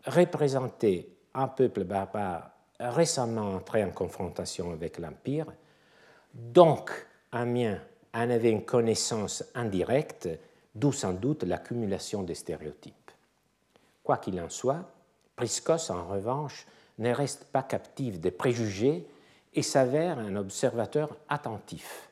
représentait 0.06 1.08
un 1.34 1.48
peuple 1.48 1.84
barbare 1.84 2.50
récemment 2.78 3.54
entré 3.54 3.82
en 3.84 3.90
confrontation 3.90 4.72
avec 4.72 4.98
l'Empire, 4.98 5.46
donc 6.34 6.90
Amiens 7.32 7.80
en 8.12 8.30
avait 8.30 8.50
une 8.50 8.64
connaissance 8.64 9.44
indirecte, 9.54 10.28
d'où 10.74 10.92
sans 10.92 11.12
doute 11.12 11.44
l'accumulation 11.44 12.22
des 12.22 12.34
stéréotypes. 12.34 13.10
Quoi 14.02 14.18
qu'il 14.18 14.40
en 14.40 14.50
soit, 14.50 14.90
Priscos, 15.36 15.90
en 15.90 16.06
revanche, 16.06 16.66
ne 16.98 17.12
reste 17.12 17.44
pas 17.46 17.62
captif 17.62 18.20
des 18.20 18.30
préjugés 18.30 19.06
et 19.54 19.62
s'avère 19.62 20.18
un 20.18 20.36
observateur 20.36 21.16
attentif 21.28 22.10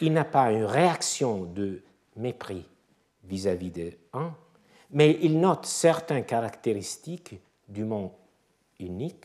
il 0.00 0.12
n'a 0.12 0.24
pas 0.24 0.50
une 0.50 0.64
réaction 0.64 1.44
de 1.44 1.82
mépris 2.16 2.66
vis-à-vis 3.24 3.70
de 3.70 3.92
un, 4.12 4.34
mais 4.90 5.18
il 5.22 5.38
note 5.38 5.66
certaines 5.66 6.24
caractéristiques 6.24 7.40
du 7.68 7.84
monde 7.84 8.10
unique 8.78 9.24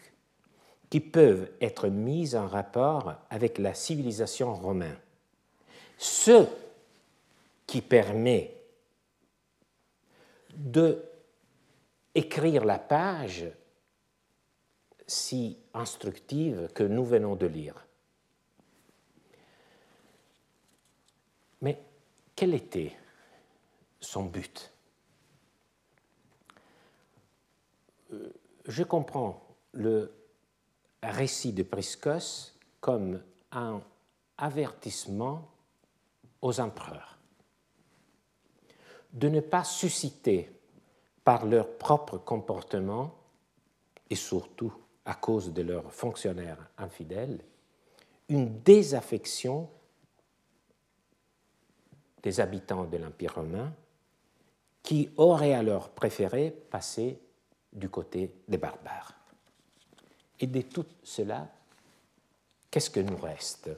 qui 0.95 1.01
peuvent 1.01 1.51
être 1.59 1.89
mises 1.89 2.37
en 2.37 2.47
rapport 2.47 3.15
avec 3.29 3.57
la 3.57 3.73
civilisation 3.73 4.53
romaine. 4.55 4.97
Ce 5.97 6.47
qui 7.67 7.81
permet 7.81 8.55
de 10.53 11.03
écrire 12.13 12.63
la 12.63 12.79
page 12.79 13.45
si 15.05 15.57
instructive 15.73 16.69
que 16.73 16.83
nous 16.83 17.03
venons 17.03 17.35
de 17.35 17.47
lire. 17.47 17.85
Mais 21.59 21.77
quel 22.37 22.53
était 22.53 22.95
son 23.99 24.23
but? 24.23 24.71
Euh, 28.13 28.31
Je 28.65 28.83
comprends 28.83 29.45
le 29.73 30.24
récit 31.11 31.53
de 31.53 31.63
Priscos 31.63 32.53
comme 32.79 33.21
un 33.51 33.81
avertissement 34.37 35.47
aux 36.41 36.59
empereurs 36.59 37.17
de 39.13 39.29
ne 39.29 39.39
pas 39.39 39.63
susciter 39.63 40.51
par 41.23 41.45
leur 41.45 41.77
propre 41.77 42.17
comportement 42.17 43.15
et 44.09 44.15
surtout 44.15 44.73
à 45.05 45.15
cause 45.15 45.53
de 45.53 45.61
leurs 45.61 45.91
fonctionnaires 45.91 46.69
infidèles 46.77 47.39
une 48.29 48.61
désaffection 48.61 49.69
des 52.21 52.39
habitants 52.39 52.85
de 52.85 52.97
l'Empire 52.97 53.35
romain 53.35 53.71
qui 54.83 55.09
auraient 55.17 55.53
alors 55.53 55.89
préféré 55.89 56.51
passer 56.51 57.19
du 57.71 57.89
côté 57.89 58.35
des 58.47 58.57
barbares. 58.57 59.14
Et 60.39 60.47
de 60.47 60.61
tout 60.61 60.85
cela, 61.03 61.47
qu'est-ce 62.69 62.89
que 62.89 62.99
nous 62.99 63.17
reste? 63.17 63.69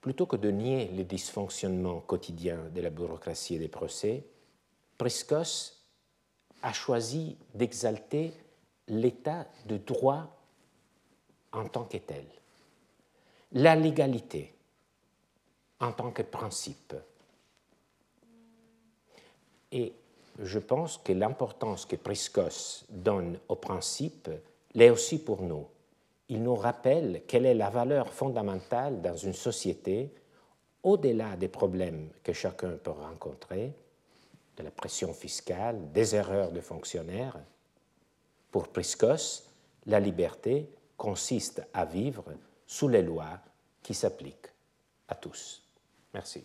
Plutôt 0.00 0.26
que 0.26 0.36
de 0.36 0.50
nier 0.50 0.88
les 0.88 1.04
dysfonctionnements 1.04 2.00
quotidiens 2.00 2.68
de 2.70 2.80
la 2.80 2.90
bureaucratie 2.90 3.56
et 3.56 3.58
des 3.58 3.68
procès, 3.68 4.24
Priscos 4.96 5.76
a 6.62 6.72
choisi 6.72 7.36
d'exalter 7.54 8.32
l'état 8.88 9.46
de 9.66 9.76
droit 9.76 10.36
en 11.52 11.68
tant 11.68 11.84
que 11.84 11.98
tel, 11.98 12.24
la 13.52 13.76
légalité 13.76 14.54
en 15.80 15.92
tant 15.92 16.10
que 16.12 16.22
principe. 16.22 16.94
Et 19.72 19.92
je 20.38 20.58
pense 20.58 20.98
que 20.98 21.12
l'importance 21.12 21.86
que 21.86 21.96
Priscos 21.96 22.84
donne 22.88 23.38
au 23.48 23.56
principe 23.56 24.30
l'est 24.74 24.90
aussi 24.90 25.18
pour 25.18 25.42
nous. 25.42 25.66
Il 26.28 26.42
nous 26.42 26.54
rappelle 26.54 27.22
quelle 27.26 27.46
est 27.46 27.54
la 27.54 27.70
valeur 27.70 28.12
fondamentale 28.12 29.02
dans 29.02 29.16
une 29.16 29.32
société, 29.32 30.12
au-delà 30.82 31.36
des 31.36 31.48
problèmes 31.48 32.08
que 32.22 32.32
chacun 32.32 32.70
peut 32.82 32.90
rencontrer, 32.90 33.72
de 34.56 34.62
la 34.62 34.70
pression 34.70 35.12
fiscale, 35.12 35.90
des 35.92 36.14
erreurs 36.14 36.52
de 36.52 36.60
fonctionnaires. 36.60 37.38
Pour 38.50 38.68
Priscos, 38.68 39.44
la 39.86 40.00
liberté 40.00 40.68
consiste 40.96 41.62
à 41.74 41.84
vivre 41.84 42.24
sous 42.66 42.88
les 42.88 43.02
lois 43.02 43.40
qui 43.82 43.94
s'appliquent 43.94 44.52
à 45.08 45.14
tous. 45.14 45.62
Merci. 46.14 46.44